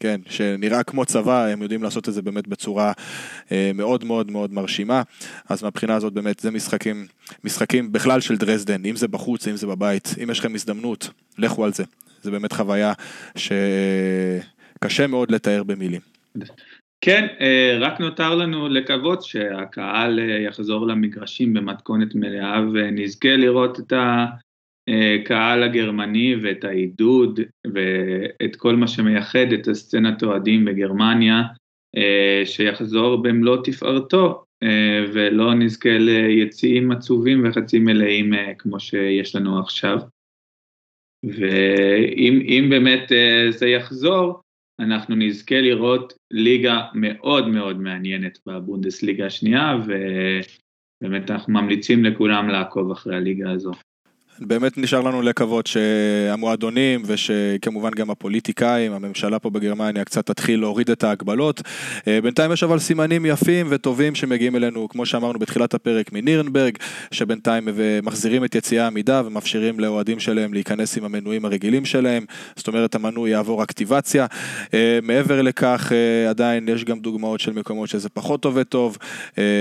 כן, 0.00 0.20
שנראה 0.28 0.82
כמו 0.82 1.04
צבא, 1.04 1.46
הם 1.46 1.62
יודעים 1.62 1.82
לעשות 1.82 2.08
את 2.08 2.14
זה 2.14 2.22
באמת 2.22 2.48
בצורה 2.48 2.92
אה, 3.52 3.70
מאוד 3.74 4.04
מאוד 4.04 4.30
מאוד 4.30 4.52
מרשימה. 4.52 5.02
אז 5.48 5.62
מהבחינה 5.62 5.94
הזאת 5.94 6.12
באמת 6.12 6.40
זה 6.40 6.50
משחקים, 6.50 7.06
משחקים 7.44 7.92
בכלל 7.92 8.20
של 8.20 8.36
דרזדן, 8.36 8.84
אם 8.84 8.96
זה 8.96 9.08
בחוץ, 9.08 9.48
אם 9.48 9.56
זה 9.56 9.66
בבית, 9.66 10.14
אם 10.22 10.30
יש 10.30 10.38
לכם 10.38 10.54
הזדמנות, 10.54 11.10
לכו 11.38 11.64
על 11.64 11.72
זה. 11.72 11.84
זה 12.26 12.30
באמת 12.30 12.52
חוויה 12.52 12.92
שקשה 13.36 15.06
מאוד 15.06 15.30
לתאר 15.30 15.62
במילים. 15.62 16.00
כן, 17.00 17.26
אה, 17.40 17.78
רק 17.80 18.00
נותר 18.00 18.34
לנו 18.34 18.68
לקוות 18.68 19.22
שהקהל 19.22 20.20
אה, 20.20 20.24
יחזור 20.24 20.86
למגרשים 20.86 21.54
במתכונת 21.54 22.14
מלאה 22.14 22.60
ונזכה 22.72 23.36
לראות 23.36 23.80
את 23.80 23.92
הקהל 24.88 25.62
הגרמני 25.62 26.36
ואת 26.42 26.64
העידוד 26.64 27.40
ואת 27.74 28.56
כל 28.56 28.76
מה 28.76 28.88
שמייחד 28.88 29.52
את 29.54 29.68
הסצנת 29.68 30.22
אוהדים 30.22 30.64
בגרמניה, 30.64 31.42
אה, 31.96 32.42
שיחזור 32.44 33.22
במלוא 33.22 33.56
תפארתו 33.64 34.42
ולא 35.12 35.54
נזכה 35.54 35.98
ליציאים 35.98 36.92
עצובים 36.92 37.48
וחצי 37.48 37.78
מלאים 37.78 38.32
כמו 38.58 38.80
שיש 38.80 39.36
לנו 39.36 39.58
עכשיו. 39.58 39.98
ואם 41.24 42.66
באמת 42.70 43.12
זה 43.50 43.66
יחזור, 43.68 44.40
אנחנו 44.80 45.16
נזכה 45.16 45.60
לראות 45.60 46.12
ליגה 46.30 46.82
מאוד 46.94 47.48
מאוד 47.48 47.80
מעניינת 47.80 48.38
בבונדסליגה 48.46 49.26
השנייה, 49.26 49.76
ובאמת 51.02 51.30
אנחנו 51.30 51.52
ממליצים 51.52 52.04
לכולם 52.04 52.48
לעקוב 52.48 52.90
אחרי 52.90 53.16
הליגה 53.16 53.50
הזו. 53.50 53.72
באמת 54.40 54.78
נשאר 54.78 55.00
לנו 55.00 55.22
לקוות 55.22 55.66
שהמועדונים 55.66 57.02
ושכמובן 57.06 57.90
גם 57.90 58.10
הפוליטיקאים, 58.10 58.92
הממשלה 58.92 59.38
פה 59.38 59.50
בגרמניה 59.50 60.04
קצת 60.04 60.26
תתחיל 60.26 60.60
להוריד 60.60 60.90
את 60.90 61.04
ההגבלות. 61.04 61.62
אה, 62.08 62.20
בינתיים 62.22 62.52
יש 62.52 62.62
אבל 62.62 62.78
סימנים 62.78 63.26
יפים 63.26 63.66
וטובים 63.70 64.14
שמגיעים 64.14 64.56
אלינו, 64.56 64.88
כמו 64.88 65.06
שאמרנו 65.06 65.38
בתחילת 65.38 65.74
הפרק 65.74 66.12
מנירנברג, 66.12 66.76
שבינתיים 67.10 67.68
מחזירים 68.02 68.44
את 68.44 68.54
יציאה 68.54 68.84
העמידה 68.84 69.22
ומאפשרים 69.26 69.80
לאוהדים 69.80 70.20
שלהם 70.20 70.54
להיכנס 70.54 70.98
עם 70.98 71.04
המנויים 71.04 71.44
הרגילים 71.44 71.84
שלהם, 71.84 72.24
זאת 72.56 72.68
אומרת 72.68 72.94
המנוי 72.94 73.30
יעבור 73.30 73.62
אקטיבציה. 73.62 74.26
אה, 74.74 74.98
מעבר 75.02 75.42
לכך 75.42 75.92
אה, 75.92 76.30
עדיין 76.30 76.68
יש 76.68 76.84
גם 76.84 77.00
דוגמאות 77.00 77.40
של 77.40 77.52
מקומות 77.52 77.88
שזה 77.88 78.08
פחות 78.08 78.44
עובד 78.44 78.62
טוב, 78.62 78.98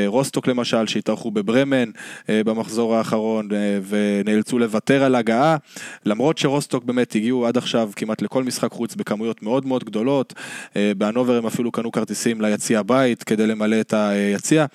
רוסטוק 0.08 0.48
למשל 0.48 0.88
שהתארחו 0.88 1.32
בברמן 1.32 1.90
במחזור 2.30 2.96
האחרון 2.96 3.48
ונאלצו 3.90 4.60
לוותר 4.66 5.04
על 5.04 5.16
הגעה, 5.16 5.58
למרות 6.06 6.38
שרוסטוק 6.38 6.84
באמת 6.84 7.16
הגיעו 7.16 7.48
עד 7.48 7.58
עכשיו 7.58 7.90
כמעט 7.96 8.22
לכל 8.22 8.44
משחק 8.44 8.72
חוץ 8.72 8.96
בכמויות 8.96 9.44
מאוד 9.44 9.66
מאוד 9.66 9.84
גדולות, 9.84 10.34
אה, 10.76 10.92
בהנובר 10.98 11.38
הם 11.38 11.46
אפילו 11.46 11.72
קנו 11.72 11.92
כרטיסים 11.92 12.42
ליציע 12.42 12.82
בית 12.82 13.24
כדי 13.24 13.48
למלא 13.48 13.80
את 13.82 13.94
היציע. 13.94 14.66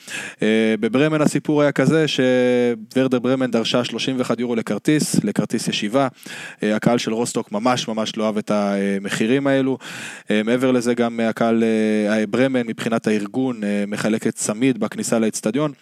אה, 0.42 0.74
בברמן 0.80 1.20
הסיפור 1.20 1.62
היה 1.62 1.72
כזה 1.72 2.04
שוורדר 2.08 3.18
ברמן 3.18 3.50
דרשה 3.50 3.84
31 3.84 4.40
יורו 4.40 4.56
לכרטיס, 4.56 5.24
לכרטיס 5.24 5.68
ישיבה, 5.68 6.08
אה, 6.62 6.76
הקהל 6.76 6.98
של 6.98 7.12
רוסטוק 7.12 7.52
ממש 7.52 7.88
ממש 7.88 8.16
לא 8.16 8.26
אהב 8.26 8.38
את 8.38 8.50
המחירים 8.50 9.46
האלו, 9.46 9.78
מעבר 10.44 10.70
לזה 10.72 10.94
גם 10.94 11.20
הקהל 11.20 11.64
ברמן 12.30 12.66
מבחינת 12.66 13.06
הארגון 13.06 13.60
מחלקת 13.86 14.34
צמיד 14.34 14.80
בכניסה 14.80 15.18
לאצטדיון 15.18 15.72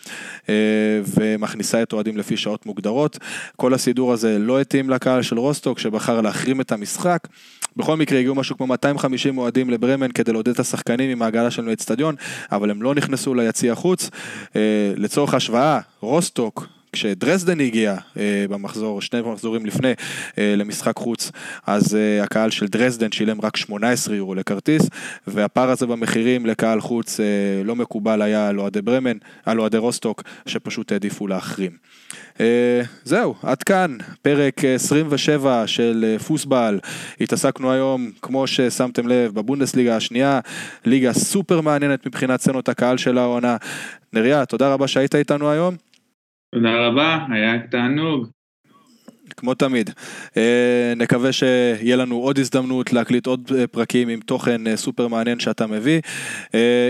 ומכניסה 1.17 1.83
את 1.83 1.93
אוהדים 1.93 2.17
לפי 2.17 2.37
שעות 2.37 2.67
מוגדרות. 2.67 3.19
כל 3.57 3.75
הסידור 3.75 3.98
השידור 3.99 4.13
הזה 4.13 4.39
לא 4.39 4.61
התאים 4.61 4.91
לקהל 4.91 5.23
של 5.23 5.39
רוסטוק, 5.39 5.79
שבחר 5.79 6.21
להחרים 6.21 6.61
את 6.61 6.73
המשחק. 6.73 7.29
בכל 7.77 7.97
מקרה 7.97 8.19
הגיעו 8.19 8.35
משהו 8.35 8.57
כמו 8.57 8.67
250 8.67 9.39
אוהדים 9.39 9.71
לברמן 9.71 10.13
כדי 10.13 10.33
לעודד 10.33 10.49
את 10.49 10.61
השחקנים 10.61 11.11
עם 11.11 11.23
העגלה 11.23 11.51
שלנו 11.51 11.69
לאצטדיון, 11.69 12.15
אבל 12.53 12.71
הם 12.71 12.83
לא 12.83 12.95
נכנסו 12.95 13.35
ליציע 13.35 13.75
חוץ. 13.75 14.11
לצורך 14.97 15.35
השוואה, 15.35 15.81
רוסטוק, 16.01 16.67
כשדרזדן 16.93 17.61
הגיע 17.61 17.97
אה, 18.17 18.45
במחזור, 18.49 19.03
שני 19.03 19.21
מחזורים 19.21 19.67
לפני, 19.67 19.93
אה, 20.39 20.55
למשחק 20.57 20.97
חוץ, 20.97 21.33
אז 21.67 21.97
אה, 21.97 22.23
הקהל 22.23 22.51
של 22.51 22.67
דרזדן 22.67 23.13
שילם 23.13 23.41
רק 23.41 23.57
18 23.57 24.17
יורו 24.17 24.35
לכרטיס, 24.35 24.83
והפער 25.27 25.71
הזה 25.71 25.87
במחירים 25.87 26.47
לקהל 26.47 26.81
חוץ 26.81 27.21
לא 27.65 27.77
מקובל 27.77 28.23
היה 28.23 28.49
על 28.49 28.61
אוהדי 28.61 28.83
ברמן, 28.83 29.17
על 29.47 29.61
אוהדי 29.61 29.77
רוסטוק, 29.77 30.23
שפשוט 30.47 30.93
העדיפו 30.93 31.27
להחרים. 31.27 31.71
זהו, 33.05 33.35
עד 33.43 33.63
כאן, 33.63 33.97
פרק 34.23 34.65
27 34.65 35.67
של 35.67 36.17
פוסבל. 36.27 36.79
התעסקנו 37.21 37.73
היום, 37.73 38.11
כמו 38.23 38.47
ששמתם 38.47 39.09
לב, 39.09 39.35
בבונדסליגה 39.35 39.97
השנייה, 39.97 40.41
ליגה 40.85 41.13
סופר 41.13 41.61
מעניינת 41.61 42.07
מבחינת 42.07 42.41
סצנות 42.41 42.69
הקהל 42.69 42.97
של 42.97 43.19
העונה. 43.19 43.57
נריה, 44.13 44.47
תודה 44.47 44.73
רבה 44.73 44.89
שהיית 44.89 45.15
איתנו 45.15 45.51
היום. 45.51 45.88
תודה 46.55 46.87
רבה, 46.87 47.27
היה 47.31 47.67
תענוג. 47.71 48.38
כמו 49.39 49.55
תמיד. 49.55 49.91
אה, 50.37 50.43
נקווה 50.97 51.33
שיהיה 51.33 51.97
לנו 51.97 52.17
עוד 52.17 52.39
הזדמנות 52.39 52.93
להקליט 52.93 53.27
עוד 53.27 53.53
אה, 53.59 53.67
פרקים 53.67 54.09
עם 54.09 54.21
תוכן 54.21 54.67
אה, 54.67 54.77
סופר 54.77 55.09
מעניין 55.09 55.41
שאתה 55.41 55.67
מביא. 55.67 56.01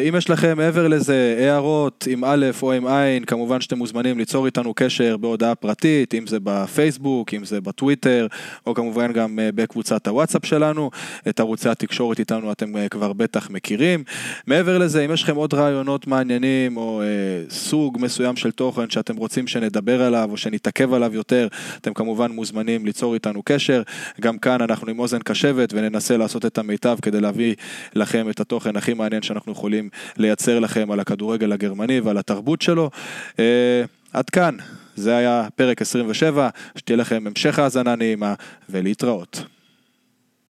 אם 0.09 0.15
יש 0.17 0.31
לכם 0.31 0.57
מעבר 0.57 0.89
לזה 0.89 1.37
הערות 1.41 2.07
עם 2.11 2.25
א' 2.25 2.47
או 2.63 2.73
עם 2.73 2.87
עין, 2.87 3.25
כמובן 3.25 3.61
שאתם 3.61 3.79
מוזמנים 3.79 4.19
ליצור 4.19 4.47
איתנו 4.47 4.75
קשר 4.75 5.17
בהודעה 5.17 5.55
פרטית, 5.55 6.15
אם 6.15 6.27
זה 6.27 6.39
בפייסבוק, 6.43 7.35
אם 7.35 7.45
זה 7.45 7.61
בטוויטר, 7.61 8.27
או 8.67 8.75
כמובן 8.75 9.13
גם 9.13 9.39
בקבוצת 9.55 10.09
הוואטסאפ 10.09 10.47
שלנו. 10.47 10.91
את 11.29 11.41
ערוצי 11.41 11.69
התקשורת 11.69 12.19
איתנו 12.19 12.53
אתם 12.53 12.89
כבר 12.91 13.13
בטח 13.13 13.51
מכירים. 13.51 14.05
מעבר 14.47 14.79
לזה, 14.79 15.05
אם 15.05 15.13
יש 15.13 15.23
לכם 15.23 15.37
עוד 15.37 15.55
רעיונות 15.55 16.07
מעניינים, 16.07 16.77
או 16.77 17.03
סוג 17.51 17.99
מסוים 18.01 18.37
של 18.37 18.51
תוכן 18.51 18.91
שאתם 18.91 19.17
רוצים 19.17 19.47
שנדבר 19.47 20.03
עליו, 20.03 20.29
או 20.31 20.37
שנתעכב 20.37 20.95
עליו 20.95 21.15
יותר, 21.15 21.49
אתם 21.81 21.95
כמובן 21.95 22.33
מוזמנים 22.39 22.87
ליצור 22.87 23.15
איתנו 23.15 23.43
קשר. 23.45 23.83
גם 24.21 24.39
כאן 24.39 24.63
אנחנו 24.63 24.91
עם 24.91 24.99
אוזן 24.99 25.19
קשבת 25.19 25.73
וננסה 25.73 26.17
לעשות 26.17 26.47
את 26.47 26.59
המיטב 26.59 26.97
כדי 27.03 27.21
להביא 27.21 27.55
לכם 27.95 28.31
את 28.31 28.41
התוכן 28.41 28.77
הכי 28.77 28.95
מעניין 28.95 29.23
שאנחנו 29.23 29.53
יכולים 29.53 29.89
לייצר 30.17 30.59
לכם 30.59 30.91
על 30.91 31.01
הכדורגל 31.01 31.53
הגרמני 31.53 32.01
ועל 32.01 32.19
התרבות 32.19 32.63
שלו. 32.63 32.91
Uh, 33.31 33.39
עד 34.13 34.31
כאן, 34.31 34.57
זה 34.97 35.17
היה 35.17 35.49
פרק 35.57 35.83
27, 35.83 36.49
שתהיה 36.77 36.97
לכם 36.97 37.25
המשך 37.27 37.59
האזנה 37.59 37.97
נעימה 37.97 38.35
ולהתראות. 38.69 39.45